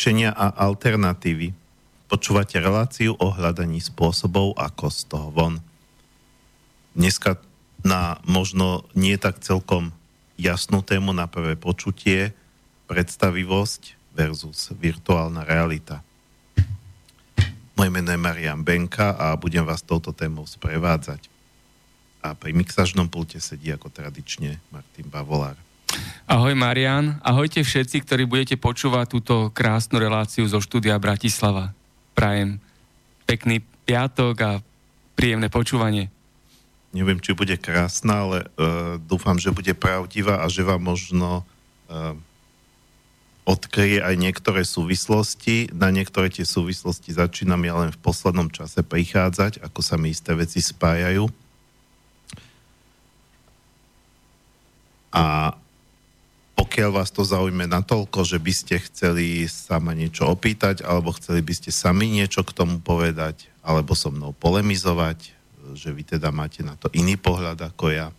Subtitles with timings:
[0.00, 1.52] riešenia a alternatívy.
[2.08, 5.60] Počúvate reláciu o hľadaní spôsobov, ako z toho von.
[6.96, 7.36] Dneska
[7.84, 9.92] na možno nie tak celkom
[10.40, 12.32] jasnú tému na prvé počutie
[12.88, 16.00] predstavivosť versus virtuálna realita.
[17.76, 21.28] Moje meno je Marian Benka a budem vás touto témou sprevádzať.
[22.24, 25.60] A pri mixažnom pulte sedí ako tradične Martin Bavolár.
[26.30, 31.74] Ahoj Marian, ahojte všetci, ktorí budete počúvať túto krásnu reláciu zo štúdia Bratislava.
[32.14, 32.62] Prajem
[33.26, 34.52] pekný piatok a
[35.18, 36.06] príjemné počúvanie.
[36.94, 41.42] Neviem, či bude krásna, ale uh, dúfam, že bude pravdivá a že vám možno
[41.90, 42.14] uh,
[43.46, 45.70] odkryje aj niektoré súvislosti.
[45.74, 50.30] Na niektoré tie súvislosti začínam ja len v poslednom čase prichádzať, ako sa mi isté
[50.34, 51.26] veci spájajú.
[55.10, 55.54] A
[56.70, 61.42] pokiaľ vás to zaujme natoľko, že by ste chceli sa ma niečo opýtať, alebo chceli
[61.42, 65.34] by ste sami niečo k tomu povedať, alebo so mnou polemizovať,
[65.74, 68.14] že vy teda máte na to iný pohľad ako ja,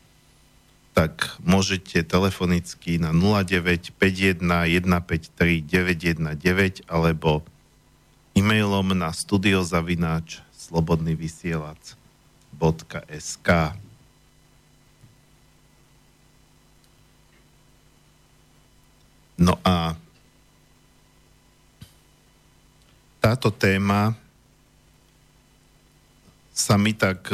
[0.91, 5.63] tak môžete telefonicky na 0951 153
[6.19, 7.47] 919 alebo
[8.35, 13.47] e-mailom na studiozavináč slobodnyvysielac.sk
[19.41, 19.97] No a
[23.17, 24.13] táto téma
[26.53, 27.25] sa mi tak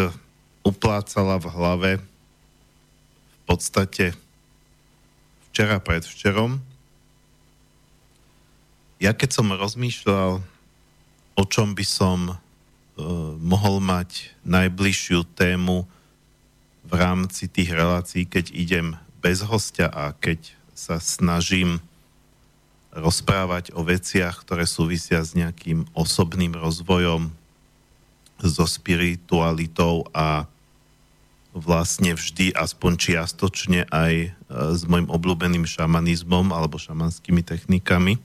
[0.64, 4.16] uplácala v hlave v podstate
[5.52, 6.64] včera predvčerom.
[9.04, 10.40] Ja keď som rozmýšľal,
[11.36, 12.36] o čom by som uh,
[13.36, 15.84] mohol mať najbližšiu tému
[16.88, 21.84] v rámci tých relácií, keď idem bez hostia a keď sa snažím
[22.98, 27.30] rozprávať o veciach, ktoré súvisia s nejakým osobným rozvojom,
[28.38, 30.46] so spiritualitou a
[31.58, 34.30] vlastne vždy, aspoň čiastočne aj e,
[34.78, 38.22] s môjim obľúbeným šamanizmom alebo šamanskými technikami.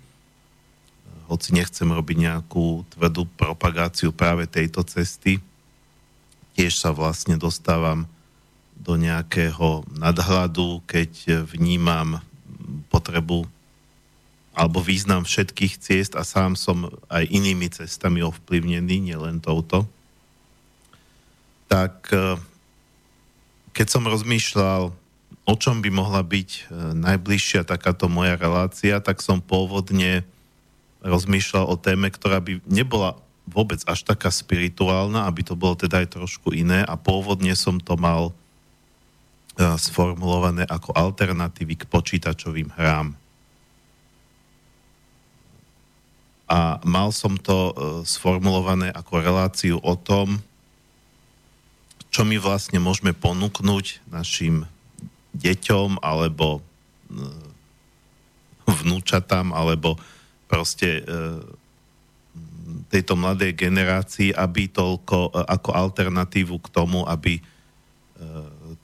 [1.32, 5.40] Hoci nechcem robiť nejakú tvrdú propagáciu práve tejto cesty,
[6.52, 8.04] tiež sa vlastne dostávam
[8.76, 12.20] do nejakého nadhľadu, keď vnímam
[12.92, 13.48] potrebu
[14.52, 19.88] alebo význam všetkých ciest a sám som aj inými cestami ovplyvnený, nielen touto,
[21.72, 22.36] tak e,
[23.72, 24.92] keď som rozmýšľal,
[25.42, 26.60] o čom by mohla byť e,
[27.00, 30.28] najbližšia takáto moja relácia, tak som pôvodne
[31.00, 33.16] rozmýšľal o téme, ktorá by nebola
[33.48, 37.96] vôbec až taká spirituálna, aby to bolo teda aj trošku iné a pôvodne som to
[37.96, 38.32] mal e,
[39.80, 43.16] sformulované ako alternatívy k počítačovým hrám.
[46.50, 47.72] A mal som to e,
[48.04, 50.42] sformulované ako reláciu o tom,
[52.12, 54.68] čo my vlastne môžeme ponúknuť našim
[55.32, 56.60] deťom alebo e,
[58.68, 59.96] vnúčatám alebo
[60.50, 61.02] proste e,
[62.92, 67.40] tejto mladej generácii, aby toľko ako alternatívu k tomu, aby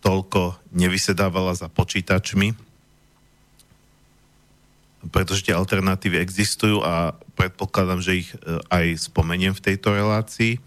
[0.01, 2.68] toľko nevysedávala za počítačmi
[5.15, 10.59] pretože tie alternatívy existujú a predpokladám, že ich e, aj spomeniem v tejto relácii.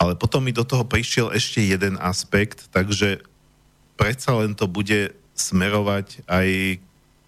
[0.00, 3.20] Ale potom mi do toho prišiel ešte jeden aspekt, takže
[4.00, 6.48] predsa len to bude smerovať aj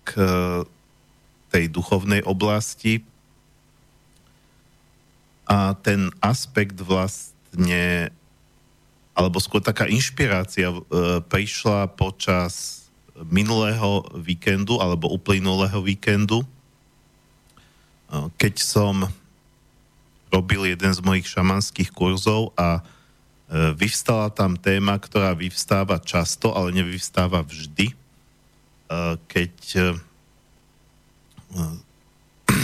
[0.08, 0.10] k
[1.52, 3.04] tej duchovnej oblasti.
[5.44, 8.08] A ten aspekt vlastne,
[9.12, 10.80] alebo skôr taká inšpirácia e,
[11.20, 12.81] prišla počas
[13.30, 16.42] minulého víkendu alebo uplynulého víkendu,
[18.36, 19.08] keď som
[20.32, 22.82] robil jeden z mojich šamanských kurzov a e,
[23.76, 27.94] vyvstala tam téma, ktorá vyvstáva často, ale nevyvstáva vždy, e,
[29.28, 29.80] keď e,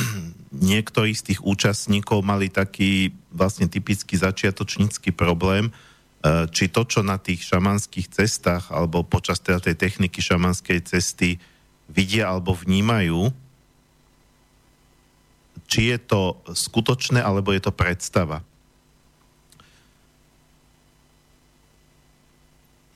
[0.72, 5.87] niektorí z tých účastníkov mali taký vlastne typický začiatočnícky problém, E,
[6.50, 11.38] či to, čo na tých šamanských cestách alebo počas teda tej techniky šamanskej cesty
[11.86, 13.30] vidia alebo vnímajú,
[15.70, 18.42] či je to skutočné alebo je to predstava.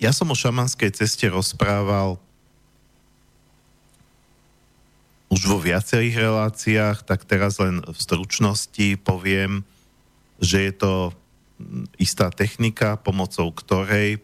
[0.02, 2.18] Ja som o šamanskej ceste rozprával
[5.30, 9.62] už vo viacerých reláciách, tak teraz len v stručnosti poviem,
[10.42, 10.92] že je to
[11.98, 14.20] istá technika, pomocou ktorej e,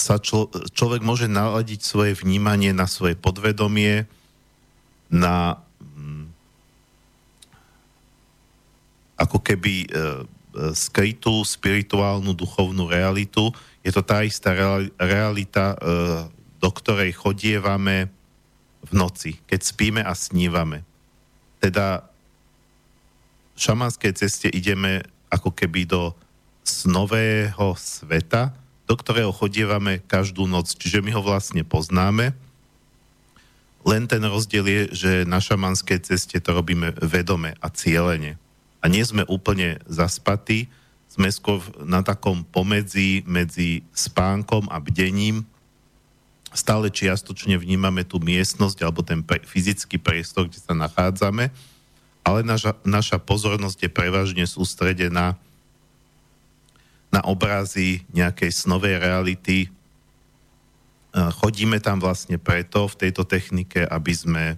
[0.00, 4.08] sa člo, človek môže naladiť svoje vnímanie na svoje podvedomie,
[5.12, 6.26] na mm,
[9.20, 9.96] ako keby e, e,
[10.72, 13.52] skrytú spirituálnu duchovnú realitu.
[13.84, 14.56] Je to tá istá
[14.96, 15.78] realita, e,
[16.56, 18.08] do ktorej chodievame
[18.80, 20.84] v noci, keď spíme a snívame.
[21.60, 22.09] Teda
[23.60, 26.16] šamanskej ceste ideme ako keby do
[26.64, 28.56] snového sveta,
[28.88, 30.72] do ktorého chodievame každú noc.
[30.72, 32.32] Čiže my ho vlastne poznáme,
[33.80, 38.36] len ten rozdiel je, že na šamanskej ceste to robíme vedome a cieľene.
[38.80, 40.68] A nie sme úplne zaspatí,
[41.08, 45.48] sme skôr na takom pomedzi medzi spánkom a bdením.
[46.52, 51.50] Stále čiastočne vnímame tú miestnosť alebo ten pre, fyzický priestor, kde sa nachádzame,
[52.30, 55.34] ale naša, naša pozornosť je prevažne sústredená
[57.10, 59.66] na obrazy nejakej snovej reality,
[61.10, 64.56] chodíme tam vlastne preto v tejto technike, aby sme e,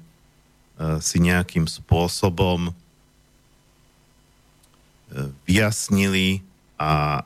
[1.00, 2.72] si nejakým spôsobom e,
[5.48, 6.44] vyjasnili
[6.76, 7.24] a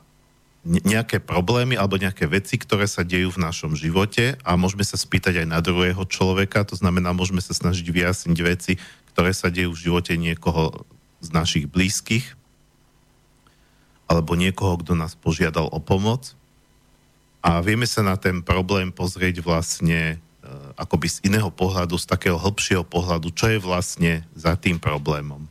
[0.67, 5.43] nejaké problémy alebo nejaké veci, ktoré sa dejú v našom živote a môžeme sa spýtať
[5.43, 8.75] aj na druhého človeka, to znamená, môžeme sa snažiť vyjasniť veci,
[9.17, 10.85] ktoré sa dejú v živote niekoho
[11.25, 12.37] z našich blízkych
[14.05, 16.37] alebo niekoho, kto nás požiadal o pomoc
[17.41, 20.17] a vieme sa na ten problém pozrieť vlastne e,
[20.77, 25.49] akoby z iného pohľadu, z takého hĺbšieho pohľadu, čo je vlastne za tým problémom.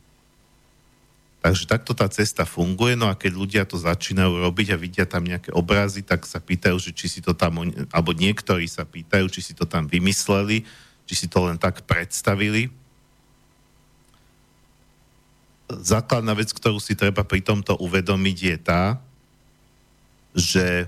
[1.43, 5.27] Takže takto tá cesta funguje, no a keď ľudia to začínajú robiť a vidia tam
[5.27, 9.43] nejaké obrazy, tak sa pýtajú, že či si to tam, alebo niektorí sa pýtajú, či
[9.43, 10.63] si to tam vymysleli,
[11.03, 12.86] či si to len tak predstavili.
[15.67, 18.83] Základná vec, ktorú si treba pri tomto uvedomiť, je tá,
[20.31, 20.87] že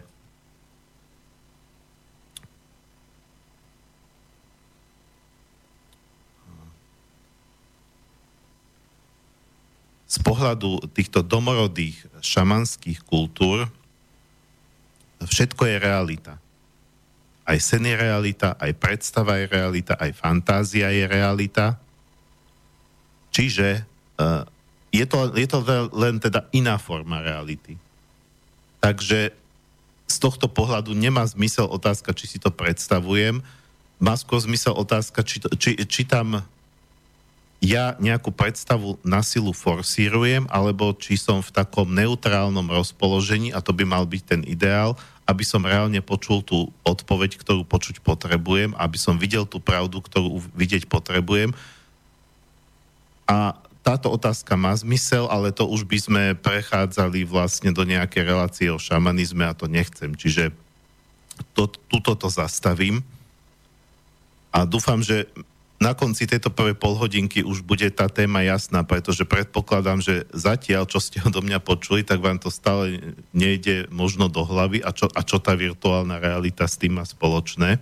[10.09, 13.69] z pohľadu týchto domorodých šamanských kultúr
[15.21, 16.33] všetko je realita.
[17.45, 21.77] Aj sen je realita, aj predstava je realita, aj fantázia je realita.
[23.29, 23.85] Čiže
[24.17, 24.45] uh,
[24.89, 25.59] je, to, je to
[25.93, 27.77] len teda iná forma reality.
[28.79, 29.33] Takže
[30.09, 33.45] z tohto pohľadu nemá zmysel otázka, či si to predstavujem.
[34.01, 36.41] Má skôr zmysel otázka, či, to, či, či tam
[37.59, 43.75] ja nejakú predstavu na silu forsírujem, alebo či som v takom neutrálnom rozpoložení, a to
[43.75, 44.95] by mal byť ten ideál,
[45.27, 50.41] aby som reálne počul tú odpoveď, ktorú počuť potrebujem, aby som videl tú pravdu, ktorú
[50.57, 51.53] vidieť potrebujem.
[53.29, 53.53] A
[53.89, 58.77] táto otázka má zmysel, ale to už by sme prechádzali vlastne do nejakej relácie o
[58.77, 60.13] šamanizme a to nechcem.
[60.13, 60.53] Čiže
[61.57, 63.01] to, tuto to zastavím.
[64.53, 65.25] A dúfam, že
[65.81, 71.01] na konci tejto prvej polhodinky už bude tá téma jasná, pretože predpokladám, že zatiaľ, čo
[71.01, 73.01] ste odo mňa počuli, tak vám to stále
[73.33, 77.81] nejde možno do hlavy a čo, a čo tá virtuálna realita s tým má spoločné.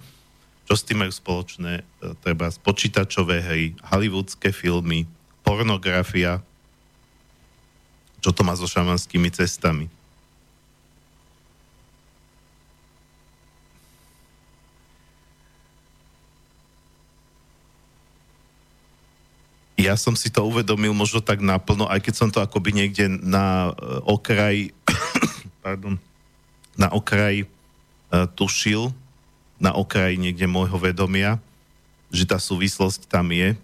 [0.71, 1.81] Čo s tým majú spoločné?
[1.81, 1.83] E,
[2.23, 5.09] treba počítačové hry, hollywoodske filmy,
[5.47, 6.43] pornografia,
[8.19, 9.87] čo to má so šamanskými cestami.
[19.77, 23.71] ja som si to uvedomil možno tak naplno, aj keď som to akoby niekde na
[23.71, 24.75] uh, okraj
[25.63, 25.95] pardon,
[26.75, 28.91] na okraj uh, tušil,
[29.61, 31.39] na okraj niekde môjho vedomia,
[32.11, 33.55] že tá súvislosť tam je.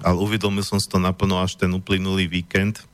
[0.00, 2.84] Ale uvedomil som si to naplno až ten uplynulý víkend.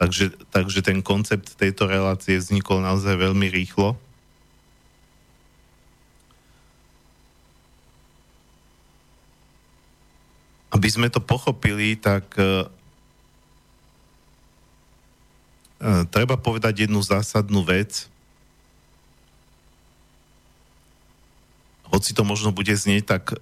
[0.00, 3.96] Takže, takže ten koncept tejto relácie vznikol naozaj veľmi rýchlo.
[10.74, 12.66] aby sme to pochopili, tak uh,
[16.10, 18.10] treba povedať jednu zásadnú vec.
[21.86, 23.38] Hoci to možno bude znieť tak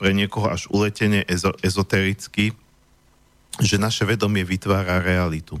[0.00, 2.56] pre niekoho až uletene ezo- ezotericky,
[3.60, 5.60] že naše vedomie vytvára realitu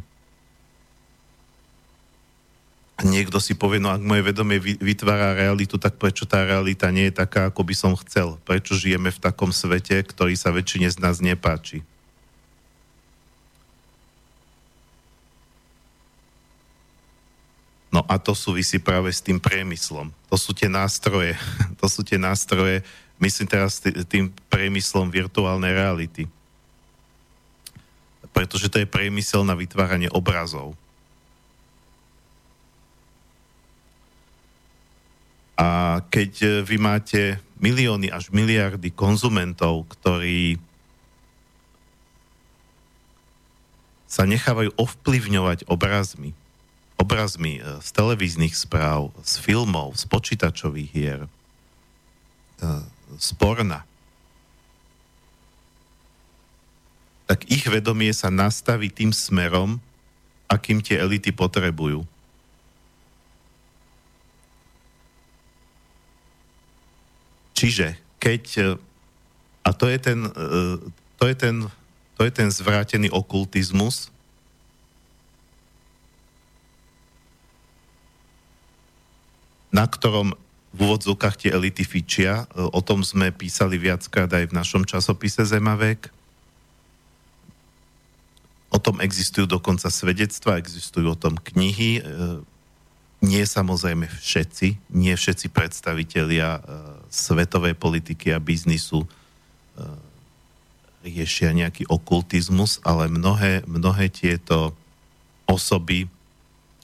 [3.04, 7.20] niekto si povie, no ak moje vedomie vytvára realitu, tak prečo tá realita nie je
[7.24, 8.36] taká, ako by som chcel?
[8.44, 11.84] Prečo žijeme v takom svete, ktorý sa väčšine z nás nepáči?
[17.90, 20.14] No a to súvisí práve s tým priemyslom.
[20.30, 21.34] To sú tie nástroje.
[21.80, 22.84] To sú tie nástroje,
[23.20, 26.24] myslím teraz tým priemyslom virtuálnej reality.
[28.32, 30.72] Pretože to je priemysel na vytváranie obrazov.
[35.60, 40.56] A keď e, vy máte milióny až miliardy konzumentov, ktorí
[44.08, 46.32] sa nechávajú ovplyvňovať obrazmi.
[46.96, 51.20] Obrazmi z televíznych správ, z filmov, z počítačových hier,
[53.18, 53.82] z porna.
[57.30, 59.78] Tak ich vedomie sa nastaví tým smerom,
[60.50, 62.02] akým tie elity potrebujú.
[67.54, 68.68] Čiže keď, e,
[69.62, 70.32] a to je ten, e,
[71.20, 71.56] to je ten,
[72.16, 74.08] to je ten zvrátený okultizmus,
[79.70, 80.34] na ktorom
[80.70, 82.46] v úvodzovkách tie elity fičia.
[82.50, 86.10] E, o tom sme písali viackrát aj v našom časopise Zemavek.
[88.70, 92.06] O tom existujú dokonca svedectva, existujú o tom knihy
[93.20, 99.04] nie samozrejme všetci, nie všetci predstavitelia uh, svetovej politiky a biznisu
[101.00, 104.76] riešia nejaký okultizmus, ale mnohé, mnohé tieto
[105.48, 106.06] osoby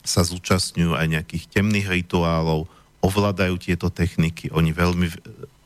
[0.07, 2.71] sa zúčastňujú aj nejakých temných rituálov,
[3.05, 5.09] ovládajú tieto techniky, oni veľmi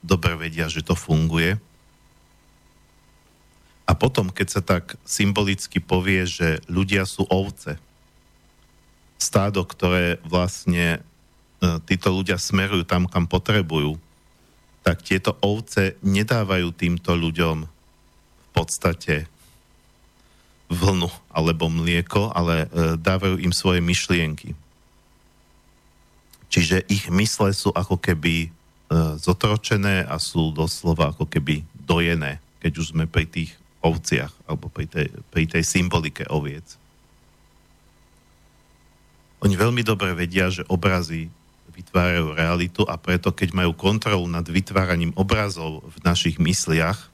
[0.01, 1.57] dobre vedia, že to funguje.
[3.91, 7.75] A potom, keď sa tak symbolicky povie, že ľudia sú ovce,
[9.21, 11.01] stádo, ktoré vlastne e,
[11.85, 14.01] títo ľudia smerujú tam, kam potrebujú,
[14.81, 19.29] tak tieto ovce nedávajú týmto ľuďom v podstate
[20.73, 24.57] vlnu alebo mlieko, ale e, dávajú im svoje myšlienky.
[26.51, 28.49] Čiže ich mysle sú ako keby e,
[29.23, 34.91] zotročené a sú doslova ako keby dojené, keď už sme pri tých ovciach alebo pri
[34.91, 36.67] tej, pri tej symbolike oviec.
[39.41, 41.33] Oni veľmi dobre vedia, že obrazy
[41.73, 47.09] vytvárajú realitu a preto, keď majú kontrolu nad vytváraním obrazov v našich mysliach,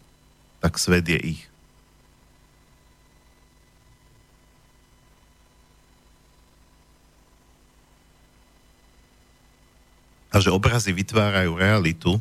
[0.59, 1.43] tak svet je ich.
[10.37, 12.21] A že obrazy vytvárajú realitu,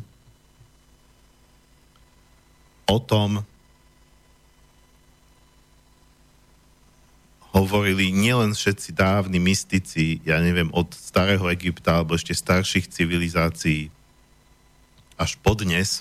[2.88, 3.44] o tom
[7.52, 13.92] hovorili nielen všetci dávni mystici, ja neviem, od starého Egypta alebo ešte starších civilizácií
[15.20, 16.00] až po dnes,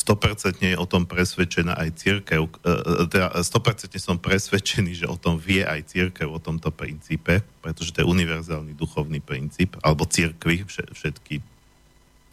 [0.00, 5.20] stopercentne je o tom presvedčená aj církev, e, e, teda stopercentne som presvedčený, že o
[5.20, 10.64] tom vie aj církev, o tomto princípe, pretože to je univerzálny duchovný princíp, alebo církvy,
[10.64, 11.44] všetky,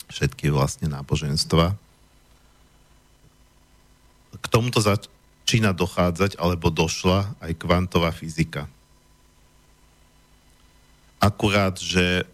[0.07, 1.75] všetky vlastne náboženstva
[4.37, 8.69] k tomuto začína dochádzať, alebo došla aj kvantová fyzika.
[11.17, 12.29] Akurát, že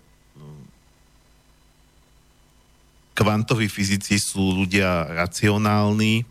[3.13, 6.25] kvantoví fyzici sú ľudia racionálni,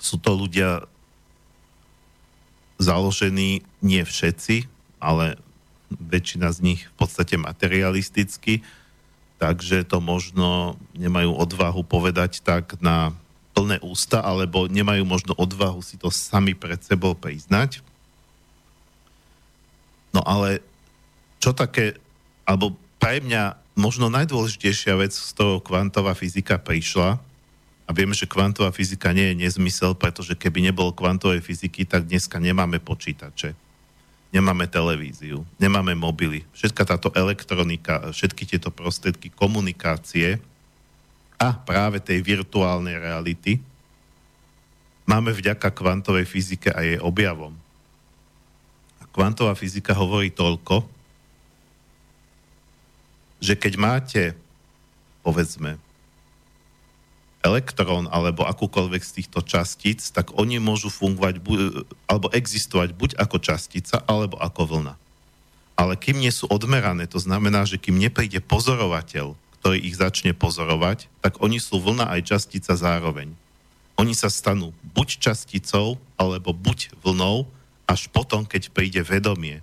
[0.00, 0.84] sú to ľudia
[2.76, 4.68] založení nie všetci,
[5.00, 5.40] ale
[5.88, 8.60] väčšina z nich v podstate materialisticky,
[9.36, 13.12] takže to možno nemajú odvahu povedať tak na
[13.56, 17.80] plné ústa, alebo nemajú možno odvahu si to sami pred sebou priznať.
[20.12, 20.60] No ale
[21.40, 21.96] čo také,
[22.44, 27.20] alebo pre mňa možno najdôležitejšia vec, z toho kvantová fyzika prišla,
[27.86, 32.42] a vieme, že kvantová fyzika nie je nezmysel, pretože keby nebolo kvantovej fyziky, tak dneska
[32.42, 33.54] nemáme počítače,
[34.34, 36.42] nemáme televíziu, nemáme mobily.
[36.50, 40.42] Všetka táto elektronika, všetky tieto prostriedky komunikácie,
[41.36, 43.60] a práve tej virtuálnej reality
[45.04, 47.52] máme vďaka kvantovej fyzike a jej objavom.
[48.98, 50.88] A kvantová fyzika hovorí toľko,
[53.40, 54.22] že keď máte,
[55.20, 55.76] povedzme,
[57.46, 61.38] elektrón alebo akúkoľvek z týchto častíc, tak oni môžu fungovať
[62.10, 64.94] alebo existovať buď ako častica, alebo ako vlna.
[65.78, 71.06] Ale kým nie sú odmerané, to znamená, že kým nepríde pozorovateľ, ktorý ich začne pozorovať,
[71.22, 73.30] tak oni sú vlna aj častica zároveň.
[73.96, 77.48] Oni sa stanú buď časticou, alebo buď vlnou,
[77.86, 79.62] až potom, keď príde vedomie.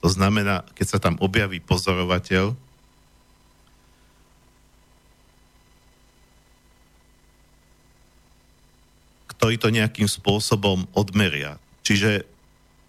[0.00, 2.56] To znamená, keď sa tam objaví pozorovateľ,
[9.40, 11.56] ktorý to nejakým spôsobom odmeria.
[11.80, 12.28] Čiže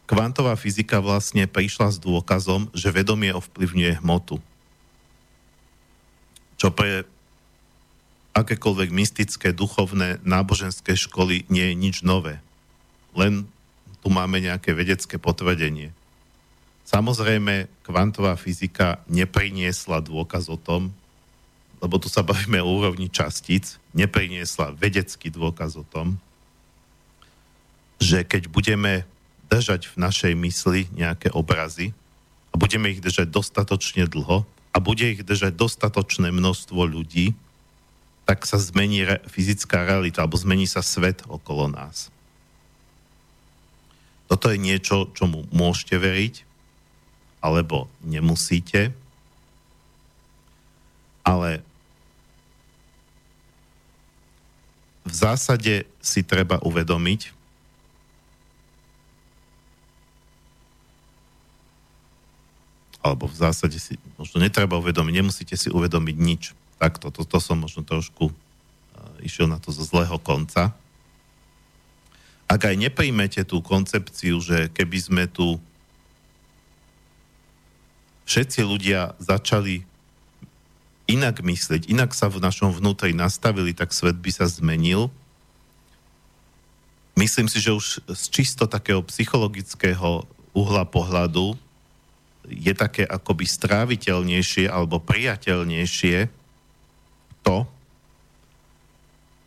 [0.04, 4.44] kvantová fyzika vlastne prišla s dôkazom, že vedomie ovplyvňuje hmotu
[6.62, 7.10] čo pre
[8.38, 12.38] akékoľvek mystické, duchovné, náboženské školy nie je nič nové.
[13.18, 13.50] Len
[14.06, 15.90] tu máme nejaké vedecké potvrdenie.
[16.86, 20.94] Samozrejme, kvantová fyzika nepriniesla dôkaz o tom,
[21.82, 26.22] lebo tu sa bavíme o úrovni častíc, nepriniesla vedecký dôkaz o tom,
[28.02, 29.06] že keď budeme
[29.54, 31.94] držať v našej mysli nejaké obrazy
[32.50, 34.42] a budeme ich držať dostatočne dlho
[34.74, 37.38] a bude ich držať dostatočné množstvo ľudí,
[38.26, 42.10] tak sa zmení re- fyzická realita alebo zmení sa svet okolo nás.
[44.32, 46.36] Toto je niečo, čomu môžete veriť,
[47.44, 48.96] alebo nemusíte,
[51.22, 51.60] ale
[55.04, 57.41] v zásade si treba uvedomiť,
[63.02, 66.44] alebo v zásade si možno netreba uvedomiť, nemusíte si uvedomiť nič.
[66.78, 68.34] Takto, to, to som možno trošku uh,
[69.26, 70.74] išiel na to zo zlého konca.
[72.46, 75.58] Ak aj nepríjmete tú koncepciu, že keby sme tu
[78.30, 79.84] všetci ľudia začali
[81.10, 85.12] inak myslieť, inak sa v našom vnútri nastavili, tak svet by sa zmenil.
[87.20, 90.24] Myslím si, že už z čisto takého psychologického
[90.56, 91.60] uhla pohľadu
[92.50, 96.30] je také akoby stráviteľnejšie alebo priateľnejšie
[97.46, 97.58] to,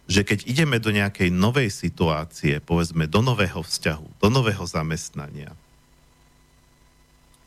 [0.05, 5.57] že keď ideme do nejakej novej situácie, povedzme do nového vzťahu, do nového zamestnania,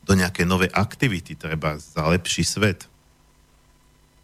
[0.08, 2.88] do nejakej novej aktivity, treba za lepší svet.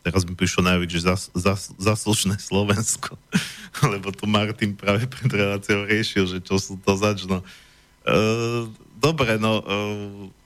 [0.03, 3.15] Teraz mi prišlo najviac, že zas, zas, zaslušné Slovensko,
[3.93, 7.45] lebo to Martin práve pred reláciou riešil, že čo sú to začno.
[8.03, 8.67] Uh,
[8.99, 10.42] dobre, no uh,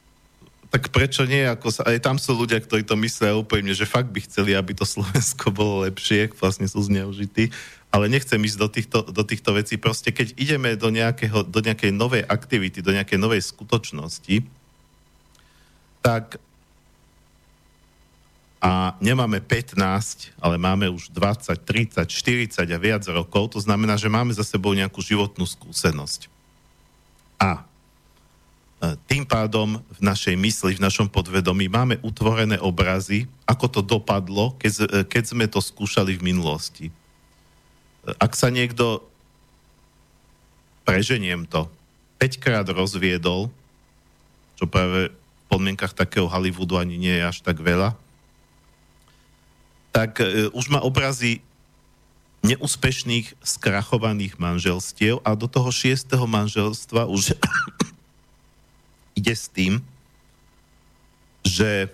[0.68, 1.48] tak prečo nie?
[1.48, 4.76] Ako sa, aj tam sú ľudia, ktorí to myslia úplne, že fakt by chceli, aby
[4.76, 7.52] to Slovensko bolo lepšie, vlastne sú zneužití,
[7.88, 9.80] ale nechcem ísť do týchto, do týchto vecí.
[9.80, 14.44] Proste keď ideme do, nejakého, do nejakej novej aktivity, do nejakej novej skutočnosti,
[16.04, 16.40] tak
[18.58, 24.10] a nemáme 15, ale máme už 20, 30, 40 a viac rokov, to znamená, že
[24.10, 26.26] máme za sebou nejakú životnú skúsenosť.
[27.38, 27.62] A
[29.10, 34.72] tým pádom v našej mysli, v našom podvedomí máme utvorené obrazy, ako to dopadlo, keď,
[34.86, 36.86] e, keď sme to skúšali v minulosti.
[36.90, 36.94] E,
[38.22, 39.02] ak sa niekto,
[40.86, 41.66] preženiem to,
[42.22, 43.50] 5 krát rozviedol,
[44.58, 45.10] čo práve
[45.50, 47.98] podmienkach takého Hollywoodu ani nie je až tak veľa,
[49.90, 51.42] tak e, už má obrazy
[52.46, 57.34] neúspešných, skrachovaných manželstiev a do toho šiestého manželstva už
[59.18, 59.82] ide s tým,
[61.42, 61.90] že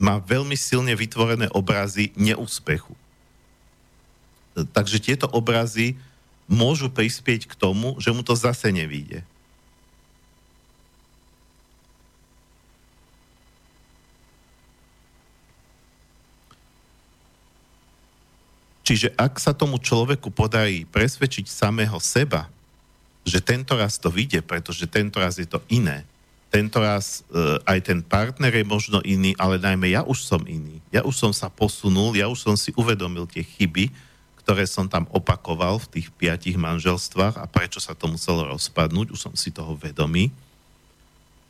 [0.00, 2.96] má veľmi silne vytvorené obrazy neúspechu.
[4.72, 6.00] Takže tieto obrazy
[6.48, 9.20] môžu prispieť k tomu, že mu to zase nevíde.
[18.86, 22.46] Čiže ak sa tomu človeku podarí presvedčiť samého seba,
[23.26, 26.06] že tento raz to vyjde, pretože tento raz je to iné,
[26.46, 30.78] tento raz e, aj ten partner je možno iný, ale najmä ja už som iný.
[30.94, 33.90] Ja už som sa posunul, ja už som si uvedomil tie chyby,
[34.46, 39.20] ktoré som tam opakoval v tých piatich manželstvách a prečo sa to muselo rozpadnúť, už
[39.20, 40.30] som si toho vedomý,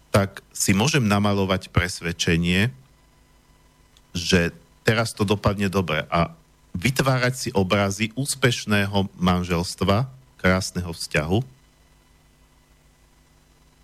[0.09, 2.73] tak si môžem namalovať presvedčenie,
[4.17, 4.49] že
[4.81, 6.09] teraz to dopadne dobre.
[6.09, 6.33] A
[6.73, 10.09] vytvárať si obrazy úspešného manželstva,
[10.41, 11.56] krásneho vzťahu,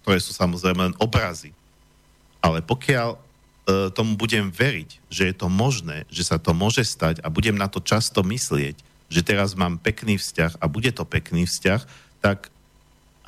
[0.02, 1.54] ktoré sú samozrejme len obrazy.
[2.42, 3.18] Ale pokiaľ e,
[3.94, 7.70] tomu budem veriť, že je to možné, že sa to môže stať a budem na
[7.70, 11.86] to často myslieť, že teraz mám pekný vzťah a bude to pekný vzťah,
[12.18, 12.50] tak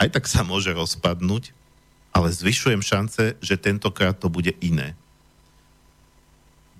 [0.01, 1.55] aj tak sa môže rozpadnúť,
[2.11, 4.99] ale zvyšujem šance, že tentokrát to bude iné.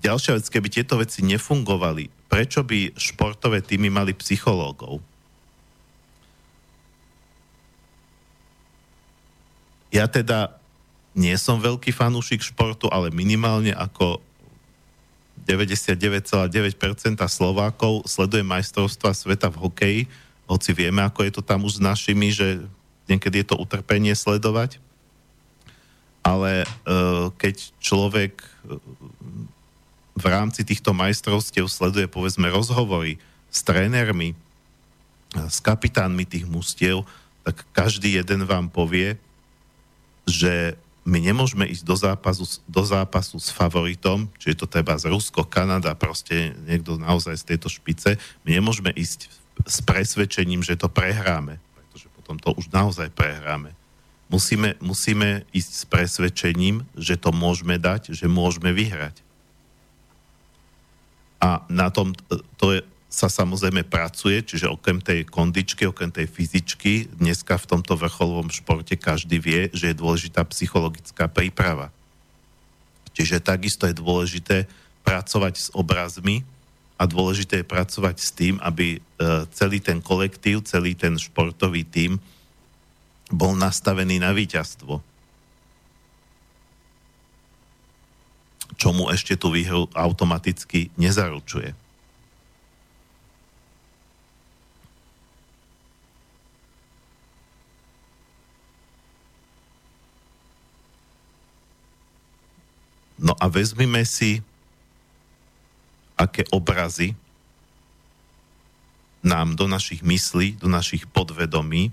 [0.03, 4.99] Ďalšia vec, keby tieto veci nefungovali, prečo by športové týmy mali psychológov?
[9.95, 10.59] Ja teda
[11.15, 14.19] nie som veľký fanúšik športu, ale minimálne ako
[15.47, 16.51] 99,9%
[17.31, 20.01] Slovákov sleduje majstrovstva sveta v hokeji,
[20.51, 22.67] hoci vieme, ako je to tam už s našimi, že
[23.07, 24.83] niekedy je to utrpenie sledovať.
[26.25, 28.43] Ale uh, keď človek
[30.15, 33.15] v rámci týchto majstrovstiev sleduje povedzme rozhovory
[33.47, 34.35] s trénermi,
[35.35, 37.07] s kapitánmi tých mustiev,
[37.45, 39.15] tak každý jeden vám povie,
[40.25, 45.13] že my nemôžeme ísť do zápasu, do zápasu s favoritom, či je to treba z
[45.13, 49.29] Rusko, Kanada, proste niekto naozaj z tejto špice, my nemôžeme ísť
[49.69, 53.77] s presvedčením, že to prehráme, pretože potom to už naozaj prehráme.
[54.25, 59.21] Musíme, musíme ísť s presvedčením, že to môžeme dať, že môžeme vyhrať.
[61.37, 62.17] A na tom
[62.57, 62.81] to je,
[63.15, 68.99] sa samozrejme pracuje, čiže okrem tej kondičky, okrem tej fyzičky, dneska v tomto vrcholovom športe
[68.99, 71.95] každý vie, že je dôležitá psychologická príprava.
[73.15, 74.67] Čiže takisto je dôležité
[75.07, 76.43] pracovať s obrazmi
[76.99, 82.19] a dôležité je pracovať s tým, aby e, celý ten kolektív, celý ten športový tím
[83.31, 84.99] bol nastavený na víťazstvo.
[88.75, 91.84] Čo mu ešte tú výhru automaticky nezaručuje.
[103.15, 104.43] No a vezmime si
[106.15, 107.15] aké obrazy
[109.25, 111.91] nám do našich myslí, do našich podvedomí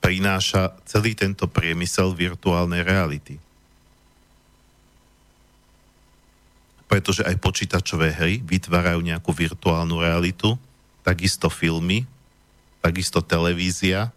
[0.00, 3.36] prináša celý tento priemysel virtuálnej reality.
[6.90, 10.58] Pretože aj počítačové hry vytvárajú nejakú virtuálnu realitu,
[11.06, 12.08] takisto filmy,
[12.82, 14.10] takisto televízia,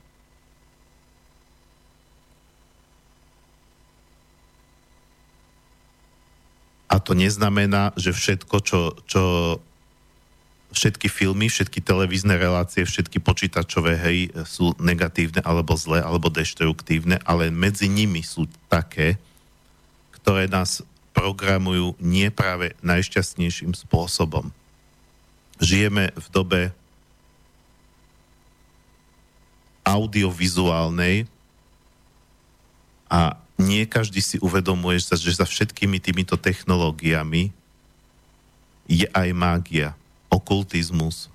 [6.94, 9.24] A to neznamená, že všetko, čo, čo
[10.78, 17.50] všetky filmy, všetky televízne relácie, všetky počítačové hry sú negatívne alebo zlé alebo deštruktívne, ale
[17.50, 19.18] medzi nimi sú také,
[20.22, 20.86] ktoré nás
[21.18, 24.54] programujú nie práve najšťastnejším spôsobom.
[25.62, 26.62] Žijeme v dobe
[29.86, 31.30] audiovizuálnej
[33.10, 37.54] a nie každý si uvedomuje, že za všetkými týmito technológiami
[38.90, 39.96] je aj mágia,
[40.28, 41.32] okultizmus,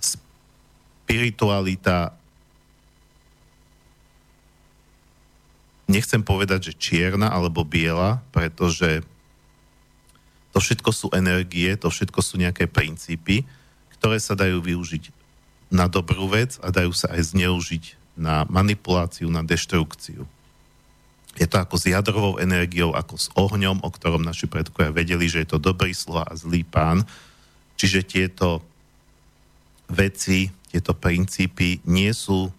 [0.00, 2.16] spiritualita,
[5.90, 9.04] nechcem povedať, že čierna alebo biela, pretože
[10.56, 13.44] to všetko sú energie, to všetko sú nejaké princípy,
[13.98, 15.12] ktoré sa dajú využiť
[15.72, 20.28] na dobrú vec a dajú sa aj zneužiť na manipuláciu, na deštrukciu.
[21.32, 25.44] Je to ako s jadrovou energiou, ako s ohňom, o ktorom naši predkovia vedeli, že
[25.44, 27.08] je to dobrý sluha a zlý pán.
[27.80, 28.60] Čiže tieto
[29.88, 32.52] veci, tieto princípy nie sú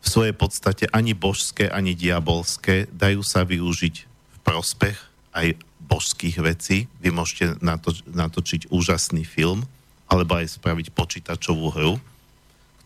[0.00, 2.88] v svojej podstate ani božské, ani diabolské.
[2.88, 4.96] Dajú sa využiť v prospech
[5.36, 5.52] aj
[5.84, 6.88] božských vecí.
[7.04, 7.60] Vy môžete
[8.08, 9.68] natočiť úžasný film,
[10.08, 12.00] alebo aj spraviť počítačovú hru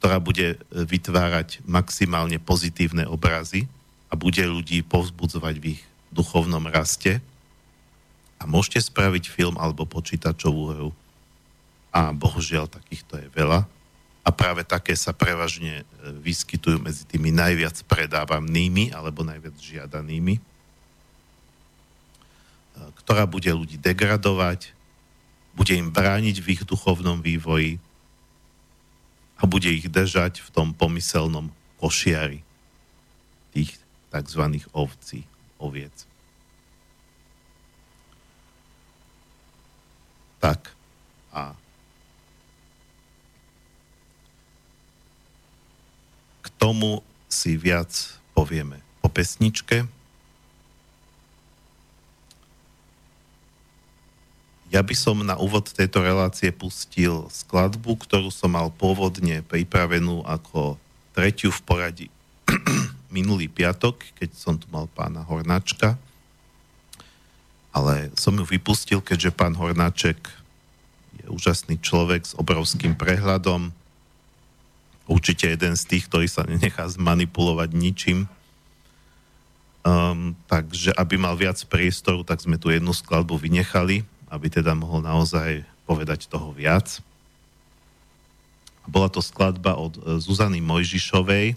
[0.03, 3.71] ktorá bude e, vytvárať maximálne pozitívne obrazy
[4.11, 7.23] a bude ľudí povzbudzovať v ich duchovnom raste.
[8.43, 10.91] A môžete spraviť film alebo počítačovú hru.
[11.95, 13.63] A bohužiaľ takýchto je veľa.
[14.27, 20.43] A práve také sa prevažne e, vyskytujú medzi tými najviac predávanými alebo najviac žiadanými, e,
[23.07, 24.75] ktorá bude ľudí degradovať,
[25.55, 27.79] bude im brániť v ich duchovnom vývoji,
[29.43, 31.51] a bude ich držať v tom pomyselnom
[31.83, 32.47] košiari
[33.51, 33.75] tých
[34.15, 34.63] tzv.
[34.71, 35.27] ovcí,
[35.59, 36.07] oviec.
[40.39, 40.71] Tak
[41.35, 41.59] a
[46.43, 47.91] k tomu si viac
[48.39, 49.91] povieme po pesničke.
[54.73, 60.81] Ja by som na úvod tejto relácie pustil skladbu, ktorú som mal pôvodne pripravenú ako
[61.13, 62.07] tretiu v poradí
[63.13, 66.01] minulý piatok, keď som tu mal pána Hornáčka.
[67.69, 70.17] Ale som ju vypustil, keďže pán Hornáček
[71.21, 73.77] je úžasný človek s obrovským prehľadom.
[75.05, 78.25] Určite jeden z tých, ktorý sa nenechá zmanipulovať ničím.
[79.85, 85.05] Um, takže aby mal viac priestoru, tak sme tu jednu skladbu vynechali aby teda mohol
[85.05, 87.05] naozaj povedať toho viac.
[88.89, 91.55] Bola to skladba od e, Zuzany Mojžišovej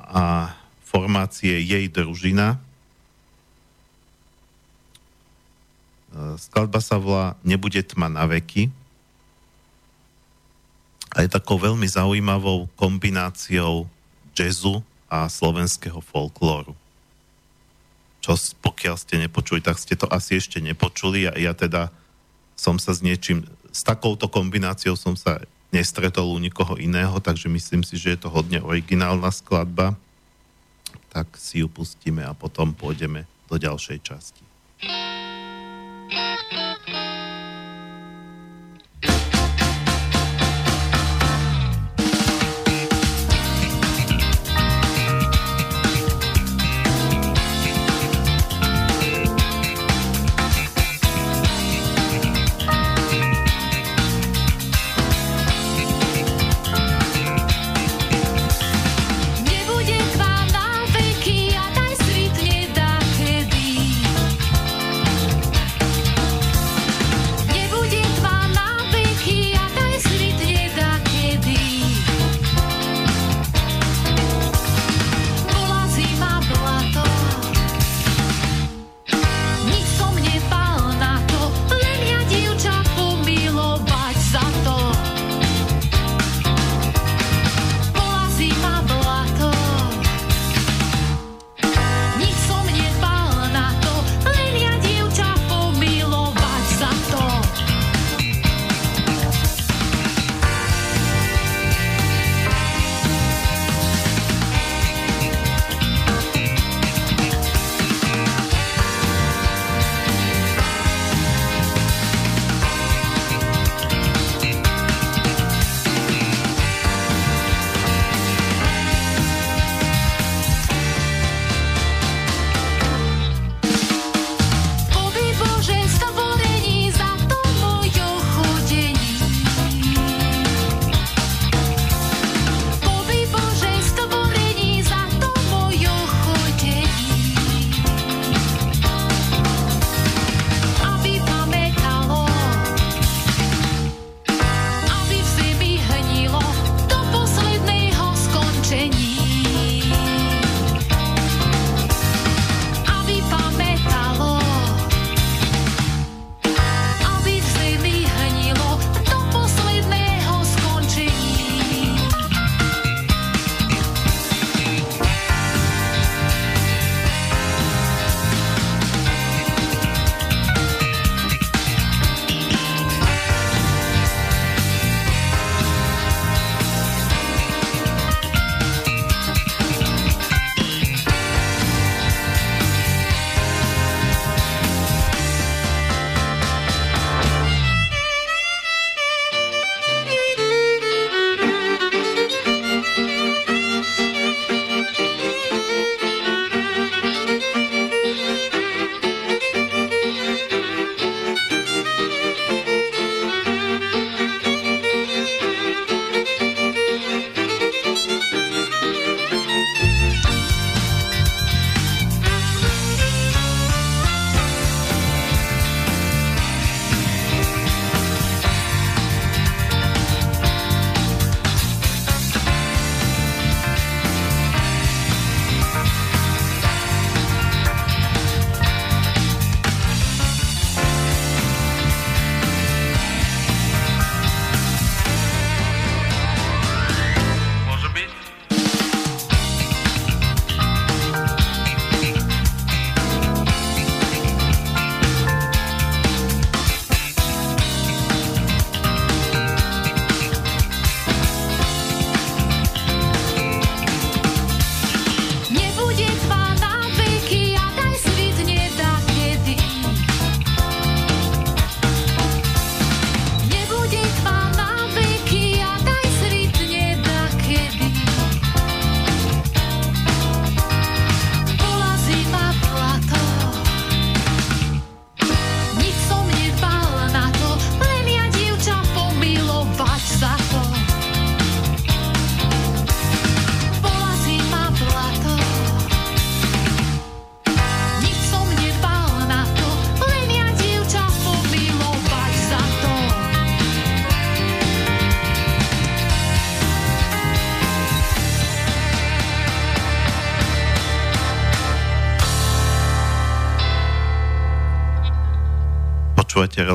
[0.00, 2.56] a formácie jej družina.
[2.56, 2.58] E,
[6.40, 8.72] skladba sa volá Nebude tma na veky
[11.14, 13.86] a je takou veľmi zaujímavou kombináciou
[14.34, 16.74] jazzu a slovenského folklóru
[18.24, 21.92] čo pokiaľ ste nepočuli, tak ste to asi ešte nepočuli a ja teda
[22.56, 27.84] som sa s niečím, s takouto kombináciou som sa nestretol u nikoho iného, takže myslím
[27.84, 29.98] si, že je to hodne originálna skladba.
[31.12, 34.42] Tak si ju pustíme a potom pôjdeme do ďalšej časti.
[34.80, 35.13] Počúvate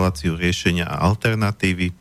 [0.10, 1.94] reláciu riešenia a alternatívy.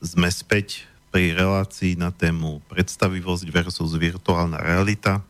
[0.00, 5.20] Sme späť pri relácii na tému predstavivosť versus virtuálna realita.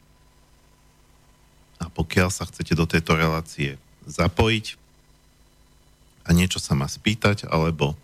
[1.83, 3.75] A pokiaľ sa chcete do tejto relácie
[4.07, 4.79] zapojiť
[6.23, 7.99] a niečo sa ma spýtať alebo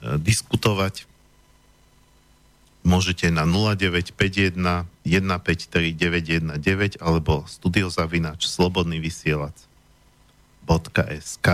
[0.00, 1.04] e, diskutovať,
[2.80, 9.68] môžete na 0951 153 919 alebo studiozavinač slobodný vysielač
[10.64, 11.48] .sk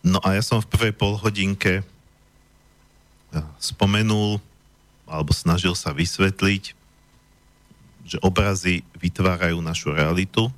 [0.00, 1.84] No a ja som v prvej polhodinke
[3.60, 4.40] spomenul
[5.10, 6.72] alebo snažil sa vysvetliť,
[8.06, 10.48] že obrazy vytvárajú našu realitu.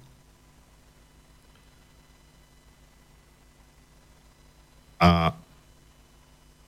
[5.02, 5.34] A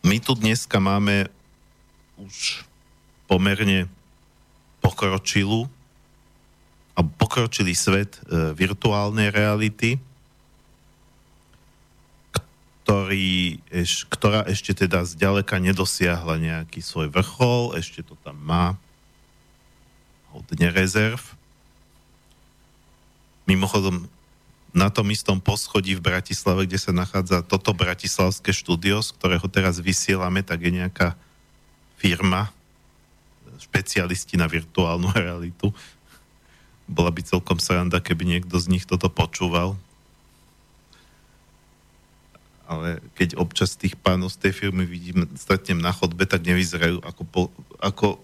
[0.02, 1.30] my tu dneska máme
[2.18, 2.66] už
[3.30, 3.86] pomerne
[4.82, 5.70] pokročilú
[6.94, 9.98] a pokročilý svet e, virtuálnej reality,
[12.84, 18.78] ktorý, eš, ktorá ešte teda zďaleka nedosiahla nejaký svoj vrchol, ešte to tam má
[20.30, 21.18] hodne rezerv.
[23.48, 24.06] Mimochodom,
[24.74, 29.78] na tom istom poschodí v Bratislave, kde sa nachádza toto bratislavské štúdio, z ktorého teraz
[29.78, 31.14] vysielame, tak je nejaká
[31.94, 32.50] firma,
[33.56, 35.70] špecialisti na virtuálnu realitu,
[36.84, 39.76] bola by celkom sranda, keby niekto z nich toto počúval.
[42.64, 47.22] Ale keď občas tých pánov z tej firmy vidím, stretnem na chodbe, tak nevyzerajú ako,
[47.28, 47.42] po,
[47.76, 48.20] ako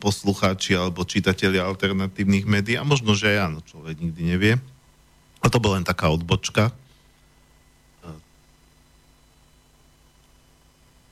[0.00, 2.80] poslucháči alebo čitatelia alternatívnych médií.
[2.80, 4.52] A možno, že aj áno, človek nikdy nevie.
[5.44, 6.72] A to bola len taká odbočka.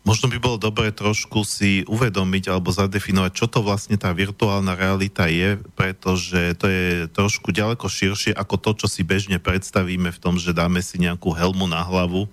[0.02, 5.30] Možno by bolo dobre trošku si uvedomiť alebo zadefinovať, čo to vlastne tá virtuálna realita
[5.30, 10.42] je, pretože to je trošku ďaleko širšie ako to, čo si bežne predstavíme v tom,
[10.42, 12.26] že dáme si nejakú helmu na hlavu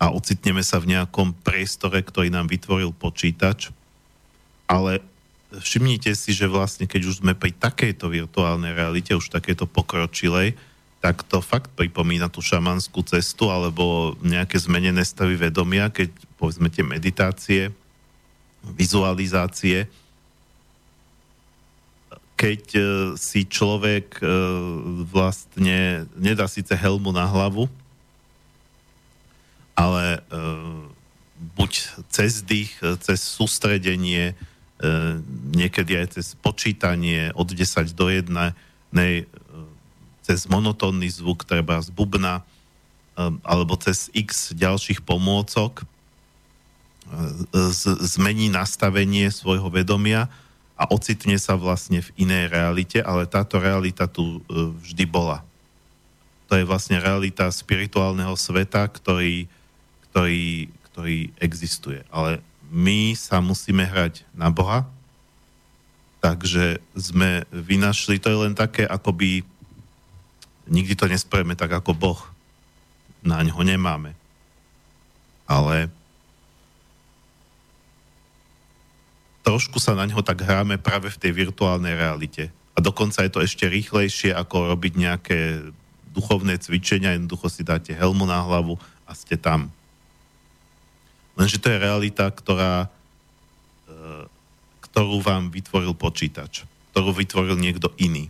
[0.00, 3.68] a ocitneme sa v nejakom priestore, ktorý nám vytvoril počítač.
[4.64, 5.04] Ale
[5.52, 10.56] všimnite si, že vlastne keď už sme pri takejto virtuálnej realite, už takejto pokročilej,
[11.04, 16.80] tak to fakt pripomína tú šamanskú cestu alebo nejaké zmenené stavy vedomia, keď povedzme tie
[16.80, 17.68] meditácie,
[18.64, 19.84] vizualizácie,
[22.40, 22.84] keď uh,
[23.20, 24.28] si človek uh,
[25.04, 27.68] vlastne nedá síce helmu na hlavu,
[29.76, 30.88] ale uh,
[31.60, 31.72] buď
[32.08, 34.36] cez dých, cez sústredenie,
[35.56, 38.28] niekedy aj cez počítanie od 10 do 1,
[40.20, 42.44] cez monotónny zvuk, treba z bubna,
[43.40, 45.84] alebo cez x ďalších pomôcok,
[48.06, 50.30] zmení nastavenie svojho vedomia
[50.78, 55.44] a ocitne sa vlastne v inej realite, ale táto realita tu uh, vždy bola.
[56.48, 59.46] To je vlastne realita spirituálneho sveta, ktorý,
[60.10, 62.02] ktorý, ktorý existuje.
[62.10, 64.86] Ale my sa musíme hrať na Boha,
[66.22, 69.42] takže sme vynašli, to je len také akoby
[70.70, 72.20] nikdy to nespravíme tak ako Boh.
[73.20, 74.14] Na ňo nemáme.
[75.44, 75.90] Ale
[79.44, 82.52] trošku sa na ňo tak hráme práve v tej virtuálnej realite.
[82.76, 85.38] A dokonca je to ešte rýchlejšie, ako robiť nejaké
[86.10, 89.70] duchovné cvičenia, jednoducho si dáte helmu na hlavu a ste tam.
[91.38, 92.90] Lenže to je realita, ktorá,
[93.86, 94.26] e,
[94.90, 98.28] ktorú vám vytvoril počítač, ktorú vytvoril niekto iný.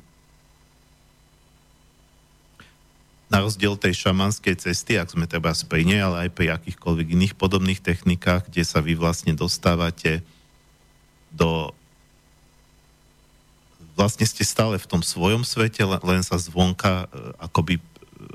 [3.30, 7.34] na rozdiel tej šamanskej cesty, ak sme treba pri nej, ale aj pri akýchkoľvek iných
[7.38, 10.26] podobných technikách, kde sa vy vlastne dostávate
[11.32, 11.70] do...
[13.94, 17.74] Vlastne ste stále v tom svojom svete, len sa zvonka, e, akoby,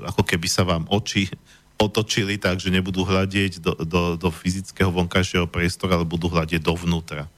[0.04, 1.30] ako keby sa vám oči
[1.86, 7.28] otočili tak, že nebudú hľadieť do, do, do fyzického vonkajšieho priestoru, ale budú hľadieť dovnútra.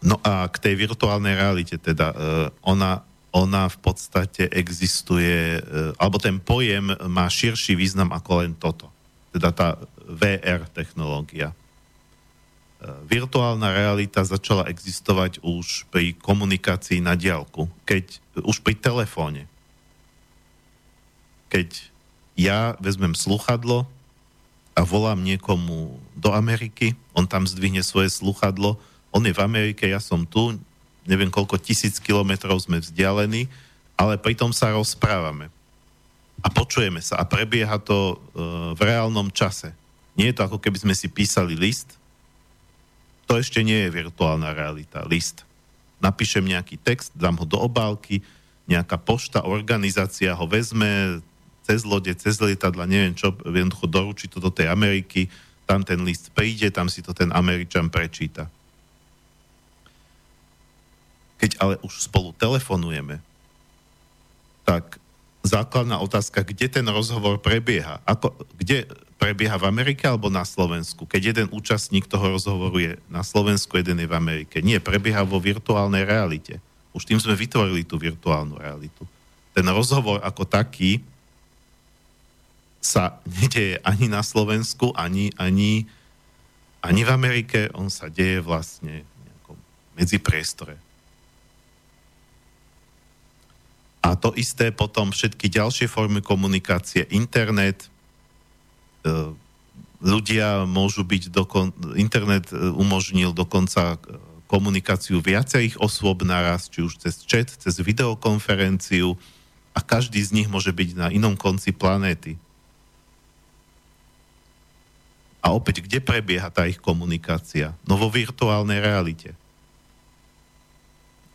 [0.00, 2.16] No a k tej virtuálnej realite teda, e,
[2.64, 5.60] ona ona v podstate existuje, e,
[5.98, 8.90] alebo ten pojem má širší význam ako len toto.
[9.30, 9.78] Teda tá
[10.10, 11.54] VR technológia.
[13.04, 19.44] Virtuálna realita začala existovať už pri komunikácii na diálku, keď, už pri telefóne.
[21.52, 21.92] Keď
[22.40, 23.84] ja vezmem sluchadlo
[24.72, 28.80] a volám niekomu do Ameriky, on tam zdvihne svoje sluchadlo,
[29.12, 30.56] on je v Amerike, ja som tu,
[31.04, 33.44] neviem koľko tisíc kilometrov sme vzdialení,
[34.00, 35.52] ale pritom sa rozprávame.
[36.40, 38.40] A počujeme sa a prebieha to e,
[38.72, 39.76] v reálnom čase.
[40.16, 41.99] Nie je to ako keby sme si písali list.
[43.30, 45.46] To ešte nie je virtuálna realita, list.
[46.02, 48.24] napíšem nejaký text, dám ho do obálky,
[48.66, 51.20] nejaká pošta, organizácia ho vezme
[51.62, 55.28] cez lode, cez lietadla, neviem čo, jednoducho doručí to do tej Ameriky,
[55.68, 58.50] tam ten list príde, tam si to ten Američan prečíta.
[61.38, 63.22] Keď ale už spolu telefonujeme,
[64.66, 64.98] tak
[65.46, 68.02] základná otázka, kde ten rozhovor prebieha?
[68.02, 68.90] Ako, kde
[69.20, 71.04] prebieha v Amerike alebo na Slovensku?
[71.04, 74.64] Keď jeden účastník toho rozhovoru je na Slovensku, jeden je v Amerike.
[74.64, 76.56] Nie, prebieha vo virtuálnej realite.
[76.96, 79.04] Už tým sme vytvorili tú virtuálnu realitu.
[79.52, 81.04] Ten rozhovor ako taký
[82.80, 85.84] sa nedieje ani na Slovensku, ani, ani,
[86.80, 89.58] ani v Amerike, on sa deje vlastne v nejakom
[90.00, 90.80] medzipriestore.
[94.00, 97.92] A to isté potom všetky ďalšie formy komunikácie, internet,
[100.00, 104.00] ľudia môžu byť dokon, internet e, umožnil dokonca
[104.48, 109.14] komunikáciu viacerých osôb naraz, či už cez chat, cez videokonferenciu
[109.76, 112.34] a každý z nich môže byť na inom konci planéty.
[115.40, 117.72] A opäť, kde prebieha tá ich komunikácia?
[117.86, 119.32] No vo virtuálnej realite.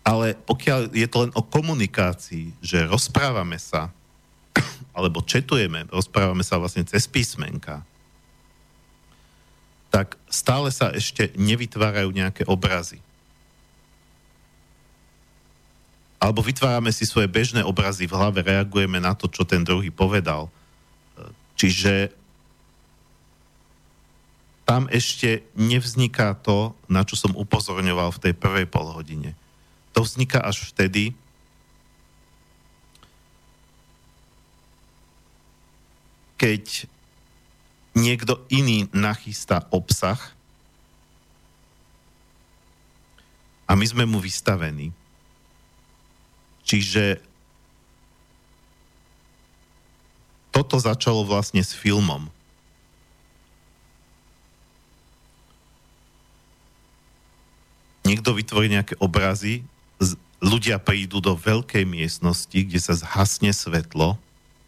[0.05, 3.89] Ale pokiaľ je to len o komunikácii, že rozprávame sa,
[4.95, 7.83] alebo četujeme, rozprávame sa vlastne cez písmenka,
[9.91, 12.99] tak stále sa ešte nevytvárajú nejaké obrazy.
[16.19, 20.51] Alebo vytvárame si svoje bežné obrazy v hlave, reagujeme na to, čo ten druhý povedal.
[21.55, 22.11] Čiže
[24.65, 29.37] tam ešte nevzniká to, na čo som upozorňoval v tej prvej polhodine.
[29.93, 31.13] To vzniká až vtedy,
[36.35, 36.89] keď
[37.95, 40.19] niekto iný nachystá obsah
[43.65, 44.91] a my sme mu vystavení.
[46.67, 47.23] Čiže
[50.51, 52.27] toto začalo vlastne s filmom.
[58.05, 59.65] Niekto vytvorí nejaké obrazy,
[60.37, 64.19] ľudia prídu do veľkej miestnosti, kde sa zhasne svetlo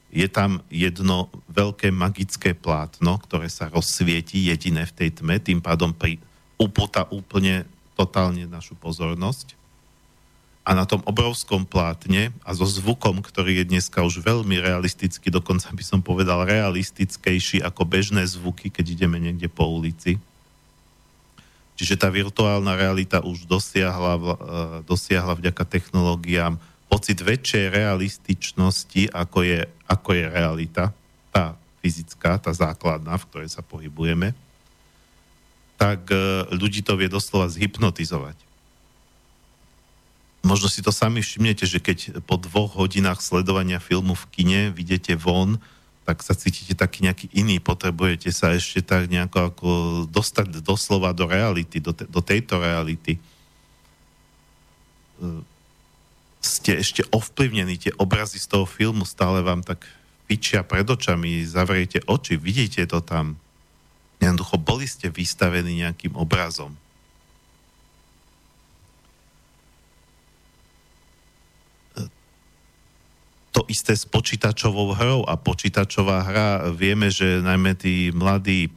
[0.07, 5.91] je tam jedno veľké magické plátno, ktoré sa rozsvieti jediné v tej tme, tým pádom
[5.91, 6.17] pri,
[6.55, 7.67] upúta úplne
[7.99, 9.57] totálne našu pozornosť.
[10.67, 15.71] A na tom obrovskom plátne a so zvukom, ktorý je dneska už veľmi realistický, dokonca
[15.71, 20.19] by som povedal realistickejší ako bežné zvuky, keď ideme niekde po ulici.
[21.77, 24.25] Čiže tá virtuálna realita už dosiahla, eh,
[24.83, 30.83] dosiahla vďaka technológiám pocit väčšej realističnosti, ako je, ako je realita,
[31.29, 34.33] tá fyzická, tá základná, v ktorej sa pohybujeme,
[35.77, 38.35] tak e, ľudí to vie doslova zhypnotizovať.
[40.41, 45.13] Možno si to sami všimnete, že keď po dvoch hodinách sledovania filmu v kine vidíte
[45.19, 45.59] von,
[46.07, 49.69] tak sa cítite taký nejaký iný, potrebujete sa ešte tak nejako ako
[50.07, 53.21] dostať doslova do reality, do, te, do tejto reality e,
[56.41, 59.83] ste ešte ovplyvnení, tie obrazy z toho filmu stále vám tak
[60.27, 63.39] pičia pred očami, zavriete oči, vidíte to tam.
[64.17, 66.73] Jednoducho boli ste vystavení nejakým obrazom.
[73.55, 78.69] To isté s počítačovou hrou a počítačová hra, vieme, že najmä tí mladí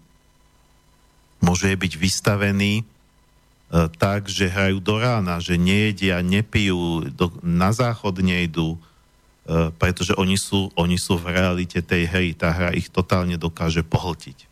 [1.45, 3.00] môže byť vystavení E,
[3.71, 8.79] tak, že hrajú do rána, že nejedia, nepijú, do, na záchod nejdú, e,
[9.79, 12.29] pretože oni sú, oni sú v realite tej hry.
[12.35, 14.51] Tá hra ich totálne dokáže pohltiť.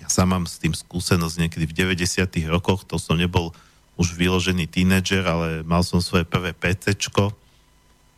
[0.00, 3.52] Ja sám mám s tým skúsenosť niekedy v 90 rokoch, to som nebol
[4.00, 7.36] už vyložený tínedžer, ale mal som svoje prvé PCčko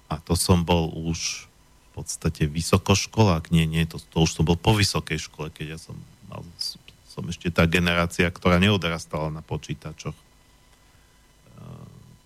[0.07, 1.51] a to som bol už
[1.91, 3.51] v podstate vysokoškolák.
[3.51, 5.99] Nie, nie, to, to už som bol po vysokej škole, keď ja som
[6.31, 6.47] mal
[7.13, 10.17] som ešte tá generácia, ktorá neodrastala na počítačoch.
[10.17, 10.25] E,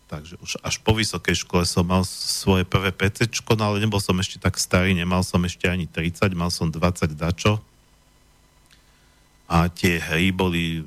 [0.07, 3.27] takže už až po vysokej škole som mal svoje prvé PC,
[3.59, 7.19] no ale nebol som ešte tak starý, nemal som ešte ani 30, mal som 20
[7.19, 7.59] dačo.
[9.51, 10.87] A tie hry boli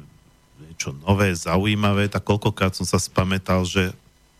[0.63, 3.91] niečo nové, zaujímavé, tak koľkokrát som sa spametal, že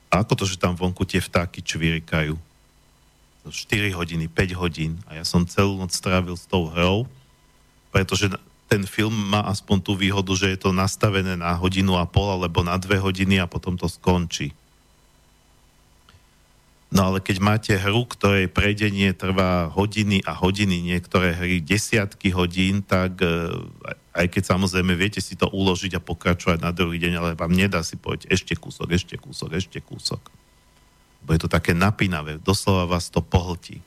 [0.07, 2.39] ako to, že tam vonku tie vtáky čvirikajú.
[3.49, 7.09] 4 hodiny, 5 hodín a ja som celú noc strávil s tou hrou,
[7.89, 8.29] pretože
[8.69, 12.61] ten film má aspoň tú výhodu, že je to nastavené na hodinu a pol alebo
[12.61, 14.53] na dve hodiny a potom to skončí.
[16.89, 22.81] No ale keď máte hru, ktorej prejdenie trvá hodiny a hodiny, niektoré hry desiatky hodín,
[22.81, 23.53] tak e,
[24.09, 27.85] Aj keď samozrejme viete si to uložiť a pokračovať na druhý deň, ale vám nedá
[27.85, 30.21] si povedať ešte kúsok, ešte kúsok, ešte kúsok.
[31.25, 33.85] Bo je to také napínavé, doslova vás to pohltí.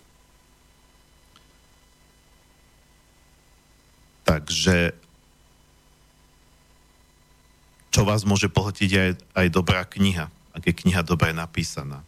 [4.22, 4.94] Takže
[7.92, 12.00] čo vás môže pohltiť aj, aj dobrá kniha, ak je kniha dobre napísaná.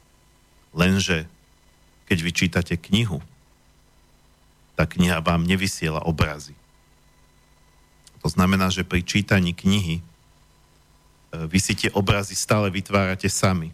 [0.73, 1.29] Lenže
[2.09, 3.21] keď vyčítate knihu,
[4.75, 6.57] tá kniha vám nevysiela obrazy.
[8.25, 10.03] To znamená, že pri čítaní knihy e,
[11.47, 13.71] vy si tie obrazy stále vytvárate sami.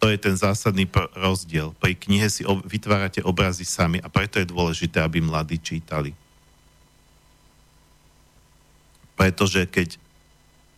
[0.00, 1.76] To je ten zásadný rozdiel.
[1.76, 6.16] Pri knihe si vytvárate obrazy sami a preto je dôležité, aby mladí čítali.
[9.20, 10.00] Pretože keď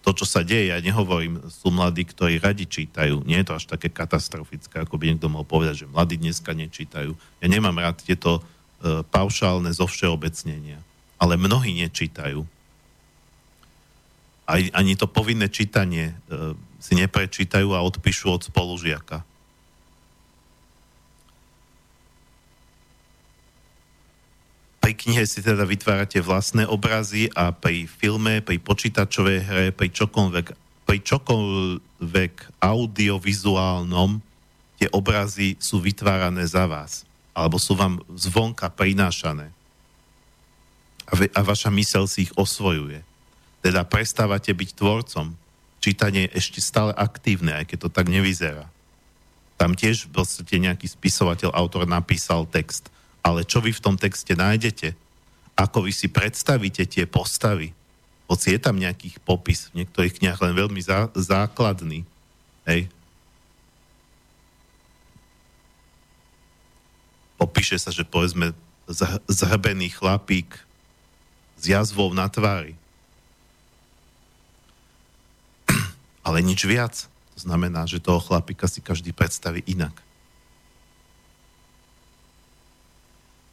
[0.02, 3.22] to, čo sa deje, ja nehovorím, sú mladí, ktorí radi čítajú.
[3.22, 7.14] Nie je to až také katastrofické, ako by niekto mohol povedať, že mladí dneska nečítajú.
[7.14, 10.82] Ja nemám rád tieto e, paušálne zovšeobecnenia.
[11.22, 12.42] Ale mnohí nečítajú.
[14.42, 19.22] Aj, ani to povinné čítanie e, si neprečítajú a odpíšu od spolužiaka.
[24.82, 30.46] Pri knihe si teda vytvárate vlastné obrazy a pri filme, pri počítačovej hre, pri čokoľvek,
[30.82, 34.18] pri čokoľvek audiovizuálnom
[34.82, 37.06] tie obrazy sú vytvárané za vás.
[37.30, 39.54] Alebo sú vám zvonka prinášané.
[41.06, 43.06] A, ve, a vaša mysel si ich osvojuje.
[43.62, 45.38] Teda prestávate byť tvorcom.
[45.78, 48.66] Čítanie je ešte stále aktívne, aj keď to tak nevyzerá.
[49.54, 52.90] Tam tiež v podstate nejaký spisovateľ, autor napísal text
[53.22, 54.98] ale čo vy v tom texte nájdete?
[55.54, 57.70] Ako vy si predstavíte tie postavy?
[58.26, 62.02] Hoci je tam nejakých popis v niektorých knihách len veľmi zá, základný.
[62.66, 62.90] Hej.
[67.38, 68.54] Popíše sa, že povedzme
[69.30, 70.58] zhrbený chlapík
[71.58, 72.74] s jazvou na tvári.
[76.26, 77.06] Ale nič viac.
[77.36, 79.94] To znamená, že toho chlapíka si každý predstaví inak.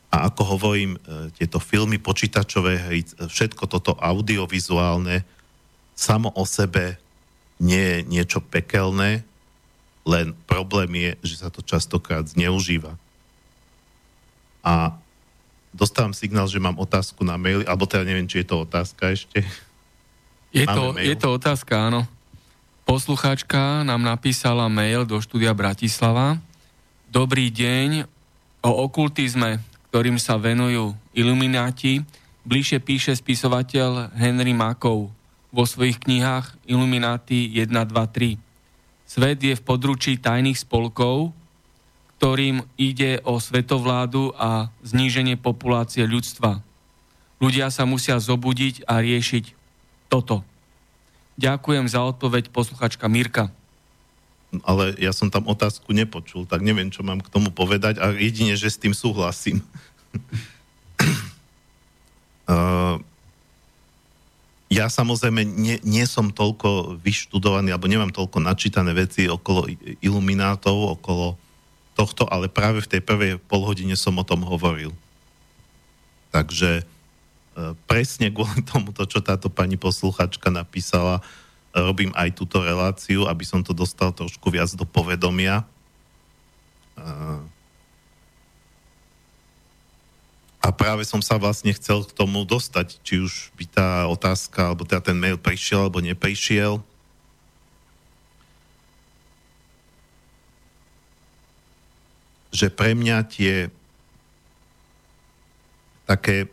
[0.10, 5.22] A ako hovorím, e, tieto filmy, počítačové hry, e, všetko toto audiovizuálne
[5.93, 6.97] samo o sebe
[7.60, 9.22] nie je niečo pekelné,
[10.07, 12.95] len problém je, že sa to častokrát zneužíva.
[14.64, 14.95] A
[15.76, 19.45] dostávam signál, že mám otázku na mail, alebo teda neviem, či je to otázka ešte.
[20.49, 22.10] Je to, je to otázka, áno.
[22.89, 26.41] Poslucháčka nám napísala mail do štúdia Bratislava.
[27.05, 28.10] Dobrý deň,
[28.66, 32.06] o okultizme ktorým sa venujú ilumináti,
[32.46, 35.10] bližšie píše spisovateľ Henry Makov
[35.50, 38.38] vo svojich knihách Illuminati 1, 2, 3.
[39.10, 41.34] Svet je v područí tajných spolkov,
[42.22, 46.62] ktorým ide o svetovládu a zníženie populácie ľudstva.
[47.42, 49.58] Ľudia sa musia zobudiť a riešiť
[50.12, 50.46] toto.
[51.40, 53.50] Ďakujem za odpoveď posluchačka Mirka
[54.66, 58.58] ale ja som tam otázku nepočul, tak neviem, čo mám k tomu povedať a jedine,
[58.58, 59.62] že s tým súhlasím.
[62.50, 62.97] uh,
[64.80, 69.70] ja samozrejme nie, nie som toľko vyštudovaný, alebo nemám toľko načítané veci okolo
[70.02, 71.38] iluminátov, okolo
[71.93, 74.89] tohto, ale práve v tej prvej polhodine som o tom hovoril.
[76.34, 81.22] Takže uh, presne kvôli tomu, to, čo táto pani posluchačka napísala,
[81.74, 85.66] robím aj túto reláciu, aby som to dostal trošku viac do povedomia.
[90.60, 94.84] A práve som sa vlastne chcel k tomu dostať, či už by tá otázka, alebo
[94.84, 96.84] teda ten mail prišiel, alebo neprišiel.
[102.52, 103.72] Že pre mňa tie
[106.10, 106.50] také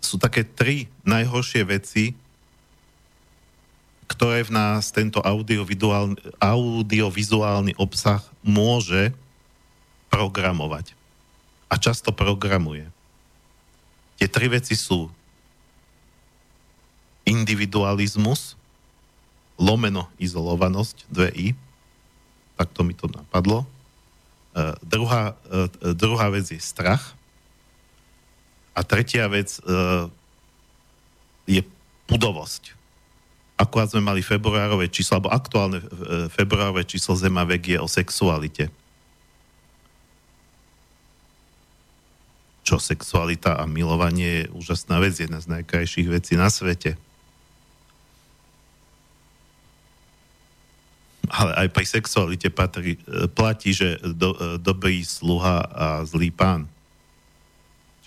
[0.00, 2.16] sú také tri najhoršie veci,
[4.10, 5.22] ktoré v nás tento
[6.42, 9.14] audiovizuálny obsah môže
[10.10, 10.98] programovať.
[11.70, 12.90] A často programuje.
[14.18, 15.06] Tie tri veci sú
[17.22, 18.58] individualizmus,
[19.54, 21.54] lomeno izolovanosť, dve i,
[22.58, 23.62] takto mi to napadlo.
[24.50, 27.14] Uh, druhá, uh, druhá vec je strach.
[28.74, 30.10] A tretia vec uh,
[31.46, 31.62] je
[32.10, 32.79] pudovosť
[33.60, 35.86] akurát sme mali februárové číslo, alebo aktuálne e,
[36.32, 38.72] februárové číslo Zemavek je o sexualite.
[42.64, 46.96] Čo sexualita a milovanie je úžasná vec, jedna z najkrajších vecí na svete.
[51.28, 56.64] Ale aj pri sexualite patrí, e, platí, že do, e, dobrý sluha a zlý pán.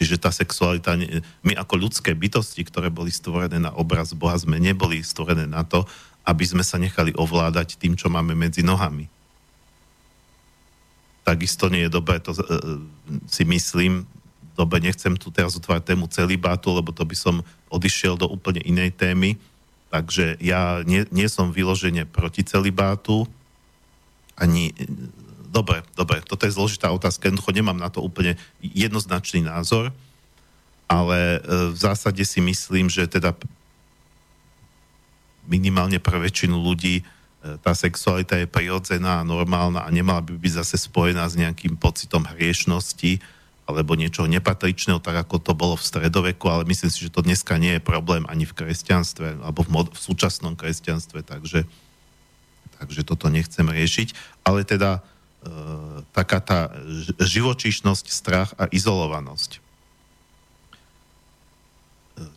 [0.04, 1.00] Čiže tá sexualita,
[1.48, 5.88] my ako ľudské bytosti, ktoré boli stvorené na obraz Boha, sme neboli stvorené na to,
[6.28, 9.08] aby sme sa nechali ovládať tým, čo máme medzi nohami.
[11.24, 12.44] Takisto nie je dobré, to e,
[13.32, 14.04] si myslím,
[14.60, 17.40] dobre, nechcem tu teraz otvárať tému celibátu, lebo to by som
[17.72, 19.40] odišiel do úplne inej témy,
[19.88, 23.24] takže ja nie, nie som vyložene proti celibátu,
[24.36, 24.76] ani
[25.54, 28.34] dobre, dobre, toto je zložitá otázka, jednoducho nemám na to úplne
[28.66, 29.94] jednoznačný názor,
[30.90, 31.40] ale e,
[31.70, 33.38] v zásade si myslím, že teda
[35.46, 37.04] minimálne pre väčšinu ľudí e,
[37.62, 42.26] tá sexualita je prirodzená a normálna a nemala by byť zase spojená s nejakým pocitom
[42.26, 43.22] hriešnosti
[43.64, 47.56] alebo niečoho nepatričného, tak ako to bolo v stredoveku, ale myslím si, že to dneska
[47.56, 51.64] nie je problém ani v kresťanstve alebo v, mod- v súčasnom kresťanstve, takže,
[52.84, 54.44] takže toto nechcem riešiť.
[54.44, 55.00] Ale teda
[56.14, 56.60] taká tá
[57.20, 59.58] živočíšnosť, strach a izolovanosť.
[59.58, 59.60] E,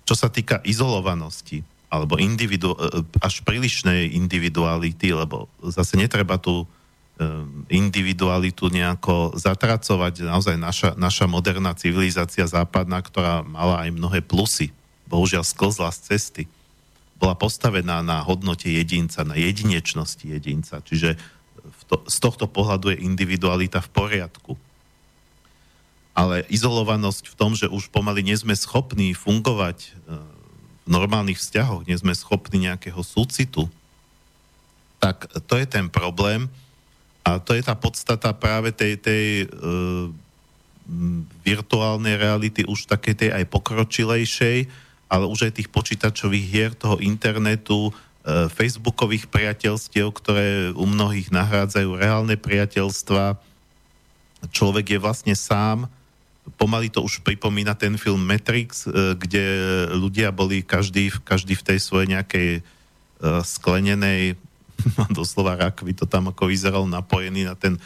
[0.08, 6.66] čo sa týka izolovanosti, alebo individu, e, až prílišnej individuality, lebo zase netreba tú
[7.72, 10.20] individualitu nejako zatracovať.
[10.20, 14.68] Naozaj naša, naša moderná civilizácia západná, ktorá mala aj mnohé plusy,
[15.08, 16.42] bohužiaľ sklzla z cesty,
[17.16, 20.84] bola postavená na hodnote jedinca, na jedinečnosti jedinca.
[20.84, 21.16] Čiže
[21.86, 24.52] to, z tohto pohľadu je individualita v poriadku.
[26.16, 29.88] Ale izolovanosť v tom, že už pomaly nie sme schopní fungovať e,
[30.86, 33.68] v normálnych vzťahoch, nie sme schopní nejakého súcitu,
[34.96, 36.48] tak to je ten problém
[37.20, 40.08] a to je tá podstata práve tej, tej uh,
[41.42, 44.70] virtuálnej reality, už také tej aj pokročilejšej,
[45.10, 51.94] ale už aj tých počítačových hier, toho internetu, E, facebookových priateľstiev, ktoré u mnohých nahrádzajú
[51.94, 53.38] reálne priateľstva.
[54.50, 55.86] Človek je vlastne sám,
[56.58, 59.44] pomaly to už pripomína ten film Matrix, e, kde
[59.94, 62.60] ľudia boli každý, každý v tej svojej nejakej e,
[63.42, 64.38] sklenenej,
[65.18, 67.78] doslova rakvi to tam ako vyzeral, napojený na ten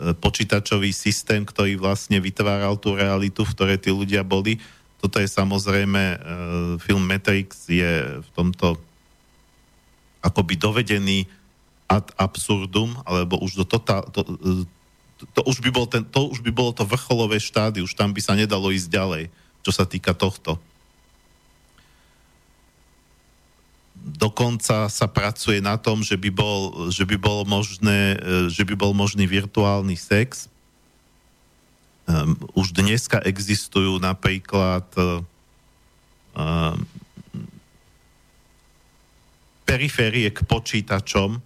[0.00, 4.56] počítačový systém, ktorý vlastne vytváral tú realitu, v ktorej tí ľudia boli.
[4.96, 6.16] Toto je samozrejme,
[6.80, 8.80] film Matrix je v tomto
[10.20, 11.26] akoby dovedený
[11.90, 16.38] ad absurdum, alebo už do totál, to, to, to, už by bol ten, to už
[16.38, 19.24] by bolo to vrcholové štády, už tam by sa nedalo ísť ďalej,
[19.66, 20.56] čo sa týka tohto.
[24.00, 28.16] Dokonca sa pracuje na tom, že by bol, že by bol, možné,
[28.48, 30.48] že by bol možný virtuálny sex.
[32.08, 36.80] Um, už dneska existujú napríklad um,
[39.70, 41.40] periférie k počítačom e,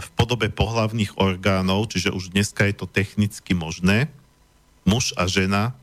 [0.00, 4.08] v podobe pohlavných orgánov, čiže už dneska je to technicky možné,
[4.88, 5.76] muž a žena,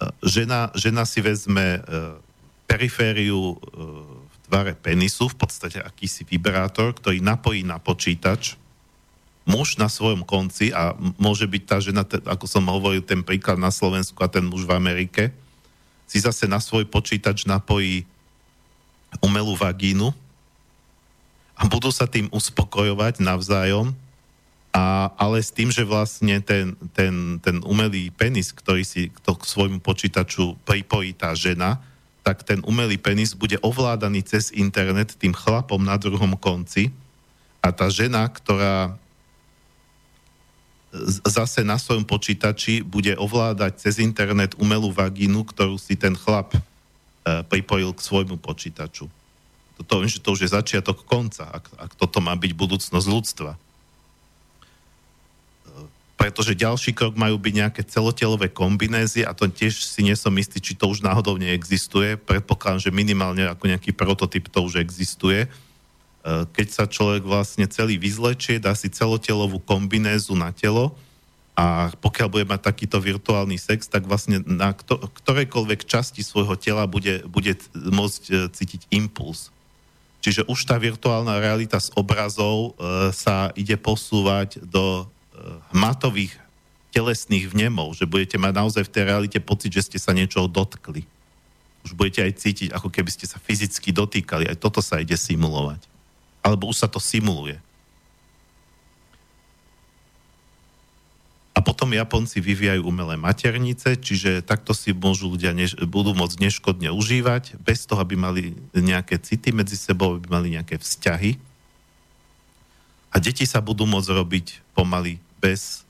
[0.00, 1.80] e, žena, žena si vezme e,
[2.64, 3.58] perifériu
[4.30, 8.54] v tvare penisu, v podstate akýsi vibrátor, ktorý napojí na počítač,
[9.42, 13.74] muž na svojom konci a môže byť tá žena, ako som hovoril, ten príklad na
[13.74, 15.34] Slovensku a ten muž v Amerike,
[16.06, 18.06] si zase na svoj počítač napojí
[19.18, 20.14] umelú vagínu
[21.58, 23.92] a budú sa tým uspokojovať navzájom,
[24.70, 29.42] a, ale s tým, že vlastne ten, ten, ten umelý penis, ktorý si to k
[29.42, 31.82] svojmu počítaču pripojí tá žena,
[32.22, 36.94] tak ten umelý penis bude ovládaný cez internet tým chlapom na druhom konci
[37.58, 38.94] a tá žena, ktorá
[41.26, 46.54] zase na svojom počítači bude ovládať cez internet umelú vagínu, ktorú si ten chlap
[47.48, 49.08] pripojil k svojmu počítaču.
[49.80, 53.56] Toto, že to už je začiatok konca, ak, ak toto má byť budúcnosť ľudstva.
[53.56, 53.58] E,
[56.20, 60.60] pretože ďalší krok majú byť nejaké celotelové kombinézie a to tiež si nie som istý,
[60.60, 62.20] či to už náhodou neexistuje.
[62.20, 65.48] Predpokladám, že minimálne ako nejaký prototyp to už existuje.
[65.48, 65.48] E,
[66.52, 70.92] keď sa človek vlastne celý vyzlečie, dá si celotelovú kombinézu na telo,
[71.58, 77.26] a pokiaľ bude mať takýto virtuálny sex, tak vlastne na ktorejkoľvek časti svojho tela bude,
[77.26, 79.52] bude môcť e, cítiť impuls.
[80.20, 85.04] Čiže už tá virtuálna realita z obrazov e, sa ide posúvať do e,
[85.74, 86.32] hmatových
[86.92, 91.06] telesných vnemov, že budete mať naozaj v tej realite pocit, že ste sa niečoho dotkli.
[91.80, 94.44] Už budete aj cítiť, ako keby ste sa fyzicky dotýkali.
[94.44, 95.80] Aj toto sa ide simulovať.
[96.44, 97.56] Alebo už sa to simuluje.
[101.80, 107.56] Potom Japonci vyvíjajú umelé maternice, čiže takto si môžu ľudia než, budú môcť neškodne užívať,
[107.56, 111.40] bez toho, aby mali nejaké city medzi sebou, aby mali nejaké vzťahy.
[113.08, 115.88] A deti sa budú môcť robiť pomaly bez,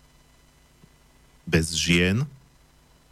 [1.42, 2.22] bez žien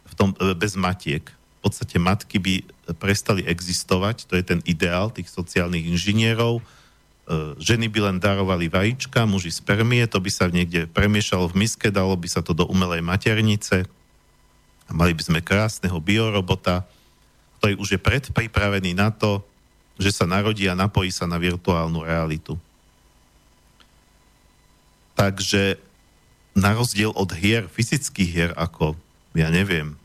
[0.07, 1.27] v tom, e, bez matiek.
[1.59, 2.63] V podstate matky by
[2.95, 6.63] prestali existovať, to je ten ideál tých sociálnych inžinierov.
[7.29, 11.93] E, ženy by len darovali vajíčka, muži spermie, to by sa niekde premiešalo v miske,
[11.93, 13.85] dalo by sa to do umelej maternice
[14.89, 16.89] a mali by sme krásneho biorobota,
[17.61, 19.45] ktorý už je predpripravený na to,
[20.01, 22.57] že sa narodí a napojí sa na virtuálnu realitu.
[25.13, 25.77] Takže
[26.57, 28.97] na rozdiel od hier, fyzických hier, ako,
[29.37, 29.98] ja neviem,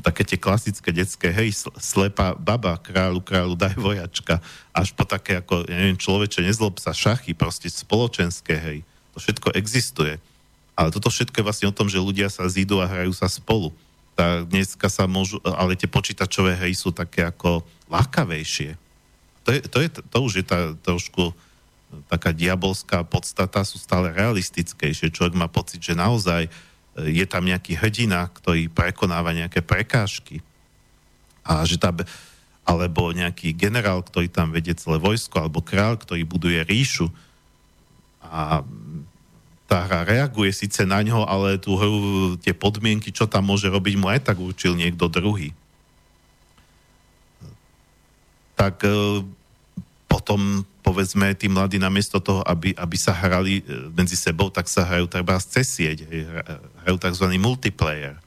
[0.00, 4.40] také tie klasické detské, hej, slepá baba, kráľu, kráľu, daj vojačka,
[4.72, 8.78] až po také ako, ja neviem, človeče, nezlob sa, šachy, proste spoločenské, hej,
[9.12, 10.16] to všetko existuje.
[10.74, 13.68] Ale toto všetko je vlastne o tom, že ľudia sa zídu a hrajú sa spolu.
[14.16, 17.60] Tá, dneska sa môžu, ale tie počítačové hry sú také ako
[17.92, 18.80] lákavejšie.
[19.44, 21.36] To, je, to, je, to už je tá trošku
[22.06, 25.10] taká diabolská podstata sú stále realistickejšie.
[25.10, 26.46] Človek má pocit, že naozaj
[26.98, 30.42] je tam nejaký hrdina, ktorý prekonáva nejaké prekážky.
[31.46, 31.94] A že tá,
[32.66, 37.08] alebo nejaký generál, ktorý tam vedie celé vojsko, alebo král, ktorý buduje ríšu.
[38.20, 38.62] A
[39.70, 43.94] tá hra reaguje síce na ňo, ale tú hru, tie podmienky, čo tam môže robiť,
[43.94, 45.54] mu aj tak určil niekto druhý.
[48.58, 49.22] Tak e,
[50.10, 54.82] potom povedzme tí mladí namiesto toho, aby, aby sa hrali e, medzi sebou, tak sa
[54.82, 56.02] hrajú treba cez sieť,
[56.82, 57.26] hrajú tzv.
[57.38, 58.18] multiplayer.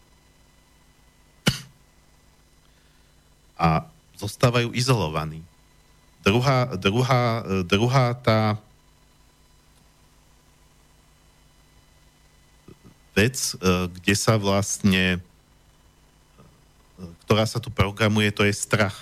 [3.59, 3.83] A
[4.15, 5.43] zostávajú izolovaní.
[6.23, 8.55] Druhá, druhá, e, druhá tá
[13.11, 15.19] vec, e, kde sa vlastne
[17.25, 18.95] ktorá sa tu programuje, to je strach.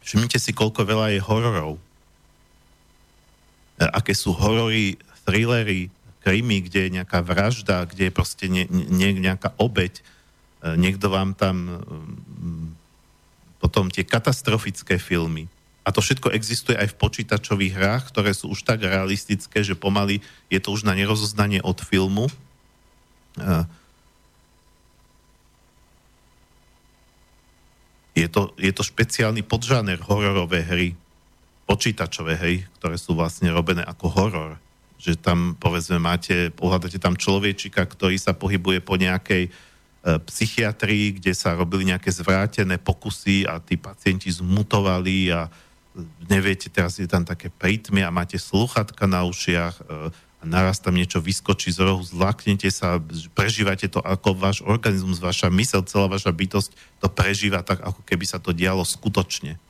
[0.00, 1.78] Všimnite si, koľko veľa je hororov
[3.80, 5.88] E, aké sú horory, thrillery,
[6.20, 10.02] krimi, kde je nejaká vražda, kde je proste ne, ne, nejaká obeď, e,
[10.76, 12.68] niekto vám tam mm,
[13.56, 15.48] potom tie katastrofické filmy.
[15.80, 20.20] A to všetko existuje aj v počítačových hrách, ktoré sú už tak realistické, že pomaly
[20.52, 22.28] je to už na nerozoznanie od filmu.
[22.28, 22.32] E,
[28.20, 30.92] je to, je to špeciálny podžáner hororové hry
[31.64, 34.50] počítačové, hej, ktoré sú vlastne robené ako horor.
[35.00, 39.50] Že tam, povedzme, máte, pohľadáte tam človečika, ktorý sa pohybuje po nejakej e,
[40.28, 45.46] psychiatrii, kde sa robili nejaké zvrátené pokusy a tí pacienti zmutovali a
[46.26, 49.82] neviete, teraz je tam také prítmy a máte sluchatka na ušiach e,
[50.40, 52.96] a naraz tam niečo vyskočí z rohu, zlaknete sa,
[53.36, 56.72] prežívate to ako váš organizmus, vaša mysel, celá vaša bytosť
[57.04, 59.60] to prežíva tak, ako keby sa to dialo skutočne.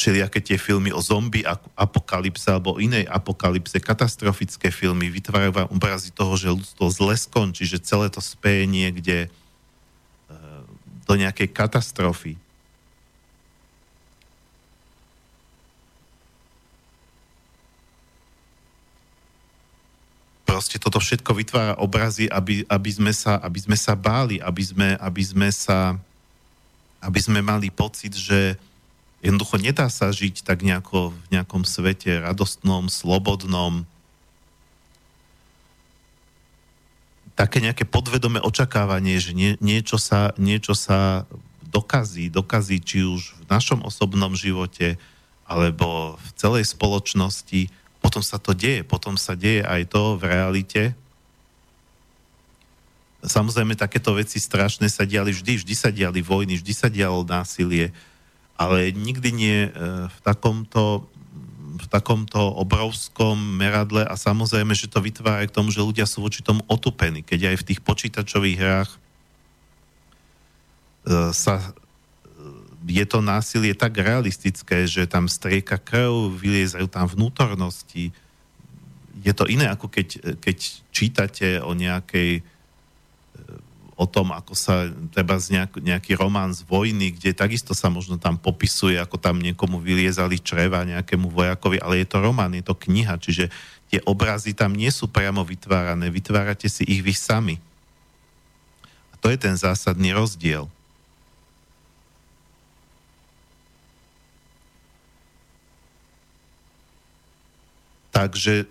[0.00, 1.44] všelijaké tie filmy o zombie
[1.76, 7.84] apokalypse alebo inej apokalypse, katastrofické filmy, vytvárajú vám obrazy toho, že ľudstvo zle skončí, že
[7.84, 9.28] celé to speje niekde e,
[11.04, 12.40] do nejakej katastrofy.
[20.50, 24.88] Proste toto všetko vytvára obrazy, aby, aby, sme, sa, aby sme sa báli, aby sme,
[24.98, 25.94] aby sme sa
[27.00, 28.60] aby sme mali pocit, že
[29.20, 33.84] Jednoducho nedá sa žiť tak nejako v nejakom svete radostnom, slobodnom.
[37.36, 41.28] Také nejaké podvedomé očakávanie, že nie, niečo, sa, niečo sa
[41.68, 44.96] dokazí, dokazí či už v našom osobnom živote,
[45.44, 47.68] alebo v celej spoločnosti.
[48.00, 50.82] Potom sa to deje, potom sa deje aj to v realite.
[53.20, 57.92] Samozrejme, takéto veci strašné sa diali vždy, vždy sa diali vojny, vždy sa dialo násilie
[58.60, 59.70] ale nikdy nie e,
[60.04, 61.08] v takomto,
[61.80, 66.44] v takomto obrovskom meradle a samozrejme, že to vytvára k tomu, že ľudia sú voči
[66.44, 68.98] tomu otupení, keď aj v tých počítačových hrách e,
[71.32, 71.72] sa
[72.86, 78.12] je to násilie tak realistické, že tam strieka krv, vyliezajú tam vnútornosti.
[79.20, 80.56] Je to iné, ako keď, keď
[80.88, 82.40] čítate o nejakej
[84.00, 88.16] o tom, ako sa treba z nejak, nejaký román z vojny, kde takisto sa možno
[88.16, 92.72] tam popisuje, ako tam niekomu vyliezali čreva nejakému vojakovi, ale je to román, je to
[92.72, 93.52] kniha, čiže
[93.92, 97.60] tie obrazy tam nie sú priamo vytvárané, vytvárate si ich vy sami.
[99.12, 100.64] A to je ten zásadný rozdiel.
[108.20, 108.68] Takže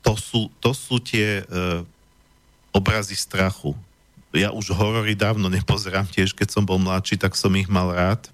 [0.00, 1.84] to sú, to sú tie uh,
[2.72, 3.76] obrazy strachu.
[4.32, 8.32] Ja už horory dávno nepozerám tiež, keď som bol mladší, tak som ich mal rád.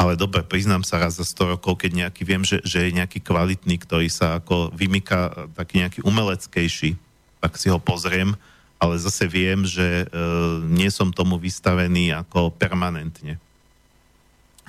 [0.00, 3.20] ale dobre, priznám sa raz za 100 rokov, keď nejaký, viem, že, že je nejaký
[3.20, 6.96] kvalitný, ktorý sa ako vymýka taký nejaký umeleckejší,
[7.44, 8.32] tak si ho pozriem,
[8.80, 10.24] ale zase viem, že e,
[10.72, 13.36] nie som tomu vystavený ako permanentne.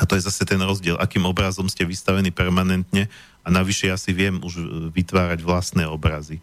[0.02, 3.06] A to je zase ten rozdiel, akým obrazom ste vystavení permanentne
[3.46, 4.58] a navyše ja si viem už
[4.90, 6.42] vytvárať vlastné obrazy.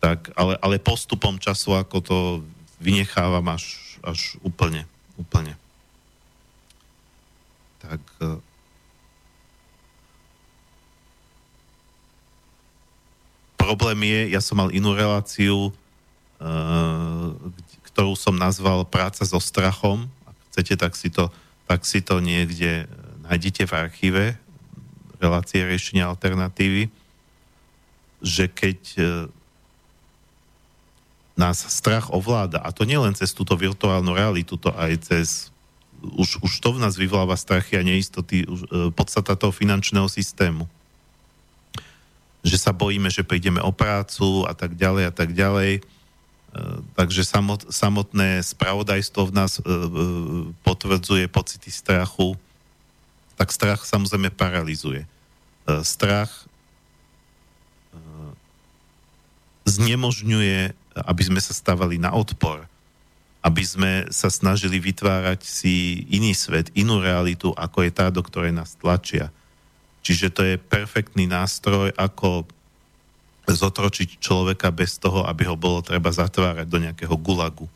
[0.00, 2.18] Tak, ale, ale postupom času ako to
[2.80, 4.88] vynechávam až, až úplne,
[5.20, 5.54] úplne.
[7.84, 8.40] Tak e,
[13.60, 15.70] problém je, ja som mal inú reláciu,
[16.42, 17.28] Eh,
[17.92, 20.10] ktorú som nazval Práca so strachom.
[20.26, 21.30] Ak chcete, tak si to,
[21.72, 22.84] tak si to niekde
[23.24, 24.24] nájdete v archíve
[25.16, 26.92] relácie riešenia alternatívy,
[28.20, 29.08] že keď eh,
[31.32, 35.48] nás strach ovláda, a to nielen cez túto virtuálnu realitu, to aj cez
[36.04, 40.66] už, už to v nás vyvoláva strachy a neistoty, už, e, podstata toho finančného systému.
[42.42, 46.01] Že sa bojíme, že prídeme o prácu a tak ďalej a tak ďalej E,
[46.92, 49.68] takže samot, samotné spravodajstvo v nás e, e,
[50.60, 52.36] potvrdzuje pocity strachu,
[53.40, 55.08] tak strach samozrejme paralizuje.
[55.82, 56.44] Strach
[59.64, 60.74] znemožňuje,
[61.06, 62.66] aby sme sa stávali na odpor,
[63.42, 68.54] aby sme sa snažili vytvárať si iný svet, inú realitu, ako je tá, do ktorej
[68.54, 69.32] nás tlačia.
[70.02, 72.46] Čiže to je perfektný nástroj, ako
[73.50, 77.66] zotročiť človeka bez toho, aby ho bolo treba zatvárať do nejakého gulagu.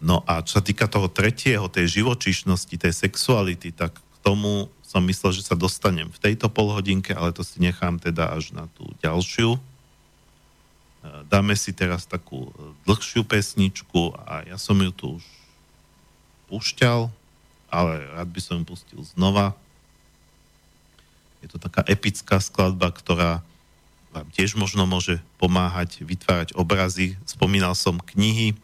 [0.00, 5.04] No a čo sa týka toho tretieho, tej živočíšnosti, tej sexuality, tak k tomu som
[5.06, 8.88] myslel, že sa dostanem v tejto polhodinke, ale to si nechám teda až na tú
[9.04, 9.54] ďalšiu.
[9.54, 9.60] E,
[11.30, 12.50] dáme si teraz takú
[12.88, 15.24] dlhšiu pesničku a ja som ju tu už
[16.50, 17.12] púšťal,
[17.70, 19.54] ale rád by som ju pustil znova.
[21.44, 23.44] Je to taká epická skladba, ktorá
[24.10, 27.14] vám tiež možno môže pomáhať vytvárať obrazy.
[27.22, 28.56] Spomínal som knihy, e,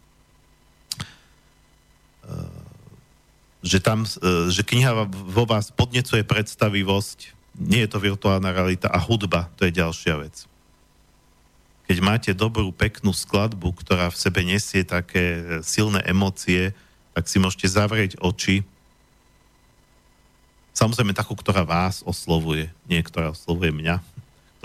[3.63, 8.99] že, tam, e, že kniha vo vás podnecuje predstavivosť, nie je to virtuálna realita a
[9.01, 10.45] hudba, to je ďalšia vec.
[11.87, 16.75] Keď máte dobrú, peknú skladbu, ktorá v sebe nesie také silné emócie,
[17.15, 18.67] tak si môžete zavrieť oči.
[20.75, 24.03] Samozrejme takú, ktorá vás oslovuje, nie ktorá oslovuje mňa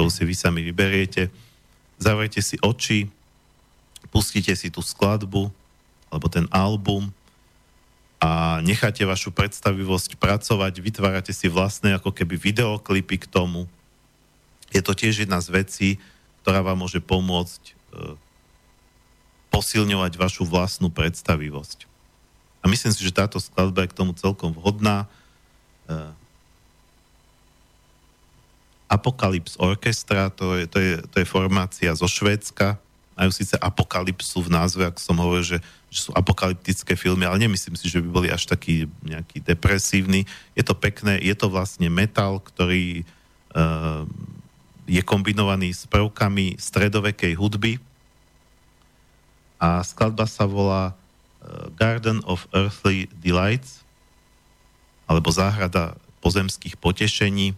[0.02, 1.30] ktorú si vy sami vyberiete.
[2.02, 3.06] Zavrite si oči,
[4.10, 5.54] pustite si tú skladbu
[6.10, 7.14] alebo ten album
[8.18, 13.70] a necháte vašu predstavivosť pracovať, vytvárate si vlastné ako keby videoklipy k tomu.
[14.74, 15.89] Je to tiež jedna z vecí,
[16.41, 17.74] ktorá vám môže pomôcť e,
[19.54, 21.86] posilňovať vašu vlastnú predstavivosť.
[22.66, 25.06] A myslím si, že táto skladba je k tomu celkom vhodná.
[25.86, 26.10] E,
[28.92, 32.76] Apocalypse Orchestra, to je, to, je, to je formácia zo Švédska,
[33.16, 35.58] majú síce apokalypsu v názve, ako som hovoril, že,
[35.94, 40.26] že sú apokalyptické filmy, ale nemyslím si, že by boli až taký nejaký depresívny.
[40.58, 43.06] Je to pekné, je to vlastne metal, ktorý
[43.54, 44.10] uh,
[44.89, 47.78] je kombinovaný s prvkami stredovekej hudby.
[49.62, 53.86] A skladba sa volá uh, Garden of Earthly Delights
[55.06, 55.94] alebo Záhrada
[56.26, 57.54] pozemských potešení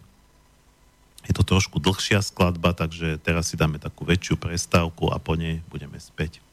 [1.24, 5.64] je to trošku dlhšia skladba, takže teraz si dáme takú väčšiu prestávku a po nej
[5.72, 6.43] budeme späť.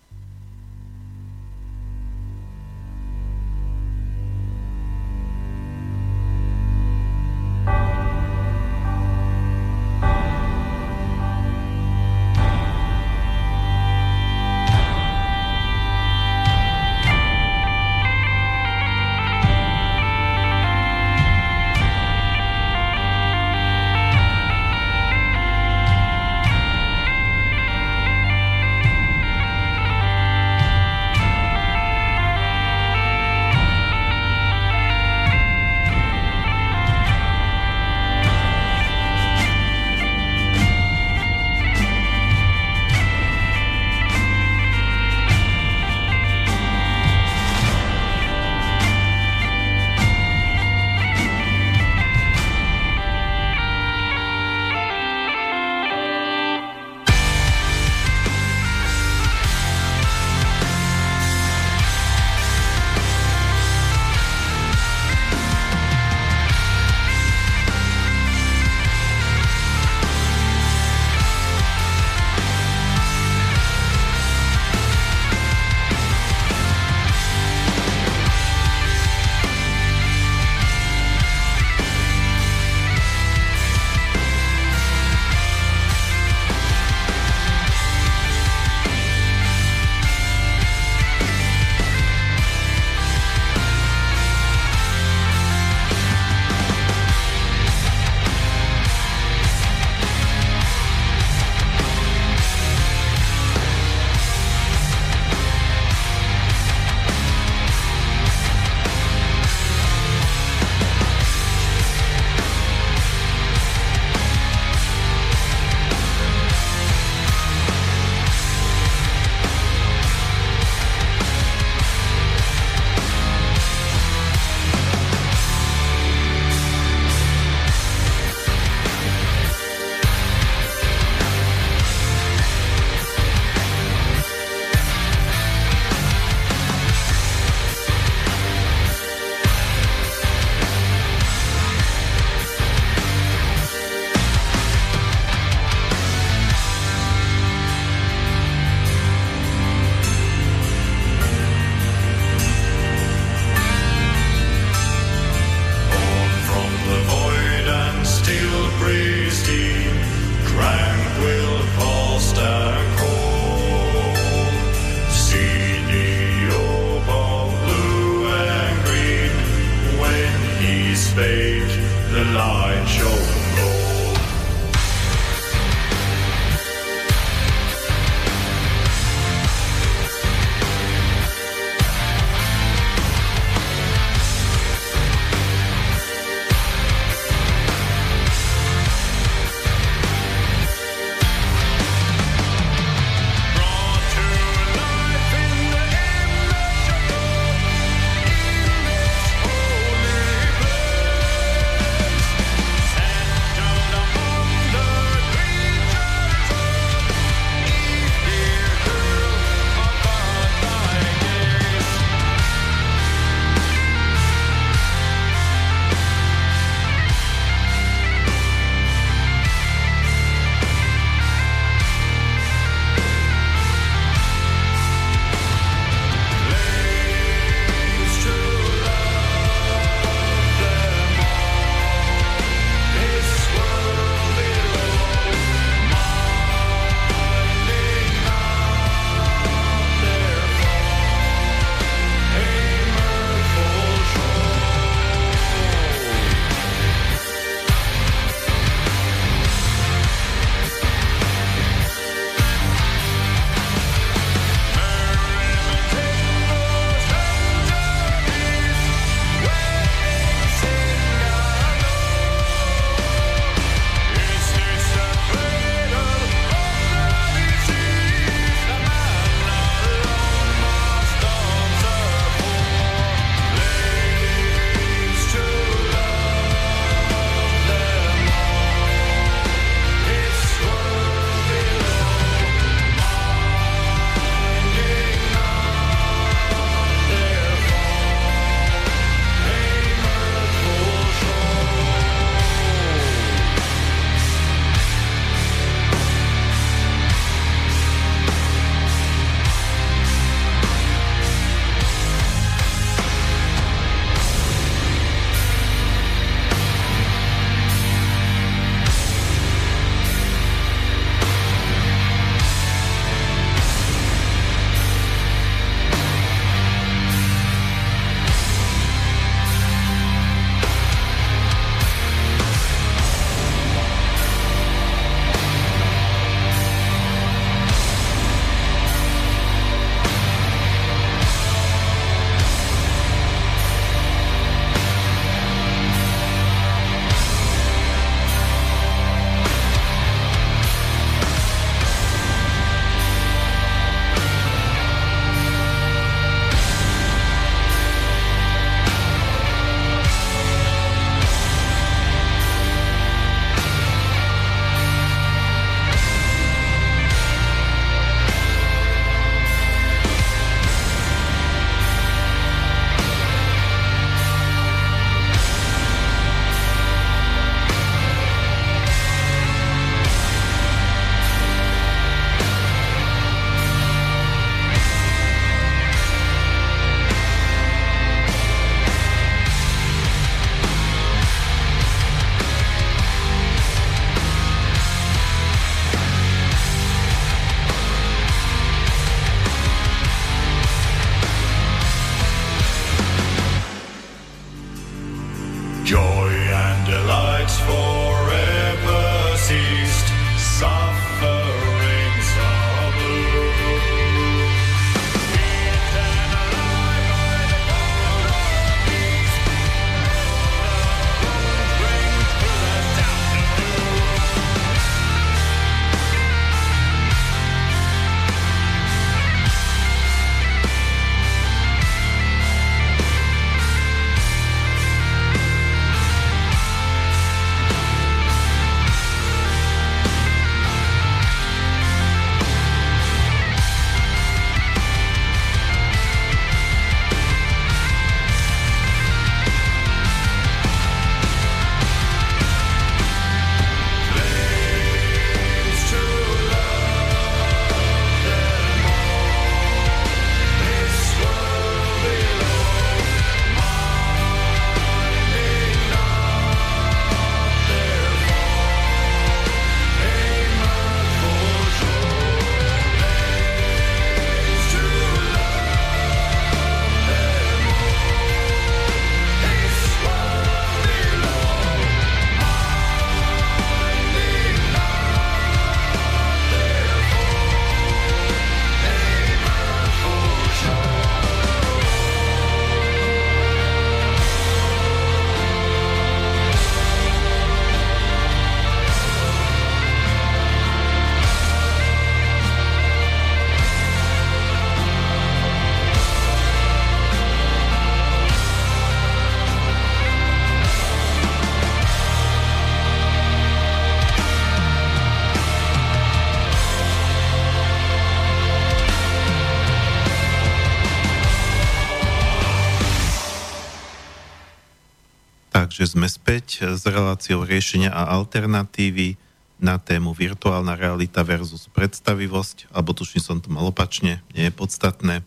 [515.71, 519.15] Takže sme späť s reláciou riešenia a alternatívy
[519.55, 525.23] na tému virtuálna realita versus predstavivosť, alebo tuším som to mal opačne, nie je podstatné.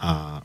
[0.00, 0.40] A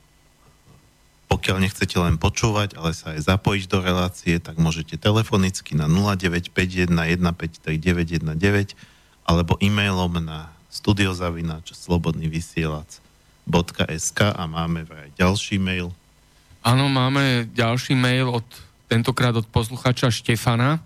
[1.32, 6.92] pokiaľ nechcete len počúvať, ale sa aj zapojiť do relácie, tak môžete telefonicky na 0951
[6.92, 7.72] 153
[9.24, 15.96] alebo e-mailom na studiozavinač slobodný vysielač.sk a máme vraj ďalší mail
[16.64, 18.48] Áno, máme ďalší mail od,
[18.88, 20.80] tentokrát od posluchača Štefana,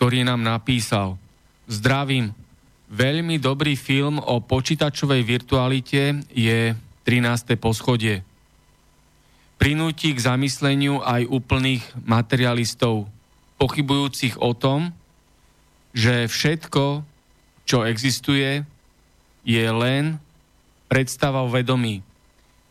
[0.00, 1.20] ktorý nám napísal
[1.68, 2.32] Zdravím,
[2.88, 6.72] veľmi dobrý film o počítačovej virtualite je
[7.04, 7.60] 13.
[7.60, 8.24] poschodie.
[9.60, 13.12] Prinúti k zamysleniu aj úplných materialistov,
[13.60, 14.96] pochybujúcich o tom,
[15.92, 17.04] že všetko,
[17.68, 18.64] čo existuje,
[19.44, 20.16] je len
[20.88, 22.00] predstava o vedomí.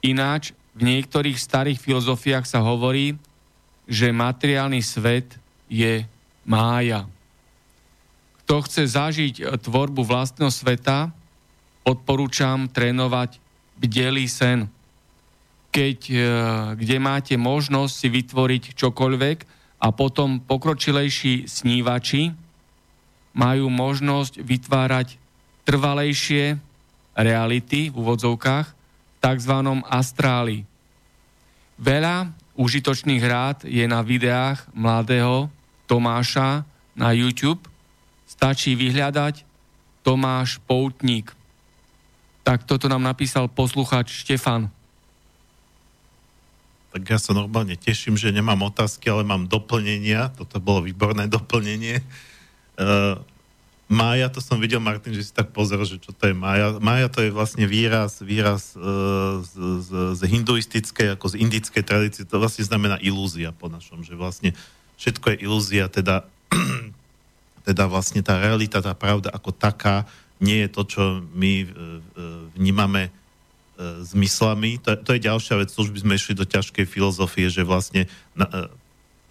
[0.01, 3.17] Ináč v niektorých starých filozofiách sa hovorí,
[3.89, 5.33] že materiálny svet
[5.65, 6.05] je
[6.45, 7.09] mája.
[8.45, 11.09] Kto chce zažiť tvorbu vlastného sveta,
[11.81, 13.41] odporúčam trénovať
[13.81, 14.69] bdelý sen.
[15.73, 16.17] Keď, e,
[16.77, 19.37] kde máte možnosť si vytvoriť čokoľvek
[19.81, 22.31] a potom pokročilejší snívači
[23.33, 25.17] majú možnosť vytvárať
[25.65, 26.57] trvalejšie
[27.17, 28.76] reality v úvodzovkách
[29.21, 29.53] tzv.
[29.87, 30.63] astráli.
[31.77, 35.53] Veľa užitočných rád je na videách mladého
[35.85, 36.65] Tomáša
[36.97, 37.61] na YouTube.
[38.27, 39.45] Stačí vyhľadať
[40.01, 41.31] Tomáš Poutník.
[42.41, 44.71] Tak toto nám napísal posluchač Štefan.
[46.95, 50.33] Tak ja sa normálne teším, že nemám otázky, ale mám doplnenia.
[50.33, 52.01] Toto bolo výborné doplnenie.
[52.79, 53.21] Uh,
[53.87, 56.75] Mája, to som videl, Martin, že si tak pozrel, že čo to je Mája.
[56.83, 58.83] Mája to je vlastne výraz, výraz e,
[59.47, 64.19] z, z, z hinduistickej, ako z indickej tradície, to vlastne znamená ilúzia po našom, že
[64.19, 64.51] vlastne
[64.99, 66.27] všetko je ilúzia, teda,
[67.67, 70.03] teda vlastne tá realita, tá pravda ako taká,
[70.43, 71.71] nie je to, čo my e, e
[72.59, 73.11] vnímame e,
[74.03, 74.83] zmyslami.
[74.83, 78.51] To, to je ďalšia vec, už by sme išli do ťažkej filozofie, že vlastne na,
[78.51, 78.67] e,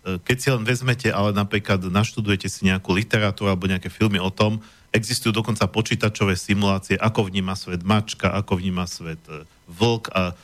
[0.06, 4.62] keď si len vezmete, ale napríklad naštudujete si nejakú literatúru alebo nejaké filmy o tom,
[4.94, 10.34] existujú dokonca počítačové simulácie, ako vníma svet mačka, ako vníma svet e, vlk a e,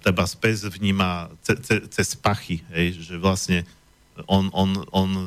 [0.00, 3.68] teba spes vníma ce, ce, cez pachy, hej, že vlastne
[4.24, 5.24] on, on, on, e,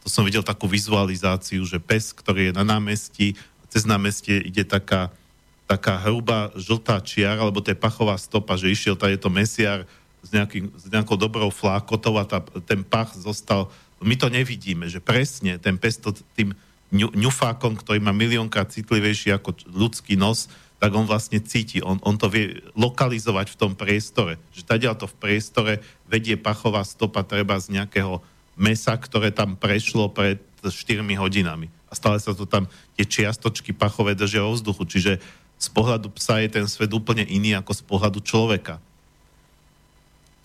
[0.00, 3.34] to som videl takú vizualizáciu, že pes, ktorý je na námestí,
[3.68, 5.10] cez námestie ide taká,
[5.66, 9.84] taká hrubá žltá čiara, alebo to je pachová stopa, že išiel tady to mesiar
[10.26, 13.70] s, nejaký, s nejakou dobrou flákotou a tá, ten pach zostal...
[14.02, 16.52] My to nevidíme, že presne ten pes to tým
[16.90, 22.20] ňu, ňufákom, ktorý má miliónkrát citlivejší ako ľudský nos, tak on vlastne cíti, on, on
[22.20, 24.36] to vie lokalizovať v tom priestore.
[24.52, 25.72] Že tady to v priestore
[26.04, 28.20] vedie pachová stopa treba z nejakého
[28.60, 31.72] mesa, ktoré tam prešlo pred 4 hodinami.
[31.88, 34.84] A stále sa to tam, tie čiastočky pachové držia vo vzduchu.
[34.84, 35.12] Čiže
[35.56, 38.82] z pohľadu psa je ten svet úplne iný ako z pohľadu človeka.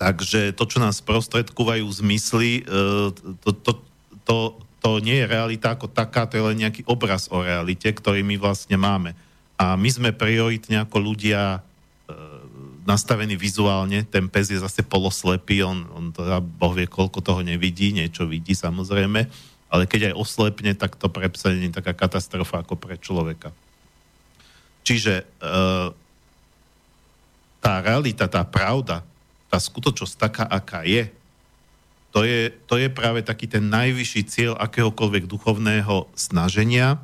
[0.02, 2.74] Takže to, čo nás sprostredkovajú zmysly, e,
[3.46, 3.72] to, to,
[4.26, 4.38] to,
[4.82, 8.42] to nie je realita ako taká, to je len nejaký obraz o realite, ktorý my
[8.42, 9.14] vlastne máme.
[9.62, 11.62] A my sme prioritne ako ľudia
[12.10, 12.18] e,
[12.82, 17.94] nastavení vizuálne, ten pes je zase poloslepý, on, on teda boh vie, koľko toho nevidí,
[17.94, 19.30] niečo vidí samozrejme,
[19.70, 23.54] ale keď aj oslepne, tak to pre psa nie je taká katastrofa ako pre človeka.
[24.82, 25.26] Čiže e,
[27.62, 29.06] tá realita, tá pravda,
[29.52, 31.12] tá skutočnosť taká, aká je,
[32.12, 37.00] to je, to je práve taký ten najvyšší cieľ akéhokoľvek duchovného snaženia,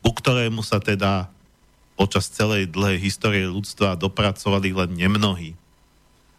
[0.00, 1.28] ku ktorému sa teda
[1.96, 5.56] počas celej dlhej histórie ľudstva dopracovali len nemnohí.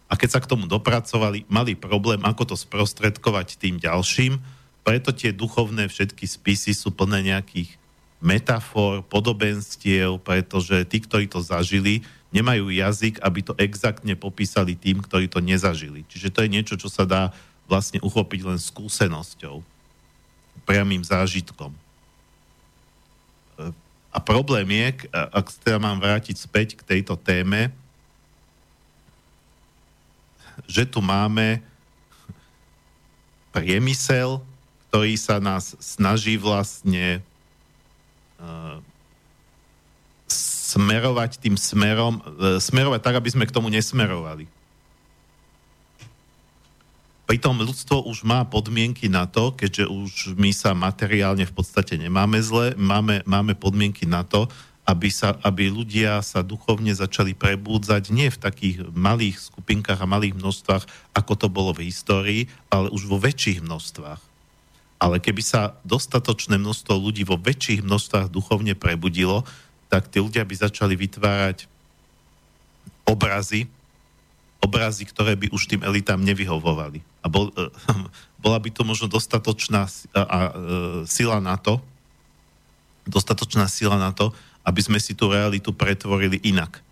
[0.08, 4.40] A keď sa k tomu dopracovali, mali problém, ako to sprostredkovať tým ďalším,
[4.86, 7.76] preto tie duchovné všetky spisy sú plné nejakých
[8.22, 15.32] metafor, podobenstiev, pretože tí, ktorí to zažili, nemajú jazyk, aby to exaktne popísali tým, ktorí
[15.32, 16.04] to nezažili.
[16.12, 17.32] Čiže to je niečo, čo sa dá
[17.64, 19.64] vlastne uchopiť len skúsenosťou,
[20.68, 21.72] priamým zážitkom.
[24.08, 27.72] A problém je, ak sa teda mám vrátiť späť k tejto téme,
[30.66, 31.62] že tu máme
[33.54, 34.44] priemysel,
[34.88, 37.20] ktorý sa nás snaží vlastne
[40.68, 44.44] smerovať tým smerom, e, smerovať tak, aby sme k tomu nesmerovali.
[47.28, 52.40] Pritom ľudstvo už má podmienky na to, keďže už my sa materiálne v podstate nemáme
[52.40, 54.48] zle, máme, máme podmienky na to,
[54.88, 60.40] aby, sa, aby ľudia sa duchovne začali prebúdzať nie v takých malých skupinkách a malých
[60.40, 64.24] množstvách, ako to bolo v histórii, ale už vo väčších množstvách.
[64.96, 69.44] Ale keby sa dostatočné množstvo ľudí vo väčších množstvách duchovne prebudilo,
[69.88, 71.64] tak tí ľudia by začali vytvárať
[73.08, 73.64] obrazy,
[74.60, 77.00] obrazy, ktoré by už tým elitám nevyhovovali.
[77.24, 77.48] A bol,
[78.44, 80.52] bola by to možno dostatočná a, a, e,
[81.08, 81.80] sila na to,
[83.08, 84.36] dostatočná sila na to,
[84.68, 86.84] aby sme si tú realitu pretvorili inak.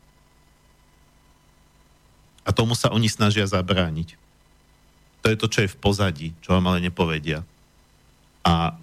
[2.47, 4.16] A tomu sa oni snažia zabrániť.
[5.20, 7.43] To je to, čo je v pozadí, čo vám ale nepovedia.
[8.47, 8.78] A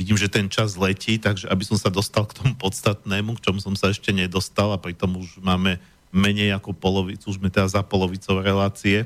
[0.00, 3.60] vidím, že ten čas letí, takže aby som sa dostal k tomu podstatnému, k čomu
[3.60, 5.76] som sa ešte nedostal a pritom už máme
[6.08, 9.04] menej ako polovicu, už sme teda za polovicou relácie,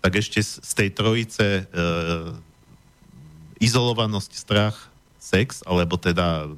[0.00, 1.62] tak ešte z tej trojice e,
[3.60, 4.88] izolovanosť, strach,
[5.20, 6.48] sex, alebo teda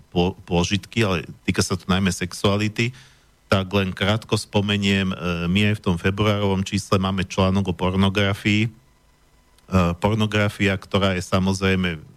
[0.46, 2.94] pôžitky, ale týka sa to najmä sexuality,
[3.46, 5.16] tak len krátko spomeniem, e,
[5.50, 8.66] my aj v tom februárovom čísle máme článok o pornografii.
[8.66, 8.70] E,
[9.98, 12.15] pornografia, ktorá je samozrejme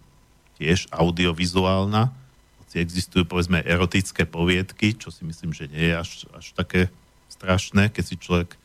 [0.60, 2.12] tiež audiovizuálna,
[2.60, 6.92] hoci existujú povedzme erotické poviedky, čo si myslím, že nie je až, až také
[7.32, 8.60] strašné, keď si človek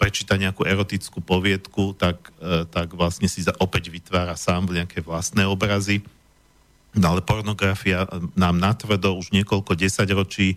[0.00, 6.00] prečíta nejakú erotickú poviedku, tak, e, tak vlastne si opäť vytvára sám nejaké vlastné obrazy.
[6.96, 10.56] No ale pornografia nám natvrdo už niekoľko desaťročí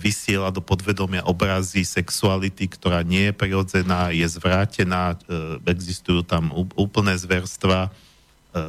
[0.00, 7.14] vysiela do podvedomia obrazy sexuality, ktorá nie je prirodzená, je zvrátená, e, existujú tam úplné
[7.20, 8.13] zverstva, e,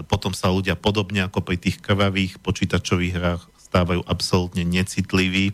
[0.09, 5.53] potom sa ľudia podobne ako pri tých krvavých počítačových hrách stávajú absolútne necitliví,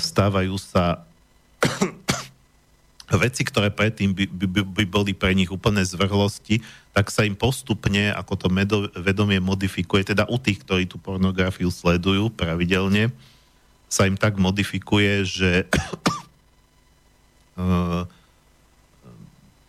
[0.00, 1.06] stávajú sa
[3.24, 6.64] veci, ktoré predtým by, by, by boli pre nich úplné zvrhlosti,
[6.96, 11.68] tak sa im postupne, ako to medo, vedomie modifikuje, teda u tých, ktorí tú pornografiu
[11.68, 13.12] sledujú pravidelne,
[13.86, 15.50] sa im tak modifikuje, že
[17.60, 18.08] uh,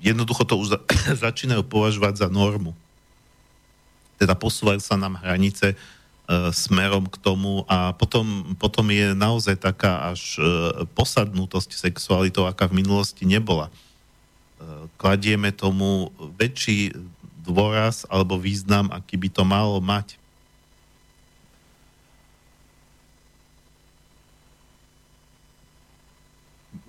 [0.05, 0.79] jednoducho to už za,
[1.29, 2.77] začínajú považovať za normu.
[4.21, 10.13] Teda posúvajú sa nám hranice uh, smerom k tomu a potom, potom je naozaj taká
[10.13, 10.45] až uh,
[10.93, 13.73] posadnutosť sexualitou, aká v minulosti nebola
[14.95, 16.95] kladieme tomu väčší
[17.45, 20.17] dôraz alebo význam, aký by to malo mať.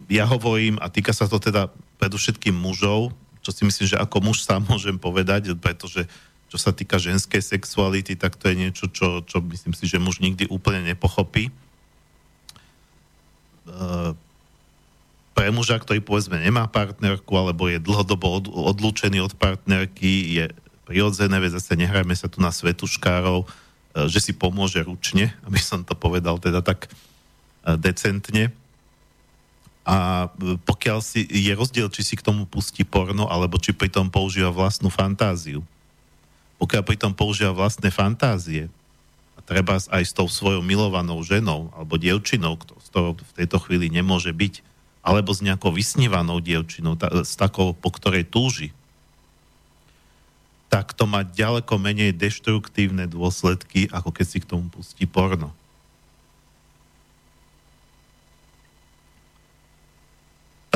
[0.07, 1.67] Ja hovorím, a týka sa to teda
[1.97, 6.09] predovšetkým mužov, čo si myslím, že ako muž sám môžem povedať, pretože
[6.47, 10.23] čo sa týka ženskej sexuality, tak to je niečo, čo, čo myslím si, že muž
[10.23, 11.51] nikdy úplne nepochopí.
[13.67, 14.15] Uh,
[15.37, 20.49] pre muža, ktorý povedzme nemá partnerku alebo je dlhodobo odlúčený od partnerky, je
[20.89, 23.47] prirodzené, veď zase nehrajme sa tu na svetuškárov, e,
[24.09, 26.91] že si pomôže ručne, aby som to povedal teda tak e,
[27.77, 28.49] decentne.
[29.87, 34.11] A e, pokiaľ si, je rozdiel, či si k tomu pustí porno, alebo či pritom
[34.11, 35.63] používa vlastnú fantáziu.
[36.59, 38.67] Pokiaľ pritom používa vlastné fantázie,
[39.37, 44.33] a treba aj s tou svojou milovanou ženou alebo dievčinou, ktorou v tejto chvíli nemôže
[44.35, 44.65] byť,
[45.07, 48.75] alebo s nejakou vysnívanou dievčinou, ta, s takou, po ktorej túži,
[50.67, 55.55] tak to má ďaleko menej deštruktívne dôsledky, ako keď si k tomu pustí porno.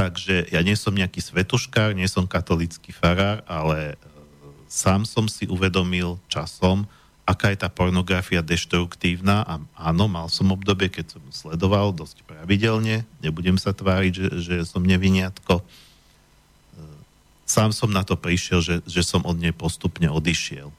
[0.01, 3.95] Takže ja nie som nejaký svetuškár, nie som katolický farár, ale e,
[4.65, 6.89] sám som si uvedomil časom,
[7.29, 13.05] aká je tá pornografia deštruktívna a áno, mal som obdobie, keď som sledoval dosť pravidelne,
[13.21, 15.61] nebudem sa tváriť, že, že som neviniatko.
[15.61, 15.65] E,
[17.45, 20.73] sám som na to prišiel, že, že som od nej postupne odišiel.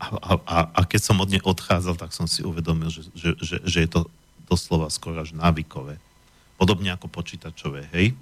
[0.00, 3.56] A, a, a keď som od nej odchádzal, tak som si uvedomil, že, že, že,
[3.60, 4.08] že je to
[4.46, 5.98] doslova skoro až návykové.
[6.56, 8.16] Podobne ako počítačové, hej?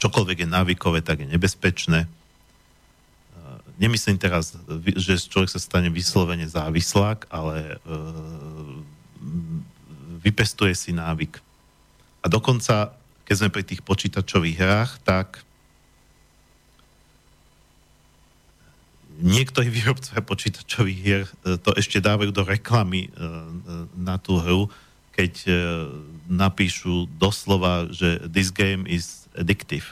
[0.00, 2.08] čokoľvek je návykové, tak je nebezpečné.
[3.76, 4.56] Nemyslím teraz,
[4.96, 7.96] že človek sa stane vyslovene závislák, ale e,
[10.20, 11.40] vypestuje si návyk.
[12.20, 12.92] A dokonca,
[13.24, 15.40] keď sme pri tých počítačových hrách, tak
[19.20, 23.10] niektorí výrobcovia počítačových hier e, to ešte dávajú do reklamy e,
[23.94, 24.72] na tú hru,
[25.10, 25.32] keď
[26.30, 29.84] napíšu doslova, že this game is addictive.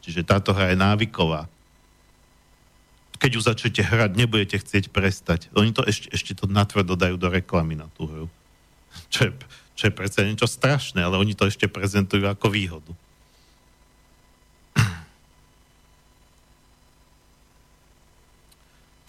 [0.00, 1.50] Čiže táto hra je návyková.
[3.20, 5.52] Keď ju začnete hrať, nebudete chcieť prestať.
[5.52, 8.26] Oni to ešte, ešte to natvrdo dajú do reklamy na tú hru.
[9.12, 9.32] Čo je,
[9.72, 12.92] čo je predsa niečo strašné, ale oni to ešte prezentujú ako výhodu.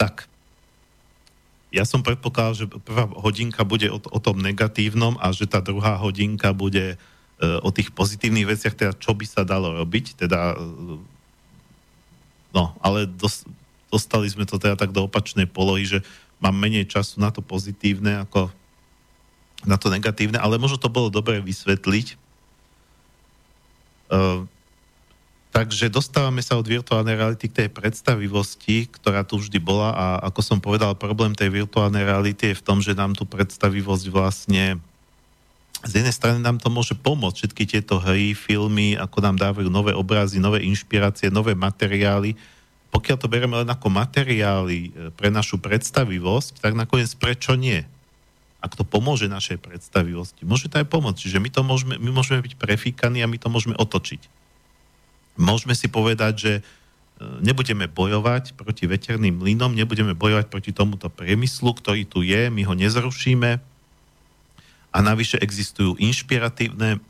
[0.04, 0.28] Tak,
[1.72, 5.96] ja som predpokladal, že prvá hodinka bude o, o tom negatívnom a že tá druhá
[5.96, 11.00] hodinka bude uh, o tých pozitívnych veciach, teda čo by sa dalo robiť, teda uh,
[12.52, 13.48] no, ale dos,
[13.88, 16.00] dostali sme to teda tak do opačnej polohy, že
[16.44, 18.52] mám menej času na to pozitívne ako
[19.64, 22.20] na to negatívne, ale možno to bolo dobre vysvetliť.
[24.12, 24.44] Uh,
[25.54, 30.42] Takže dostávame sa od virtuálnej reality k tej predstavivosti, ktorá tu vždy bola a ako
[30.42, 34.82] som povedal, problém tej virtuálnej reality je v tom, že nám tú predstavivosť vlastne
[35.86, 39.94] z jednej strany nám to môže pomôcť, všetky tieto hry, filmy, ako nám dávajú nové
[39.94, 42.34] obrazy, nové inšpirácie, nové materiály.
[42.90, 47.84] Pokiaľ to bereme len ako materiály e, pre našu predstavivosť, tak nakoniec prečo nie?
[48.64, 51.20] Ak to pomôže našej predstavivosti, môže to aj pomôcť.
[51.20, 54.43] Čiže my, to môžeme, my môžeme byť prefíkaní a my to môžeme otočiť
[55.38, 56.62] môžeme si povedať, že e,
[57.42, 62.74] nebudeme bojovať proti veterným mlynom, nebudeme bojovať proti tomuto priemyslu, ktorý tu je, my ho
[62.74, 63.52] nezrušíme.
[64.94, 67.02] A navyše existujú inšpiratívne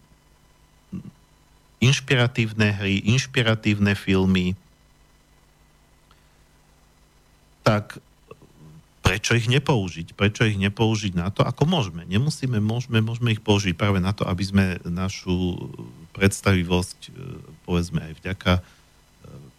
[1.83, 4.55] inšpiratívne hry, inšpiratívne filmy,
[7.59, 7.99] tak
[9.03, 10.15] prečo ich nepoužiť?
[10.15, 12.07] Prečo ich nepoužiť na to, ako môžeme?
[12.07, 15.59] Nemusíme, môžeme, môžeme ich použiť práve na to, aby sme našu
[16.15, 17.09] predstavivosť, e,
[17.67, 18.61] povedzme aj vďaka e,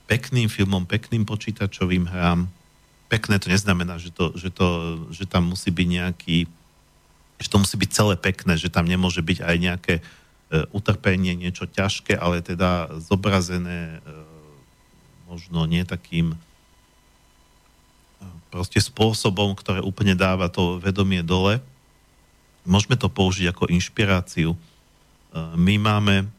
[0.09, 2.49] pekným filmom, pekným počítačovým hrám.
[3.13, 4.67] Pekné to neznamená, že, to, že, to,
[5.13, 6.39] že tam musí byť nejaký,
[7.37, 10.03] že to musí byť celé pekné, že tam nemôže byť aj nejaké e,
[10.73, 14.01] utrpenie, niečo ťažké, ale teda zobrazené
[15.29, 16.39] možno nie takým
[18.55, 21.59] proste spôsobom, ktoré úplne dáva to vedomie dole.
[22.63, 24.55] Môžeme to použiť ako inšpiráciu.
[25.59, 26.31] My máme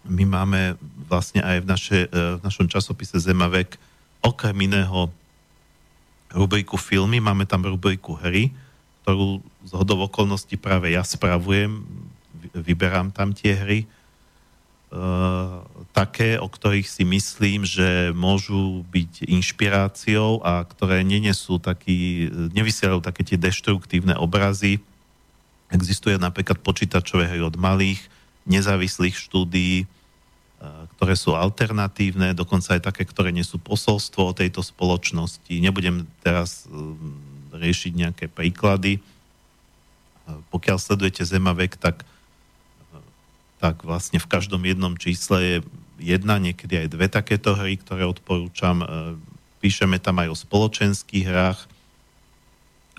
[0.00, 0.80] my máme
[1.12, 3.76] vlastne aj v, naše, e, v našom časopise Zemavek
[4.24, 5.12] okrem iného
[6.32, 8.48] rubriku filmy, máme tam rubriku hry,
[9.04, 11.84] ktorú z hodov okolností práve ja spravujem,
[12.56, 13.86] vyberám tam tie hry, e,
[15.94, 23.22] také, o ktorých si myslím, že môžu byť inšpiráciou a ktoré nenesú taký, nevysielajú také
[23.22, 24.82] tie deštruktívne obrazy.
[25.70, 28.02] Existuje napríklad počítačové hry od malých,
[28.50, 29.86] nezávislých štúdií, e,
[30.98, 35.54] ktoré sú alternatívne, dokonca aj také, ktoré nie sú posolstvo o tejto spoločnosti.
[35.54, 36.74] Nebudem teraz e,
[37.54, 38.98] riešiť nejaké príklady.
[40.50, 42.02] Pokiaľ sledujete Zemavek, tak,
[43.60, 45.56] tak vlastne v každom jednom čísle je
[46.00, 48.80] jedna, niekedy aj dve takéto hry, ktoré odporúčam.
[49.60, 51.60] Píšeme tam aj o spoločenských hrách,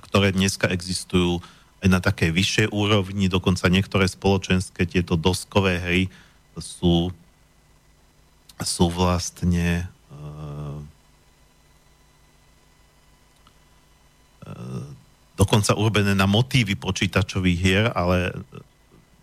[0.06, 1.42] ktoré dneska existujú
[1.82, 6.02] aj na takej vyššej úrovni, dokonca niektoré spoločenské tieto doskové hry
[6.54, 7.10] sú,
[8.62, 10.78] sú vlastne uh,
[14.46, 14.86] uh,
[15.42, 18.38] dokonca urobené na motívy počítačových hier, ale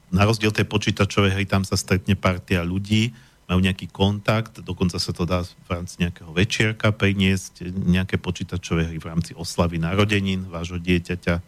[0.09, 3.13] na rozdiel tej počítačovej hry tam sa stretne partia ľudí,
[3.49, 9.01] majú nejaký kontakt, dokonca sa to dá v rámci nejakého večierka priniesť, nejaké počítačové hry
[9.01, 11.41] v rámci oslavy narodenín vášho dieťaťa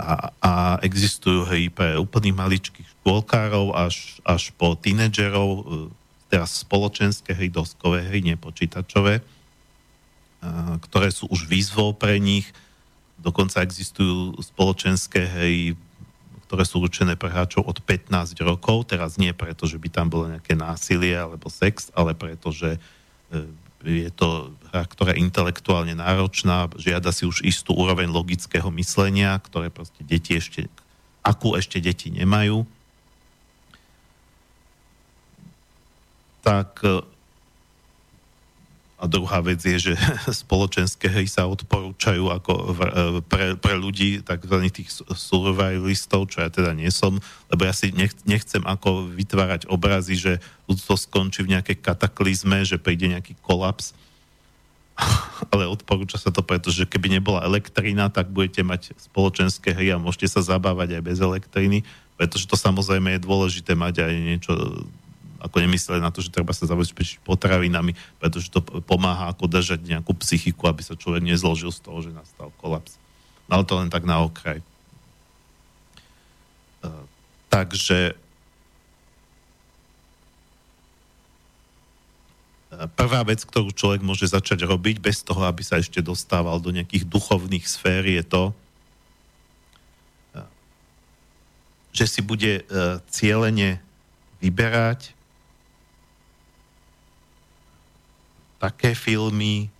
[0.00, 5.62] a, a existujú hry pre úplných maličkých škôlkárov až, až po tínedžerov, e,
[6.32, 9.20] teraz spoločenské hry, doskové hry, nepočítačové,
[10.88, 12.48] ktoré sú už výzvou pre nich.
[13.20, 15.76] Dokonca existujú spoločenské hry,
[16.50, 18.10] ktoré sú určené pre hráčov od 15
[18.42, 18.90] rokov.
[18.90, 22.74] Teraz nie preto, že by tam bolo nejaké násilie alebo sex, ale preto, že
[23.30, 23.46] e,
[23.86, 29.70] je to hra, ktorá je intelektuálne náročná, žiada si už istú úroveň logického myslenia, ktoré
[29.70, 30.66] proste deti ešte,
[31.22, 32.66] akú ešte deti nemajú.
[36.42, 36.82] Tak
[39.00, 39.94] a druhá vec je, že
[40.44, 42.64] spoločenské hry sa odporúčajú ako e,
[43.24, 47.16] pre, pre ľudí, takzvaných tých survivalistov, čo ja teda nie som,
[47.48, 47.88] lebo ja si
[48.28, 50.32] nechcem ako vytvárať obrazy, že
[50.68, 53.96] ľudstvo skončí v nejakej kataklizme, že príde nejaký kolaps,
[55.52, 60.28] ale odporúča sa to, pretože keby nebola elektrina, tak budete mať spoločenské hry a môžete
[60.28, 61.88] sa zabávať aj bez elektriny,
[62.20, 64.52] pretože to samozrejme je dôležité mať aj niečo
[65.40, 70.12] ako nemysleli na to, že treba sa zabezpečiť potravinami, pretože to pomáha ako držať nejakú
[70.20, 73.00] psychiku, aby sa človek nezložil z toho, že nastal kolaps.
[73.48, 74.60] Ale to len tak na okraj.
[76.84, 77.04] Uh,
[77.48, 78.14] takže
[82.72, 86.72] e, prvá vec, ktorú človek môže začať robiť bez toho, aby sa ešte dostával do
[86.72, 88.42] nejakých duchovných sfér, je to,
[90.36, 90.44] e,
[91.96, 92.64] že si bude
[93.10, 93.82] cieľene
[94.40, 95.19] vyberať
[98.60, 99.72] také filmy,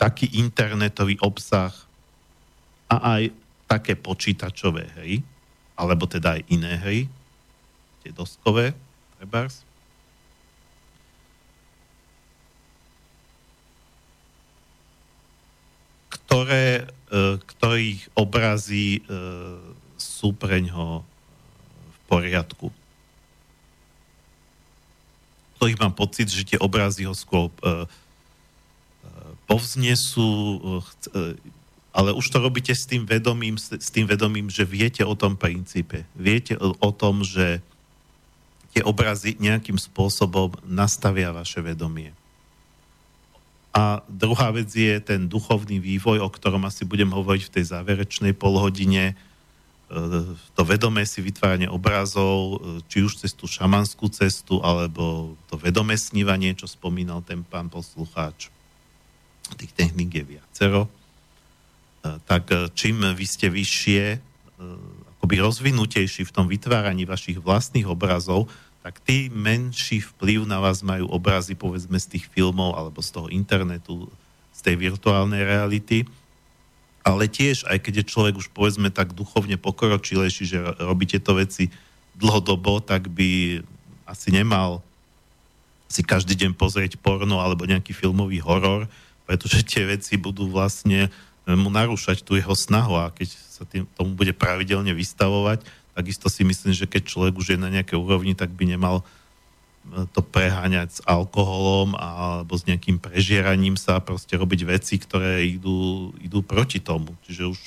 [0.00, 1.76] taký internetový obsah
[2.88, 3.36] a aj
[3.68, 5.20] také počítačové hry,
[5.76, 7.00] alebo teda aj iné hry,
[8.00, 8.72] tie doskové,
[9.20, 9.68] trebárs.
[16.30, 19.10] ktoré, e, ktorých obrazy e,
[19.98, 21.02] sú pre ňo
[21.90, 22.70] v poriadku.
[25.60, 27.84] Ktorých mám pocit, že tie obrazy ho skôr e,
[29.44, 30.56] povznesú,
[31.90, 36.06] ale už to robíte s tým vedomím, s tým vedomím, že viete o tom princípe.
[36.14, 37.60] Viete o tom, že
[38.70, 42.14] tie obrazy nejakým spôsobom nastavia vaše vedomie.
[43.74, 48.34] A druhá vec je ten duchovný vývoj, o ktorom asi budem hovoriť v tej záverečnej
[48.34, 49.14] polhodine.
[49.90, 55.58] E, to vedomé si vytváranie obrazov, e, či už cez tú šamanskú cestu, alebo to
[55.58, 58.54] vedomé snívanie, čo spomínal ten pán poslucháč.
[59.58, 60.86] Tých technik je viacero.
[60.86, 60.90] E,
[62.22, 64.30] tak čím vy ste vyššie,
[65.18, 68.46] akoby rozvinutejší v tom vytváraní vašich vlastných obrazov,
[68.80, 73.28] tak tí menší vplyv na vás majú obrazy povedzme z tých filmov alebo z toho
[73.28, 74.08] internetu,
[74.56, 76.08] z tej virtuálnej reality.
[77.00, 81.72] Ale tiež, aj keď je človek už povedzme tak duchovne pokročilejší, že robíte to veci
[82.16, 83.62] dlhodobo, tak by
[84.04, 84.84] asi nemal
[85.90, 88.86] si každý deň pozrieť porno alebo nejaký filmový horor,
[89.24, 91.08] pretože tie veci budú vlastne
[91.48, 95.64] mu narúšať tú jeho snahu a keď sa tým, tomu bude pravidelne vystavovať,
[96.00, 99.04] Takisto si myslím, že keď človek už je na nejakej úrovni, tak by nemal e,
[100.14, 106.44] to preháňať s alkoholom alebo s nejakým prežieraním sa, proste robiť veci, ktoré idú, idú
[106.44, 107.16] proti tomu.
[107.26, 107.60] Čiže už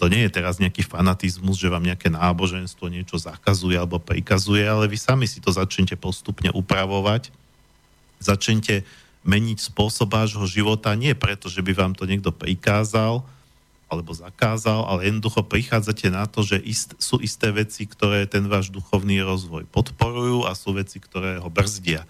[0.00, 4.90] to nie je teraz nejaký fanatizmus, že vám nejaké náboženstvo niečo zakazuje alebo prikazuje, ale
[4.90, 7.30] vy sami si to začnete postupne upravovať,
[8.18, 8.82] začnete
[9.22, 13.22] meniť spôsob vášho života, nie preto, že by vám to niekto prikázal,
[13.92, 18.72] alebo zakázal, ale jednoducho prichádzate na to, že ist, sú isté veci, ktoré ten váš
[18.72, 22.08] duchovný rozvoj podporujú a sú veci, ktoré ho brzdia.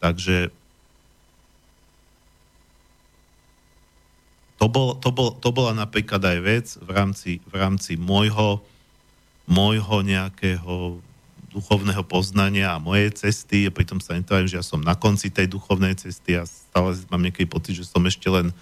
[0.00, 0.48] Takže
[4.56, 8.64] to, bol, to, bol, to bola napríklad aj vec v rámci, v rámci môjho,
[9.44, 11.04] môjho nejakého
[11.48, 15.48] duchovného poznania a mojej cesty, a pritom sa netvárim, že ja som na konci tej
[15.48, 18.52] duchovnej cesty a stále mám nejaký pocit, že som ešte len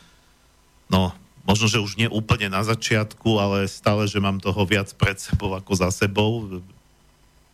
[0.86, 1.10] no,
[1.46, 5.54] možno, že už nie úplne na začiatku, ale stále, že mám toho viac pred sebou
[5.54, 6.60] ako za sebou.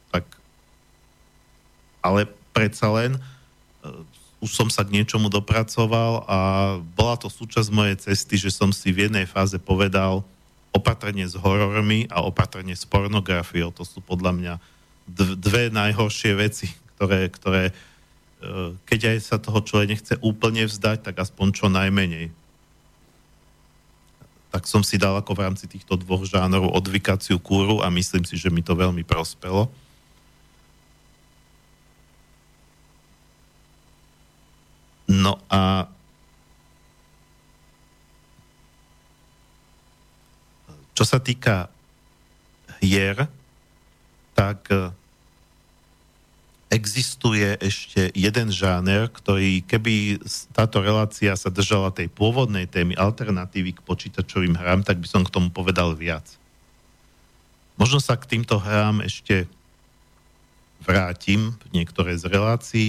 [0.09, 0.24] Tak,
[2.01, 6.39] ale predsa len uh, už som sa k niečomu dopracoval a
[6.97, 10.24] bola to súčasť mojej cesty, že som si v jednej fáze povedal
[10.73, 13.70] opatrenie s horormi a opatrenie s pornografiou.
[13.77, 14.55] To sú podľa mňa
[15.36, 21.20] dve najhoršie veci, ktoré, ktoré uh, keď aj sa toho človek nechce úplne vzdať, tak
[21.20, 22.41] aspoň čo najmenej
[24.53, 28.37] tak som si dal ako v rámci týchto dvoch žánrov odvykaciu kúru a myslím si,
[28.37, 29.73] že mi to veľmi prospelo.
[35.09, 35.89] No a
[40.93, 41.73] čo sa týka
[42.85, 43.24] hier,
[44.37, 44.69] tak
[46.73, 50.24] existuje ešte jeden žáner, ktorý, keby
[50.57, 55.32] táto relácia sa držala tej pôvodnej témy alternatívy k počítačovým hrám, tak by som k
[55.36, 56.24] tomu povedal viac.
[57.77, 59.44] Možno sa k týmto hrám ešte
[60.81, 62.89] vrátim niektoré z relácií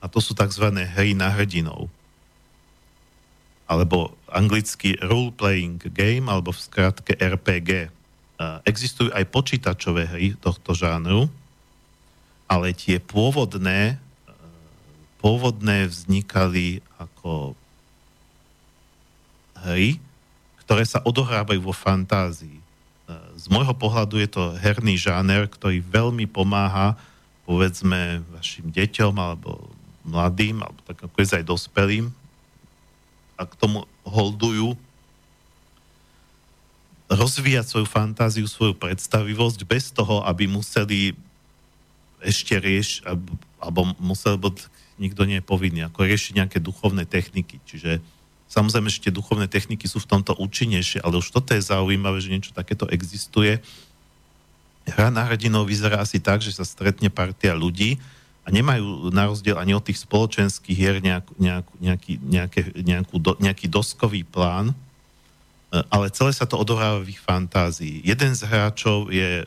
[0.00, 0.72] a to sú tzv.
[0.72, 1.92] hry na hrdinov
[3.68, 7.88] alebo anglicky role-playing game, alebo v skratke RPG.
[8.68, 11.32] Existujú aj počítačové hry tohto žánru,
[12.52, 13.96] ale tie pôvodné,
[15.24, 17.56] pôvodné vznikali ako
[19.64, 19.96] hry,
[20.60, 22.60] ktoré sa odohrávajú vo fantázii.
[23.40, 26.92] Z môjho pohľadu je to herný žáner, ktorý veľmi pomáha
[27.48, 29.72] povedzme vašim deťom alebo
[30.04, 32.12] mladým, alebo tak ako aj dospelým
[33.40, 34.76] a k tomu holdujú
[37.08, 41.16] rozvíjať svoju fantáziu, svoju predstavivosť bez toho, aby museli
[42.22, 43.02] ešte rieš,
[43.58, 44.54] alebo musel, lebo
[44.98, 47.58] nikto nie je povinný, ako riešiť nejaké duchovné techniky.
[47.66, 47.98] Čiže
[48.50, 52.32] samozrejme, že tie duchovné techniky sú v tomto účinnejšie, ale už toto je zaujímavé, že
[52.32, 53.58] niečo takéto existuje.
[54.86, 57.98] Hra na hrdinov vyzerá asi tak, že sa stretne partia ľudí
[58.42, 63.32] a nemajú na rozdiel ani od tých spoločenských hier nejak, nejak, nejaký, nejaké, nejakú do,
[63.38, 64.74] nejaký doskový plán, e,
[65.86, 68.02] ale celé sa to odohráva v ich fantázii.
[68.02, 69.46] Jeden z hráčov je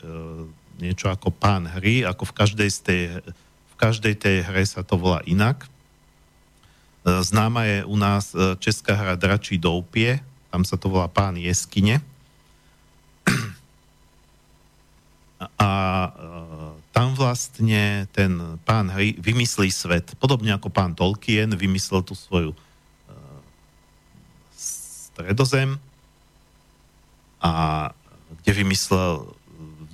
[0.76, 3.02] niečo ako pán hry, ako v každej, z tej,
[3.72, 5.64] v každej tej hre sa to volá inak.
[7.06, 10.18] Známa je u nás česká hra Dračí doupie,
[10.50, 12.02] tam sa to volá Pán Jeskine.
[15.60, 15.70] A
[16.96, 20.16] tam vlastne ten pán hry vymyslí svet.
[20.16, 22.56] Podobne ako pán Tolkien vymyslel tú svoju
[24.56, 25.76] stredozem
[27.36, 27.92] a
[28.40, 29.35] kde vymyslel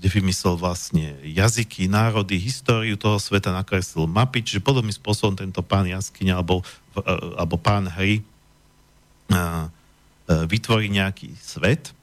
[0.02, 5.86] kde vymyslel vlastne jazyky, národy, históriu toho sveta, nakreslil mapy, čiže podobným spôsobom tento pán
[5.86, 6.66] jaskyňa alebo,
[6.98, 8.22] e, alebo pán hry e,
[9.30, 9.38] e,
[10.50, 11.94] vytvorí nejaký svet.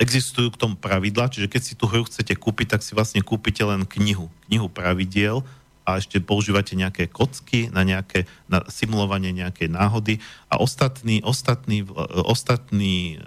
[0.00, 3.60] Existujú k tomu pravidla, čiže keď si tú hru chcete kúpiť, tak si vlastne kúpite
[3.60, 5.44] len knihu, knihu pravidiel
[5.84, 11.84] a ešte používate nejaké kocky na, nejaké, na simulovanie nejakej náhody a ostatní, ostatní,
[12.24, 13.20] ostatní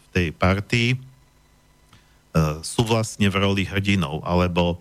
[0.00, 0.96] v tej partii
[2.60, 4.80] sú vlastne v roli hrdinov alebo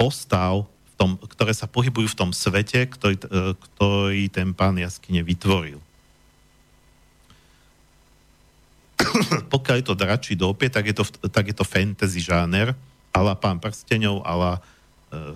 [0.00, 5.20] postav, v tom, ktoré sa pohybujú v tom svete, ktorý, e, ktorý ten pán jaskyne
[5.20, 5.76] vytvoril.
[9.52, 12.72] Pokiaľ je to dračí dopie, tak je to, tak je to fantasy žáner,
[13.12, 14.60] ala pán prstenov, ala e,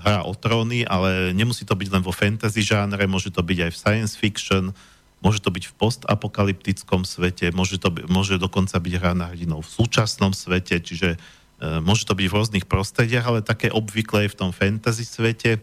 [0.01, 3.71] hra o tróny, ale nemusí to byť len vo fantasy žánre, môže to byť aj
[3.73, 4.73] v science fiction,
[5.21, 9.65] môže to byť v postapokalyptickom svete, môže, to by, môže dokonca byť hra na hrdinov
[9.65, 14.39] v súčasnom svete, čiže E, môže to byť v rôznych prostrediach, ale také obvyklé v
[14.39, 15.63] tom fantasy svete.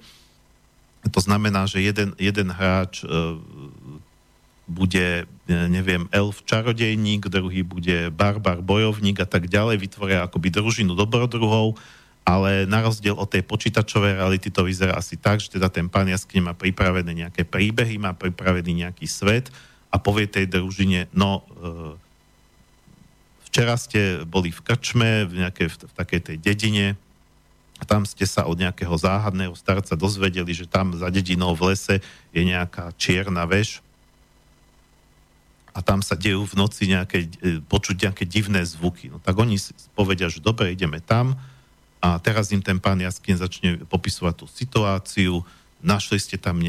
[1.09, 3.07] To znamená, že jeden, jeden hráč e,
[4.69, 10.93] bude, e, neviem, elf čarodejník, druhý bude barbar bojovník a tak ďalej, vytvoria akoby družinu
[10.93, 11.76] dobrodruhov,
[12.22, 16.05] ale na rozdiel od tej počítačovej reality to vyzerá asi tak, že teda ten pán
[16.05, 19.49] jaskyň má pripravené nejaké príbehy, má pripravený nejaký svet
[19.89, 21.43] a povie tej družine, no
[23.52, 26.95] Včera ste boli v Krčme, v, nejakej, v, v takej tej dedine,
[27.82, 31.98] a tam ste sa od nejakého záhadného starca dozvedeli, že tam za dedinou v lese
[32.30, 33.82] je nejaká čierna veš.
[35.73, 39.10] A tam sa dejú v noci nejaké, e, počuť nejaké divné zvuky.
[39.10, 39.57] No tak oni
[39.98, 41.34] povedia, že dobre, ideme tam.
[42.06, 45.41] A teraz im ten pán Jaskyn začne popisovať tú situáciu,
[45.82, 46.61] našli ste tam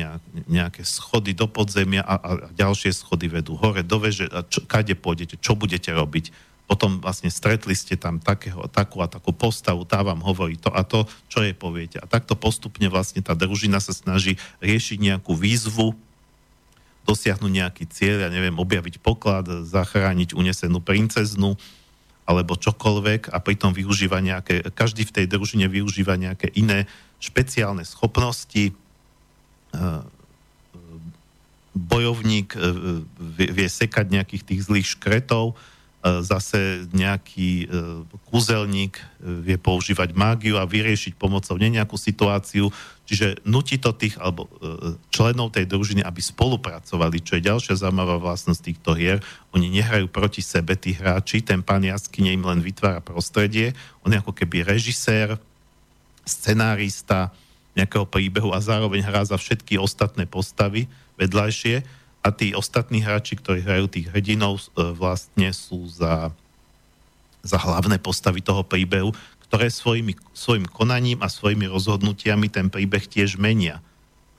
[0.49, 4.33] nejaké schody do podzemia a, a ďalšie schody vedú hore do veže.
[4.33, 6.33] A čo, kade pôjdete, čo budete robiť
[6.73, 10.81] potom vlastne stretli ste tam takého, takú a takú postavu, tá vám hovorí to a
[10.89, 12.01] to, čo jej poviete.
[12.01, 15.93] A takto postupne vlastne tá družina sa snaží riešiť nejakú výzvu,
[17.05, 21.61] dosiahnuť nejaký cieľ, ja neviem, objaviť poklad, zachrániť unesenú princeznu,
[22.25, 26.89] alebo čokoľvek a pritom využíva nejaké, každý v tej družine využíva nejaké iné
[27.21, 28.73] špeciálne schopnosti.
[31.77, 32.59] Bojovník e,
[33.37, 35.72] vie, sekať nejakých tých zlých škretov, E,
[36.03, 37.67] zase nejaký e,
[38.27, 39.03] kúzelník e,
[39.39, 42.75] vie používať mágiu a vyriešiť pomocou ne nejakú situáciu,
[43.07, 44.51] čiže nutí to tých alebo
[45.15, 49.23] členov tej družiny, aby spolupracovali, čo je ďalšia zaujímavá vlastnosť týchto hier.
[49.55, 53.71] Oni nehrajú proti sebe, tí hráči, ten pán Jaskyne im len vytvára prostredie,
[54.03, 55.39] on je ako keby režisér,
[56.27, 57.31] scenárista
[57.79, 63.67] nejakého príbehu a zároveň hrá za všetky ostatné postavy vedľajšie, a tí ostatní hráči, ktorí
[63.67, 66.31] hrajú tých hrdinov, e, vlastne sú za,
[67.43, 69.11] za hlavné postavy toho príbehu,
[69.51, 73.83] ktoré svojimi, svojim konaním a svojimi rozhodnutiami ten príbeh tiež menia.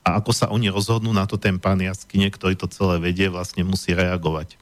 [0.00, 3.62] A ako sa oni rozhodnú na to ten pán Jaskyne, ktorý to celé vedie, vlastne
[3.68, 4.56] musí reagovať.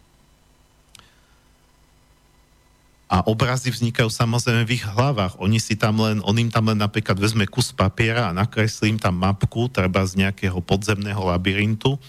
[3.13, 5.37] A obrazy vznikajú samozrejme v ich hlavách.
[5.37, 9.21] Oni si tam len, on im tam len napríklad vezme kus papiera a nakreslí tam
[9.21, 12.01] mapku, treba z nejakého podzemného labyrintu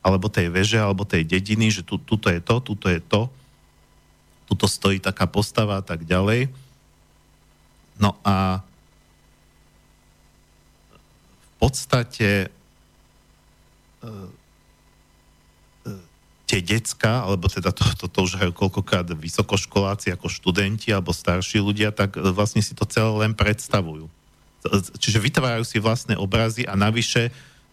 [0.00, 3.28] alebo tej veže, alebo tej dediny, že tu, tuto je to, tuto je to,
[4.48, 6.50] tuto stojí taká postava a tak ďalej.
[8.00, 8.64] No a
[11.44, 14.08] v podstate e,
[15.84, 15.90] e,
[16.48, 21.60] tie decka, alebo teda to, to, to už hrajú koľkokrát vysokoškoláci ako študenti alebo starší
[21.60, 24.08] ľudia, tak vlastne si to celé len predstavujú.
[24.96, 27.28] Čiže vytvárajú si vlastné obrazy a navyše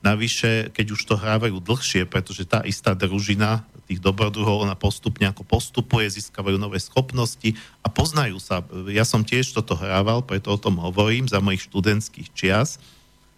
[0.08, 5.48] Navyše, keď už to hrávajú dlhšie, pretože tá istá družina tých dobrodruhov, ona postupne ako
[5.48, 8.64] postupuje, získavajú nové schopnosti a poznajú sa.
[8.92, 12.80] Ja som tiež toto hrával, preto o tom hovorím, za mojich študentských čias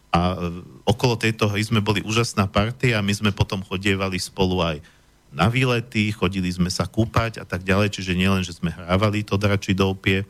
[0.10, 4.58] a e, okolo tejto hry sme boli úžasná partia a my sme potom chodievali spolu
[4.66, 4.78] aj
[5.30, 9.38] na výlety, chodili sme sa kúpať a tak ďalej, čiže nielen, že sme hrávali to
[9.38, 10.26] dračí doupie.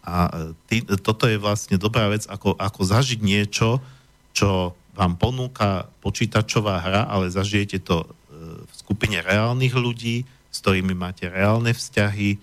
[0.00, 3.84] A e, tý, toto je vlastne dobrá vec, ako, ako zažiť niečo,
[4.32, 8.08] čo vám ponúka počítačová hra, ale zažijete to e,
[8.68, 12.36] v skupine reálnych ľudí, s ktorými máte reálne vzťahy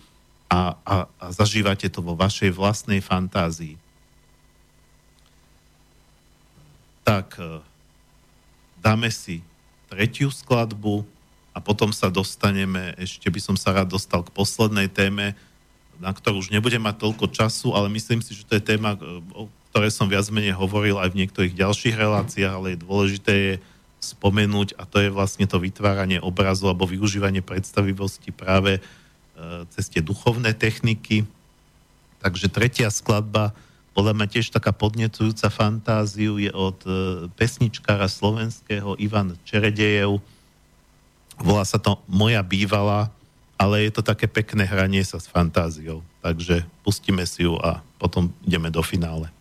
[0.50, 3.78] a, a, a zažívate to vo vašej vlastnej fantázii.
[7.06, 7.62] Tak, e,
[8.82, 9.46] dáme si
[9.86, 11.06] tretiu skladbu
[11.54, 15.38] a potom sa dostaneme, ešte by som sa rád dostal k poslednej téme,
[16.02, 18.98] na ktorú už nebudem mať toľko času, ale myslím si, že to je téma,
[19.34, 19.46] o
[19.78, 23.54] ktorej som viac menej hovoril aj v niektorých ďalších reláciách, ale je dôležité je
[24.02, 28.82] spomenúť a to je vlastne to vytváranie obrazu alebo využívanie predstavivosti práve e,
[29.70, 31.30] cez tie duchovné techniky.
[32.26, 33.54] Takže tretia skladba,
[33.94, 36.90] podľa mňa tiež taká podnecujúca fantáziu, je od e,
[37.38, 40.18] pesničkára slovenského Ivan Čeredejev.
[41.38, 43.14] Volá sa to Moja bývalá
[43.58, 46.06] ale je to také pekné hranie sa s fantáziou.
[46.22, 49.34] Takže pustíme si ju a potom ideme do finále.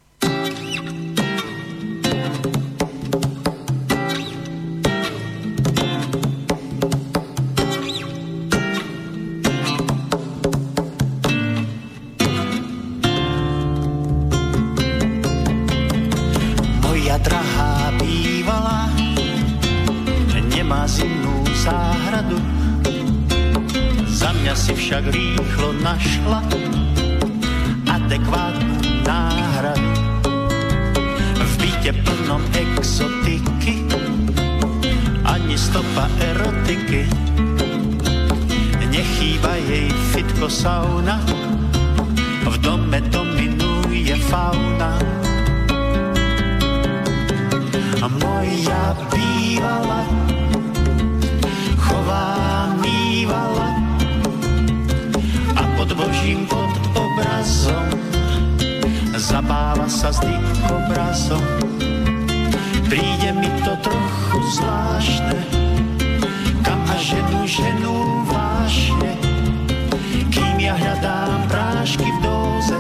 [17.27, 18.87] Drahá bývala
[20.55, 22.39] nemá zimnú záhradu
[24.07, 26.41] za mňa si však rýchlo našla
[27.91, 28.75] adekvátnu
[29.05, 29.93] náhradu.
[31.37, 33.85] V byte plnom exotiky,
[35.27, 37.11] ani stopa erotiky.
[38.87, 41.21] Nechýba jej fitko sauna,
[42.49, 45.26] v dome dominuje fauna.
[48.03, 50.03] A moja bývala
[51.77, 53.69] chová mývala.
[55.77, 57.85] Pod Božím pod obrazom
[59.13, 60.41] zabáva sa s tým
[60.73, 61.45] obrazom.
[62.89, 65.37] Príde mi to trochu zvláštne
[66.63, 67.95] kam a ženu ženu
[68.31, 69.13] vášne
[70.31, 72.79] kým ja hľadám prášky v dóze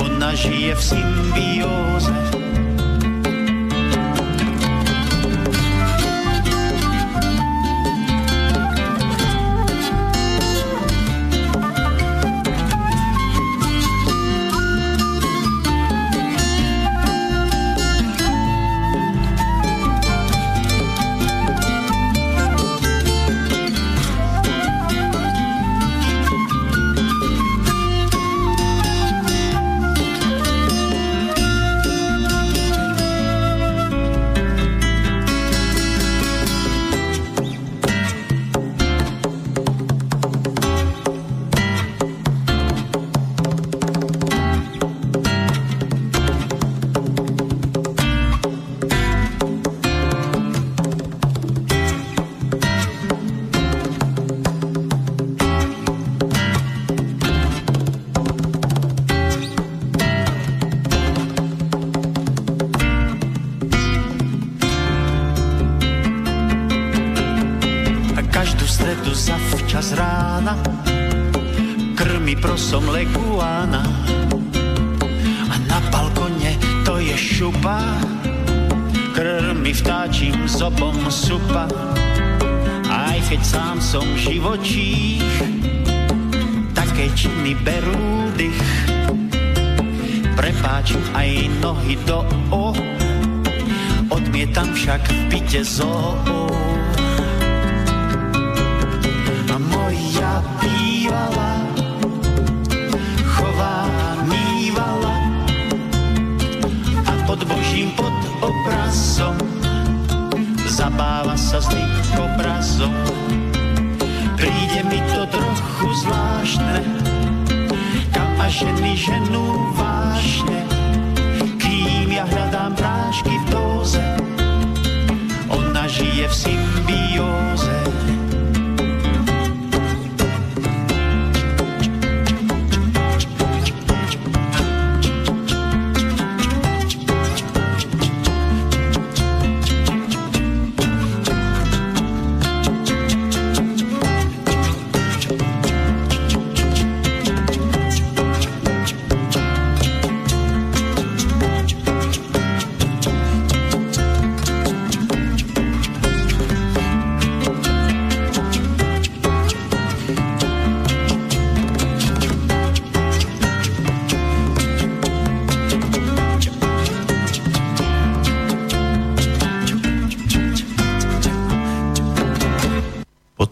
[0.00, 2.39] ona žije v symbióze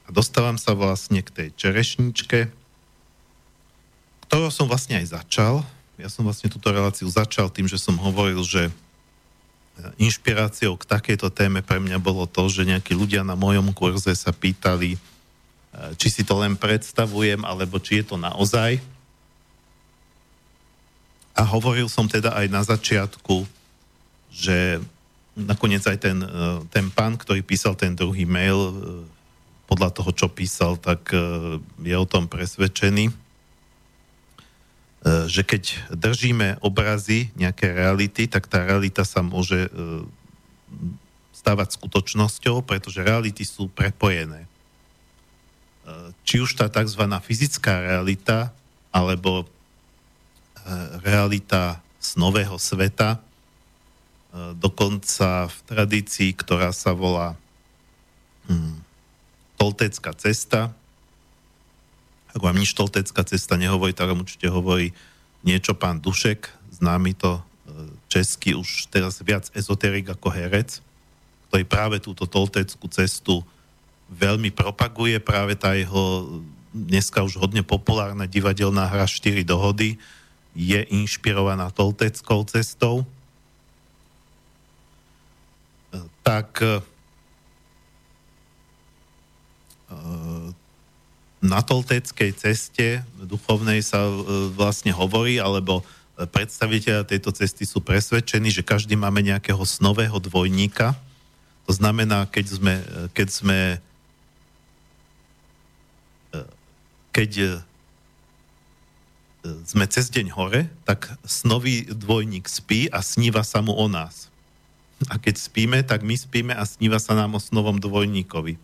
[0.06, 2.50] A dostávam sa vlastne k tej čerešničke,
[4.30, 5.66] ktorou som vlastne aj začal.
[5.94, 8.70] Ja som vlastne túto reláciu začal tým, že som hovoril, že
[9.98, 14.30] inšpiráciou k takejto téme pre mňa bolo to, že nejakí ľudia na mojom kurze sa
[14.30, 14.94] pýtali,
[15.98, 18.78] či si to len predstavujem, alebo či je to naozaj.
[21.34, 23.42] A hovoril som teda aj na začiatku,
[24.30, 24.78] že
[25.34, 26.28] nakoniec aj ten, e,
[26.70, 28.72] ten pán, ktorý písal ten druhý mail, e,
[29.66, 33.10] podľa toho, čo písal, tak e, je o tom presvedčený,
[35.04, 39.68] že keď držíme obrazy nejaké reality, tak tá realita sa môže
[41.36, 44.48] stávať skutočnosťou, pretože reality sú prepojené
[46.24, 47.04] či už tá tzv.
[47.20, 48.48] fyzická realita,
[48.88, 49.44] alebo
[51.04, 53.20] realita z nového sveta,
[54.58, 57.38] dokonca v tradícii, ktorá sa volá
[58.50, 58.82] hmm,
[59.54, 60.74] Toltecká cesta.
[62.34, 64.90] Ak vám nič Toltecká cesta nehovorí, tak vám určite hovorí
[65.46, 66.50] niečo pán Dušek,
[66.82, 67.42] známy to e,
[68.10, 70.82] česky už teraz viac ezoterik ako herec,
[71.48, 73.46] ktorý práve túto Tolteckú cestu
[74.10, 76.26] veľmi propaguje práve tá jeho
[76.74, 79.94] dneska už hodne populárna divadelná hra 4 dohody
[80.54, 83.06] je inšpirovaná tolteckou cestou.
[86.24, 86.80] Tak e,
[91.44, 94.12] na tolteckej ceste duchovnej sa e,
[94.54, 95.84] vlastne hovorí, alebo
[96.14, 100.94] predstaviteľa tejto cesty sú presvedčení, že každý máme nejakého snového dvojníka.
[101.66, 102.74] To znamená, keď sme,
[103.10, 103.58] keď sme
[107.14, 107.50] keď e,
[109.62, 114.33] sme cez deň hore, tak snový dvojník spí a sníva sa mu o nás.
[115.08, 118.54] A keď spíme, tak my spíme a sníva sa nám o snovom dvojníkovi.
[118.54, 118.60] E,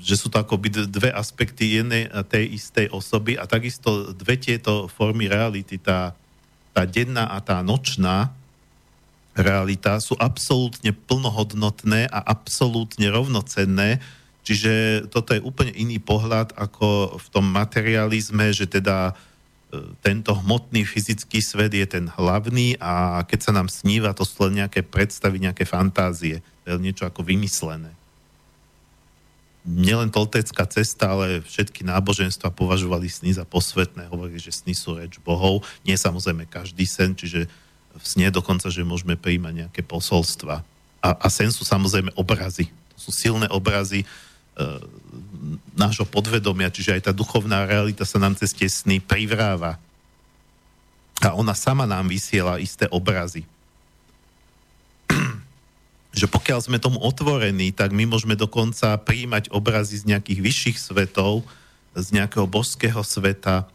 [0.00, 4.88] že sú to akoby dve aspekty jednej a tej istej osoby a takisto dve tieto
[4.88, 6.16] formy reality, tá,
[6.72, 8.32] tá denná a tá nočná
[9.32, 14.00] realita sú absolútne plnohodnotné a absolútne rovnocenné,
[14.42, 19.31] Čiže toto je úplne iný pohľad ako v tom materializme, že teda e,
[20.04, 24.60] tento hmotný fyzický svet je ten hlavný a keď sa nám sníva, to sú len
[24.60, 26.44] nejaké predstavy, nejaké fantázie.
[26.68, 27.88] To je niečo ako vymyslené.
[29.64, 34.10] Nielen toltecká cesta, ale všetky náboženstva považovali sny za posvetné.
[34.12, 35.64] Hovorili, že sny sú reč bohov.
[35.86, 37.48] Nie samozrejme každý sen, čiže
[37.96, 40.66] v sne dokonca, že môžeme príjmať nejaké posolstva.
[41.00, 42.68] A, a sen sú samozrejme obrazy.
[42.92, 44.04] To sú silné obrazy,
[45.72, 49.80] nášho podvedomia, čiže aj tá duchovná realita sa nám cez tie sny privráva.
[51.22, 53.46] A ona sama nám vysiela isté obrazy.
[56.18, 61.46] že pokiaľ sme tomu otvorení, tak my môžeme dokonca príjmať obrazy z nejakých vyšších svetov,
[61.96, 63.68] z nejakého božského sveta,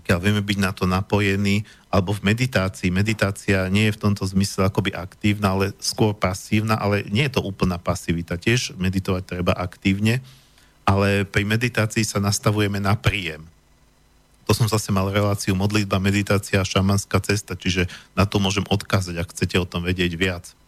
[0.00, 2.88] pokiaľ vieme byť na to napojení, alebo v meditácii.
[2.88, 7.44] Meditácia nie je v tomto zmysle akoby aktívna, ale skôr pasívna, ale nie je to
[7.44, 8.40] úplná pasivita.
[8.40, 10.24] Tiež meditovať treba aktívne,
[10.88, 13.44] ale pri meditácii sa nastavujeme na príjem.
[14.48, 17.86] To som zase mal reláciu modlitba, meditácia a šamanská cesta, čiže
[18.18, 20.58] na to môžem odkázať, ak chcete o tom vedieť viac.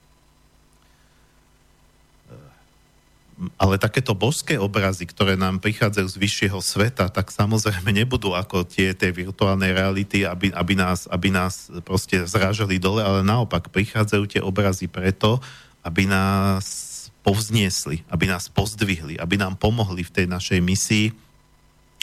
[3.59, 8.95] Ale takéto božské obrazy, ktoré nám prichádzajú z vyššieho sveta, tak samozrejme nebudú ako tie,
[8.95, 14.41] tie virtuálne reality, aby, aby, nás, aby nás proste zrážali dole, ale naopak prichádzajú tie
[14.43, 15.43] obrazy preto,
[15.83, 16.91] aby nás
[17.23, 21.07] povzniesli, aby nás pozdvihli, aby nám pomohli v tej našej misii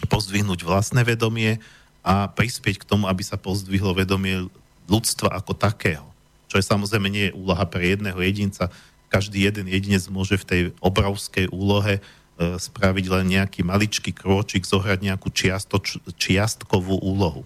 [0.07, 1.59] pozdvihnúť vlastné vedomie
[1.99, 4.47] a prispieť k tomu, aby sa pozdvihlo vedomie
[4.87, 6.07] ľudstva ako takého.
[6.47, 8.71] Čo je samozrejme nie je úloha pre jedného jedinca,
[9.09, 12.01] každý jeden jedinec môže v tej obrovskej úlohe e,
[12.61, 17.41] spraviť len nejaký maličký krôčik, zohrať nejakú čiastoč, čiastkovú úlohu.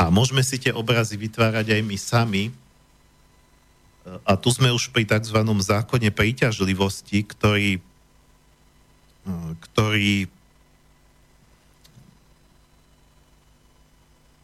[0.00, 2.44] A môžeme si tie obrazy vytvárať aj my sami.
[2.48, 2.52] E,
[4.24, 5.36] a tu sme už pri tzv.
[5.44, 7.80] zákone príťažlivosti, ktorý, e,
[9.68, 10.32] ktorý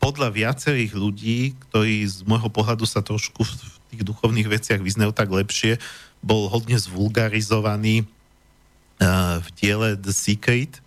[0.05, 5.31] podľa viacerých ľudí, ktorí z môjho pohľadu sa trošku v tých duchovných veciach vyznajú tak
[5.31, 5.79] lepšie,
[6.19, 8.03] bol hodne zvulgarizovaný
[8.99, 10.83] uh, v diele The Secret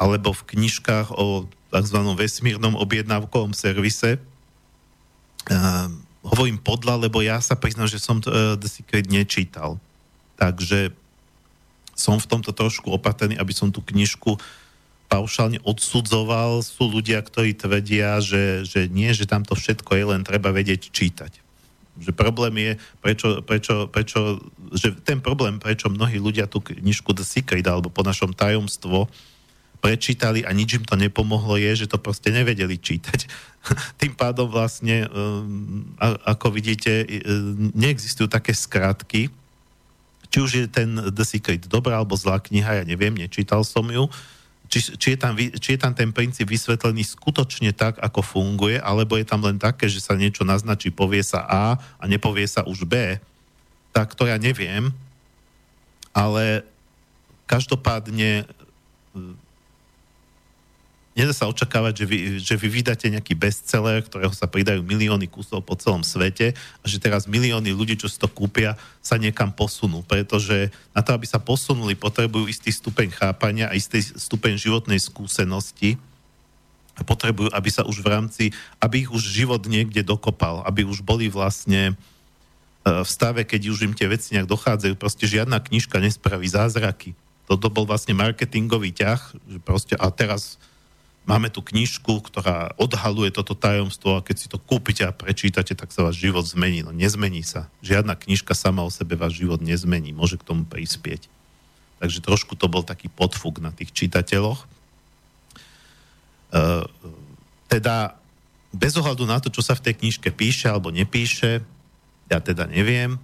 [0.00, 1.98] alebo v knižkách o tzv.
[2.16, 4.16] vesmírnom objednávkovom servise.
[5.44, 5.92] Uh,
[6.24, 9.76] hovorím podľa, lebo ja sa priznám, že som uh, The Secret nečítal.
[10.40, 10.96] Takže
[11.92, 14.40] som v tomto trošku opatrný, aby som tú knižku
[15.12, 16.64] paušálne odsudzoval.
[16.64, 20.88] Sú ľudia, ktorí tvrdia, že, že nie, že tam to všetko je, len treba vedieť
[20.88, 21.49] čítať.
[21.98, 22.72] Že problém je,
[23.02, 24.38] prečo, prečo, prečo,
[24.76, 29.10] že ten problém, prečo mnohí ľudia tú knižku The Secret alebo po našom tajomstvo
[29.80, 33.26] prečítali a nič im to nepomohlo, je, že to proste nevedeli čítať.
[34.00, 37.08] Tým pádom vlastne, um, ako vidíte,
[37.72, 39.32] neexistujú také skratky,
[40.30, 44.06] či už je ten The Secret dobrá alebo zlá kniha, ja neviem, nečítal som ju,
[44.70, 49.18] či, či, je tam, či je tam ten princíp vysvetlený skutočne tak, ako funguje, alebo
[49.18, 52.86] je tam len také, že sa niečo naznačí, povie sa A a nepovie sa už
[52.86, 53.18] B,
[53.90, 54.94] tak to ja neviem,
[56.14, 56.62] ale
[57.50, 58.46] každopádne
[61.18, 65.66] nedá sa očakávať, že vy, že vy vydáte nejaký bestseller, ktorého sa pridajú milióny kusov
[65.66, 70.06] po celom svete a že teraz milióny ľudí, čo si to kúpia, sa niekam posunú.
[70.06, 75.98] Pretože na to, aby sa posunuli, potrebujú istý stupeň chápania a istý stupeň životnej skúsenosti
[76.94, 78.44] a potrebujú, aby sa už v rámci,
[78.78, 81.94] aby ich už život niekde dokopal, aby už boli vlastne e,
[82.84, 84.94] v stave, keď už im tie veci nejak dochádzajú.
[85.00, 87.16] Proste žiadna knižka nespraví zázraky.
[87.50, 90.60] Toto bol vlastne marketingový ťah, že proste a teraz
[91.30, 95.94] Máme tu knižku, ktorá odhaluje toto tajomstvo a keď si to kúpite a prečítate, tak
[95.94, 96.82] sa váš život zmení.
[96.82, 97.70] No nezmení sa.
[97.86, 100.10] Žiadna knižka sama o sebe váš život nezmení.
[100.10, 101.30] Môže k tomu prispieť.
[102.02, 104.66] Takže trošku to bol taký podfúk na tých čitateľoch.
[106.50, 106.82] Uh,
[107.70, 108.18] teda
[108.74, 111.62] bez ohľadu na to, čo sa v tej knižke píše alebo nepíše,
[112.26, 113.22] ja teda neviem,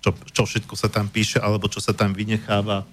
[0.00, 2.88] čo, čo všetko sa tam píše alebo čo sa tam vynecháva.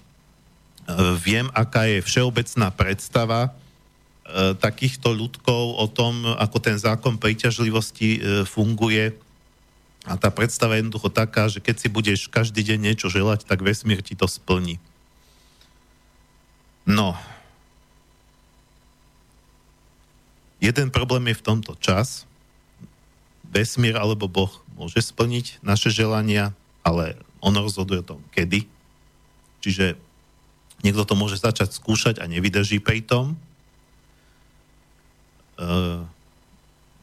[0.84, 3.63] Uh, viem, aká je všeobecná predstava E,
[4.56, 9.12] takýchto ľudkov o tom, ako ten zákon príťažlivosti e, funguje.
[10.08, 13.60] A tá predstava je jednoducho taká, že keď si budeš každý deň niečo želať, tak
[13.60, 14.80] vesmír ti to splní.
[16.88, 17.16] No.
[20.60, 22.24] Jeden problém je v tomto čas.
[23.48, 28.64] Vesmír alebo Boh môže splniť naše želania, ale on rozhoduje o tom, kedy.
[29.60, 30.00] Čiže
[30.80, 33.36] niekto to môže začať skúšať a nevydrží pri tom,
[35.54, 36.02] Uh,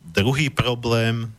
[0.04, 1.32] druhý problém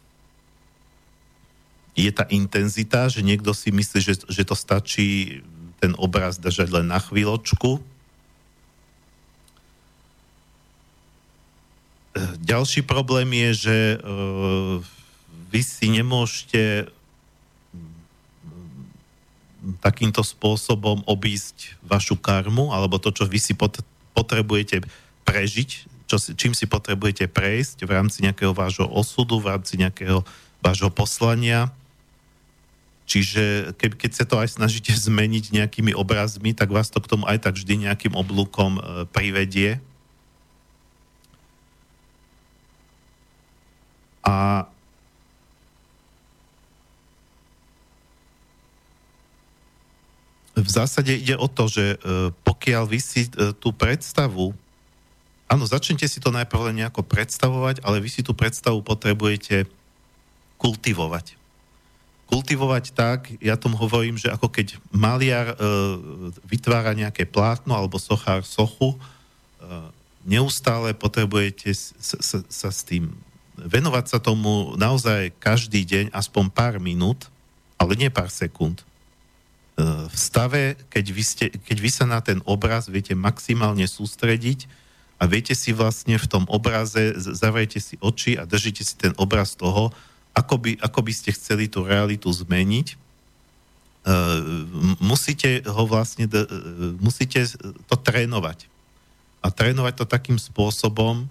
[1.93, 5.45] je tá intenzita, že niekto si myslí, že, že to stačí
[5.77, 7.85] ten obraz držať len na chvíľočku.
[12.17, 14.81] Uh, ďalší problém je, že uh,
[15.53, 16.89] vy si nemôžete
[19.79, 23.55] takýmto spôsobom obísť vašu karmu, alebo to, čo vy si
[24.17, 24.83] potrebujete
[25.23, 30.21] prežiť čo čím si potrebujete prejsť v rámci nejakého vášho osudu, v rámci nejakého
[30.61, 31.73] vášho poslania.
[33.09, 37.25] Čiže ke, keď sa to aj snažíte zmeniť nejakými obrazmi, tak vás to k tomu
[37.25, 39.81] aj tak vždy nejakým oblúkom e, privedie.
[44.23, 44.69] A
[50.53, 54.55] v zásade ide o to, že e, pokiaľ vy si e, tú predstavu
[55.53, 59.69] Áno, začnite si to najprv len nejako predstavovať, ale vy si tú predstavu potrebujete
[60.57, 61.37] kultivovať.
[62.25, 65.57] Kultivovať tak, ja tomu hovorím, že ako keď maliar e,
[66.49, 68.99] vytvára nejaké plátno alebo sochár sochu, e,
[70.25, 73.13] neustále potrebujete sa, sa, sa s tým
[73.61, 77.29] venovať sa tomu naozaj každý deň, aspoň pár minút,
[77.77, 78.81] ale nie pár sekúnd.
[78.81, 78.85] E,
[80.09, 84.81] v stave, keď vy, ste, keď vy sa na ten obraz viete maximálne sústrediť,
[85.23, 89.55] a viete si vlastne v tom obraze, zavrejte si oči a držíte si ten obraz
[89.55, 89.95] toho,
[90.35, 92.99] ako by, ako by ste chceli tú realitu zmeniť.
[94.03, 94.67] Uh,
[94.99, 96.43] musíte ho vlastne, uh,
[96.99, 97.47] musíte
[97.87, 98.67] to trénovať.
[99.47, 101.31] A trénovať to takým spôsobom,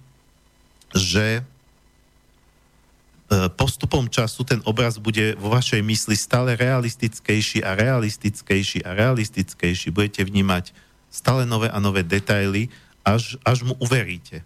[0.95, 8.95] že uh, postupom času ten obraz bude vo vašej mysli stále realistickejší a realistickejší a
[8.95, 9.91] realistickejší.
[9.91, 10.72] Budete vnímať
[11.11, 12.72] stále nové a nové detaily
[13.06, 14.45] až, až mu uveríte.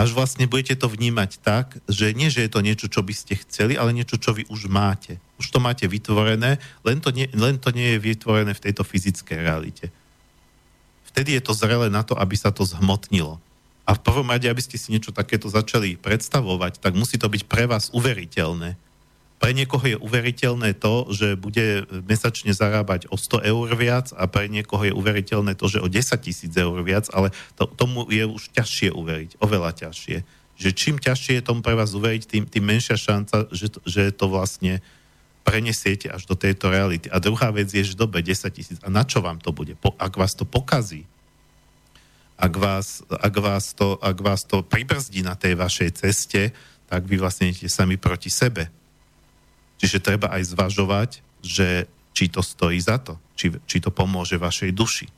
[0.00, 3.38] Až vlastne budete to vnímať tak, že nie, že je to niečo, čo by ste
[3.46, 5.20] chceli, ale niečo, čo vy už máte.
[5.38, 9.38] Už to máte vytvorené, len to nie, len to nie je vytvorené v tejto fyzickej
[9.38, 9.94] realite.
[11.12, 13.36] Vtedy je to zrelé na to, aby sa to zhmotnilo.
[13.84, 17.42] A v prvom rade, aby ste si niečo takéto začali predstavovať, tak musí to byť
[17.46, 18.74] pre vás uveriteľné
[19.42, 24.46] pre niekoho je uveriteľné to, že bude mesačne zarábať o 100 eur viac a pre
[24.46, 28.54] niekoho je uveriteľné to, že o 10 tisíc eur viac, ale to, tomu je už
[28.54, 30.22] ťažšie uveriť, oveľa ťažšie.
[30.62, 34.30] že čím ťažšie je tomu pre vás uveriť, tým, tým menšia šanca, že že to
[34.30, 34.78] vlastne
[35.42, 37.10] prenesiete až do tejto reality.
[37.10, 38.78] A druhá vec je, že dobe 10 tisíc.
[38.86, 39.74] A na čo vám to bude?
[39.74, 41.02] Po, ak vás to pokazí,
[42.38, 46.54] ak vás, ak, vás to, ak vás to pribrzdí na tej vašej ceste,
[46.86, 48.81] tak vy vlastne idete sami proti sebe.
[49.82, 51.10] Čiže treba aj zvažovať,
[51.42, 55.10] že či to stojí za to, či, či to pomôže vašej duši.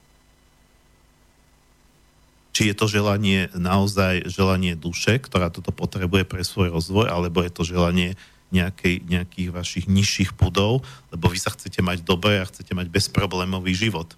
[2.54, 7.52] Či je to želanie naozaj želanie duše, ktorá toto potrebuje pre svoj rozvoj, alebo je
[7.52, 8.16] to želanie
[8.54, 13.74] nejakej, nejakých vašich nižších pudov, lebo vy sa chcete mať dobre a chcete mať bezproblémový
[13.74, 14.16] život.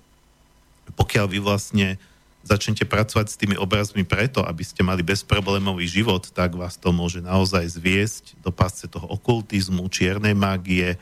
[0.95, 1.99] Pokiaľ vy vlastne
[2.47, 7.19] začnete pracovať s tými obrazmi preto, aby ste mali bezproblémový život, tak vás to môže
[7.19, 10.95] naozaj zviesť do pásce toho okultizmu, čiernej mágie,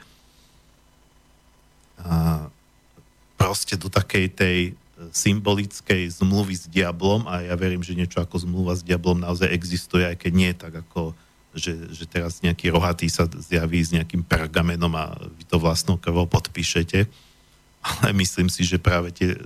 [2.05, 2.49] a
[3.37, 4.59] proste do takej tej
[5.11, 10.07] symbolickej zmluvy s diablom a ja verím, že niečo ako zmluva s diablom naozaj existuje,
[10.07, 11.17] aj keď nie tak ako
[11.55, 16.27] že, že teraz nejaký rohatý sa zjaví s nejakým pergamenom a vy to vlastnou krvou
[16.27, 17.07] podpíšete.
[17.79, 19.39] Ale myslím si, že práve tie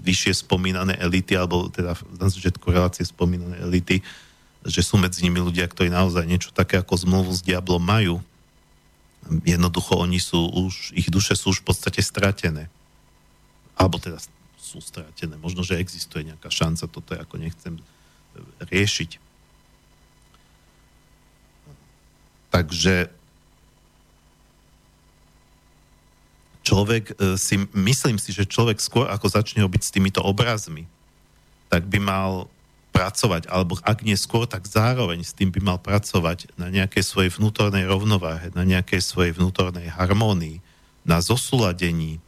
[0.00, 4.00] vyššie spomínané elity, alebo teda na začiatku relácie spomínané elity,
[4.64, 8.20] že sú medzi nimi ľudia, ktorí naozaj niečo také ako zmluvu s diablom majú.
[9.44, 12.72] Jednoducho oni sú už, ich duše sú už v podstate stratené
[13.80, 14.20] alebo teda
[14.60, 15.40] sú stratené.
[15.40, 17.80] Možno, že existuje nejaká šanca, toto ako nechcem
[18.60, 19.16] riešiť.
[22.52, 23.08] Takže
[26.70, 30.86] človek e, si, myslím si, že človek skôr ako začne byť s týmito obrazmi,
[31.66, 32.46] tak by mal
[32.94, 37.30] pracovať, alebo ak nie skôr, tak zároveň s tým by mal pracovať na nejakej svojej
[37.34, 40.62] vnútornej rovnováhe, na nejakej svojej vnútornej harmónii,
[41.02, 42.22] na zosúladení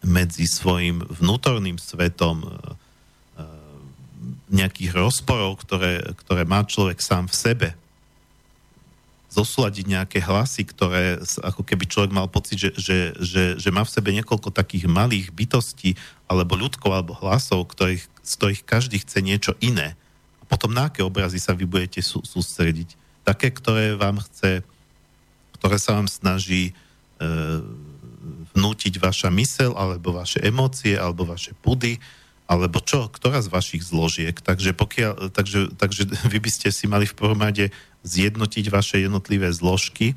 [0.00, 2.52] medzi svojim vnútorným svetom e, e,
[4.48, 7.68] nejakých rozporov, ktoré, ktoré má človek sám v sebe,
[9.28, 13.92] zosúľadiť nejaké hlasy, ktoré ako keby človek mal pocit, že, že, že, že má v
[13.92, 19.52] sebe niekoľko takých malých bytostí alebo ľudkov alebo hlasov, ktorých, z ktorých každý chce niečo
[19.60, 20.00] iné.
[20.40, 22.96] A potom na aké obrazy sa vy budete sú, sústrediť?
[23.20, 24.64] Také, ktoré vám chce,
[25.60, 27.32] ktoré sa vám snaží e,
[28.56, 32.00] vnútiť vaša mysel, alebo vaše emócie, alebo vaše pudy,
[32.48, 34.32] alebo čo, ktorá z vašich zložiek.
[34.32, 37.68] Takže, pokiaľ, takže, takže vy by ste si mali v prvom rade
[38.02, 40.14] zjednotiť vaše jednotlivé zložky,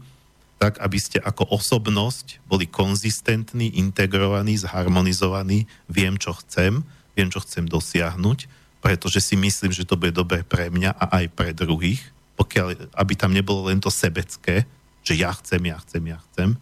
[0.61, 6.85] tak aby ste ako osobnosť boli konzistentní, integrovaní, zharmonizovaní, viem, čo chcem,
[7.17, 8.45] viem, čo chcem dosiahnuť,
[8.81, 12.01] pretože si myslím, že to bude dobré pre mňa a aj pre druhých,
[12.37, 14.69] pokiaľ, aby tam nebolo len to sebecké,
[15.01, 16.53] že ja chcem, ja chcem, ja chcem,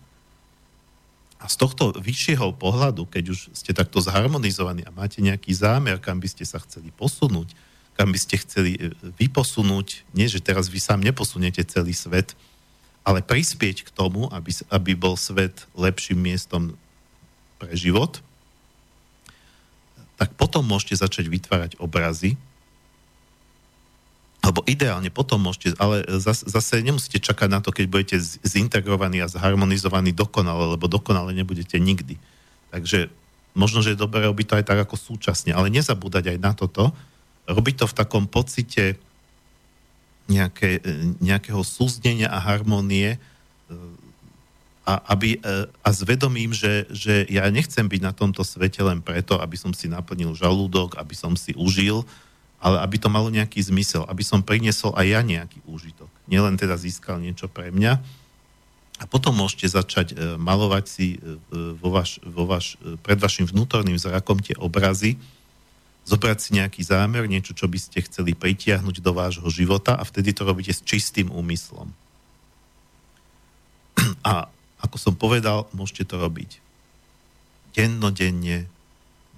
[1.39, 6.19] a z tohto vyššieho pohľadu, keď už ste takto zharmonizovaní a máte nejaký zámer, kam
[6.19, 7.55] by ste sa chceli posunúť,
[7.99, 12.31] kam by ste chceli e, vyposunúť, nie že teraz vy sám neposuniete celý svet,
[13.03, 16.79] ale prispieť k tomu, aby, aby bol svet lepším miestom
[17.59, 18.23] pre život,
[20.15, 22.39] tak potom môžete začať vytvárať obrazy,
[24.39, 28.15] alebo ideálne potom môžete, ale zase, nemusíte čakať na to, keď budete
[28.47, 32.15] zintegrovaní a zharmonizovaní dokonale, lebo dokonale nebudete nikdy.
[32.71, 33.11] Takže
[33.51, 36.95] možno, že je dobré robiť to aj tak ako súčasne, ale nezabúdať aj na toto,
[37.49, 38.95] robiť to v takom pocite
[40.29, 40.79] nejaké,
[41.17, 43.19] nejakého súznenia a harmonie e,
[44.85, 46.05] a, aby, e, a s
[46.53, 51.01] že, že ja nechcem byť na tomto svete len preto, aby som si naplnil žalúdok,
[51.01, 52.05] aby som si užil,
[52.61, 56.11] ale aby to malo nejaký zmysel, aby som priniesol aj ja nejaký úžitok.
[56.29, 57.97] Nielen teda získal niečo pre mňa.
[58.99, 61.17] A potom môžete začať e, malovať si e,
[61.79, 65.15] vo vaš, vo vaš, e, pred vašim vnútorným zrakom tie obrazy,
[66.09, 70.33] zobrať si nejaký zámer, niečo, čo by ste chceli pritiahnuť do vášho života a vtedy
[70.33, 71.93] to robíte s čistým úmyslom.
[74.25, 74.49] A
[74.81, 76.63] ako som povedal, môžete to robiť
[77.77, 78.65] dennodenne,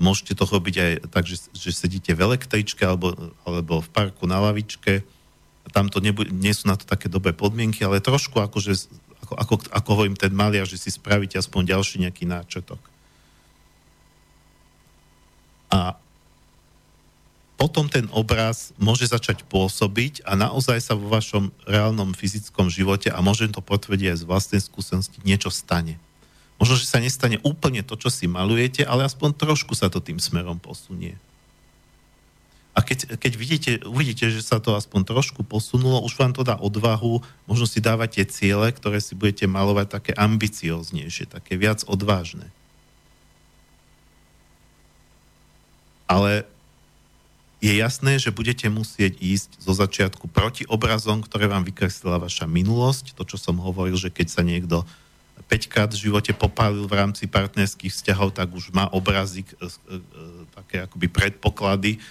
[0.02, 3.14] Môžete to robiť aj tak, že, že sedíte v električke alebo,
[3.46, 5.06] alebo v parku na lavičke.
[5.70, 8.90] Tam to nebu- nie sú na to také dobré podmienky, ale trošku akože,
[9.22, 12.82] ako, ako, ako hovorím ten maliar, že si spravíte aspoň ďalší nejaký náčetok.
[15.70, 16.01] A
[17.62, 23.22] potom ten obraz môže začať pôsobiť a naozaj sa vo vašom reálnom fyzickom živote, a
[23.22, 26.02] môžem to potvrdiť aj z vlastnej skúsenosti, niečo stane.
[26.58, 30.18] Možno, že sa nestane úplne to, čo si malujete, ale aspoň trošku sa to tým
[30.18, 31.22] smerom posunie.
[32.74, 36.58] A keď, keď vidíte, uvidíte, že sa to aspoň trošku posunulo, už vám to dá
[36.58, 42.50] odvahu, možno si dávate ciele, ktoré si budete malovať také ambicioznejšie, také viac odvážne.
[46.10, 46.50] Ale
[47.62, 53.14] je jasné, že budete musieť ísť zo začiatku proti obrazom, ktoré vám vykreslila vaša minulosť.
[53.14, 54.82] To, čo som hovoril, že keď sa niekto
[55.46, 59.98] 5 krát v živote popálil v rámci partnerských vzťahov, tak už má obrazy, e, e,
[60.58, 62.02] také akoby predpoklady,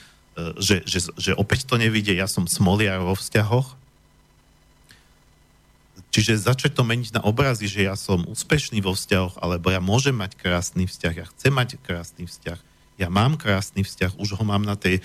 [0.57, 2.17] že, že, že opäť to nevidie.
[2.17, 3.81] Ja som smoliar vo vzťahoch,
[6.11, 10.11] Čiže začať to meniť na obrazy, že ja som úspešný vo vzťahoch, alebo ja môžem
[10.11, 12.59] mať krásny vzťah, ja chcem mať krásny vzťah,
[12.99, 15.03] ja mám krásny vzťah, už ho mám na tej e,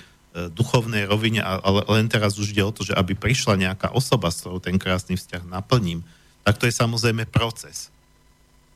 [0.52, 4.44] duchovnej rovine, ale len teraz už ide o to, že aby prišla nejaká osoba, s
[4.44, 6.04] ktorou ten krásny vzťah naplním,
[6.44, 7.90] tak to je samozrejme proces.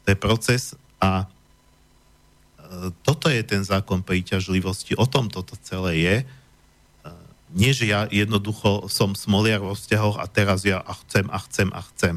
[0.07, 0.73] To je proces
[1.03, 6.15] a e, toto je ten zákon príťažlivosti, o tom toto celé je
[7.53, 11.69] nie, že ja jednoducho som smoliar vo vzťahoch a teraz ja a chcem a chcem
[11.73, 12.15] a chcem.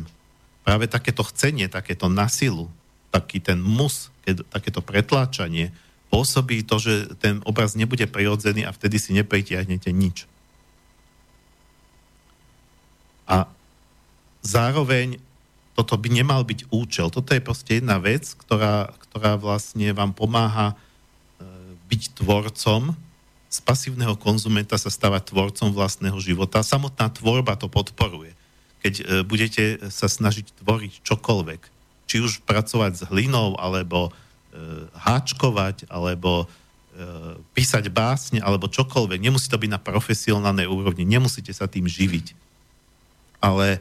[0.63, 2.69] Práve takéto chcenie, takéto nasilu,
[3.09, 5.73] taký ten mus, keď, takéto pretláčanie
[6.13, 10.29] pôsobí to, že ten obraz nebude prirodzený a vtedy si nepritiahnete nič.
[13.25, 13.49] A
[14.45, 15.17] zároveň
[15.73, 17.09] toto by nemal byť účel.
[17.09, 20.77] Toto je proste jedna vec, ktorá, ktorá vlastne vám pomáha e,
[21.89, 22.93] byť tvorcom
[23.53, 26.65] z pasívneho konzumenta sa stáva tvorcom vlastného života.
[26.65, 28.33] Samotná tvorba to podporuje.
[28.81, 31.61] Keď e, budete sa snažiť tvoriť čokoľvek,
[32.09, 34.09] či už pracovať s hlinou, alebo
[34.93, 36.47] háčkovať, alebo e,
[37.57, 39.21] písať básne, alebo čokoľvek.
[39.21, 42.37] Nemusí to byť na profesionálnej úrovni, nemusíte sa tým živiť.
[43.41, 43.81] Ale e,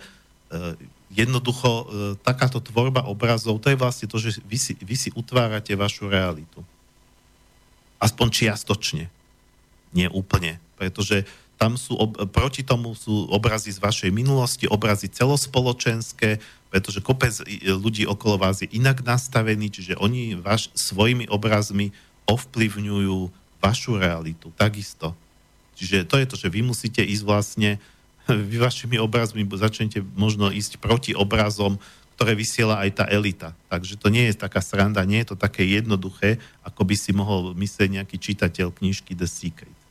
[1.12, 1.84] jednoducho e,
[2.24, 6.64] takáto tvorba obrazov, to je vlastne to, že vy si, vy si utvárate vašu realitu.
[8.00, 9.12] Aspoň čiastočne
[9.92, 11.28] nie úplne, pretože
[11.60, 11.94] tam sú,
[12.34, 16.42] proti tomu sú obrazy z vašej minulosti, obrazy celospoločenské,
[16.72, 17.36] pretože kopec
[17.68, 21.92] ľudí okolo vás je inak nastavený, čiže oni vaš, svojimi obrazmi
[22.26, 23.30] ovplyvňujú
[23.60, 25.14] vašu realitu, takisto.
[25.76, 27.70] Čiže to je to, že vy musíte ísť vlastne,
[28.50, 31.78] vy vašimi obrazmi začnete možno ísť proti obrazom,
[32.16, 33.52] ktoré vysiela aj tá elita.
[33.68, 37.52] Takže to nie je taká sranda, nie je to také jednoduché, ako by si mohol
[37.54, 39.82] myslieť nejaký čitateľ knižky The Secret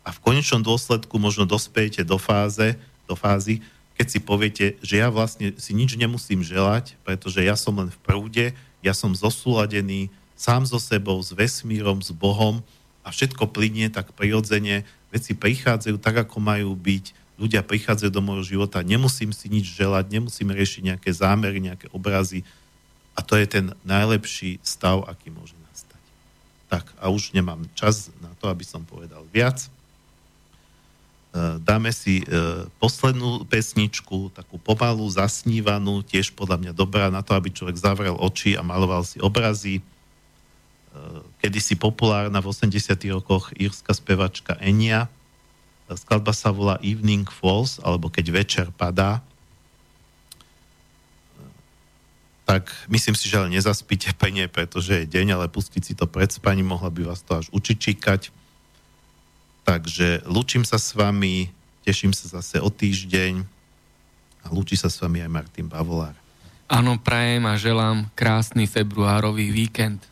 [0.00, 3.60] a v konečnom dôsledku možno dospejete do, fáze, do fázy,
[4.00, 8.00] keď si poviete, že ja vlastne si nič nemusím želať, pretože ja som len v
[8.00, 12.64] prúde, ja som zosúladený sám so sebou, s vesmírom, s Bohom
[13.04, 18.56] a všetko plinie tak prirodzene, veci prichádzajú tak, ako majú byť, ľudia prichádzajú do môjho
[18.56, 22.40] života, nemusím si nič želať, nemusím riešiť nejaké zámery, nejaké obrazy
[23.12, 26.00] a to je ten najlepší stav, aký môže nastať.
[26.72, 29.68] Tak a už nemám čas na to, aby som povedal viac.
[31.30, 37.38] Eh, dáme si eh, poslednú pesničku, takú pomalú, zasnívanú, tiež podľa mňa dobrá na to,
[37.38, 39.78] aby človek zavrel oči a maloval si obrazy.
[39.78, 45.06] Eh, kedysi populárna v 80 rokoch írska spevačka Enia.
[45.86, 49.22] Skladba sa volá Evening Falls, alebo Keď večer padá.
[52.42, 56.34] Tak myslím si, že ale nezaspíte penie, pretože je deň, ale pustiť si to pred
[56.34, 58.39] spaním, mohla by vás to až učičíkať
[59.64, 61.52] Takže lúčim sa s vami,
[61.84, 63.44] teším sa zase o týždeň
[64.44, 66.16] a lúči sa s vami aj Martin Bavolár.
[66.70, 70.06] Áno, prajem a želám krásny februárový víkend.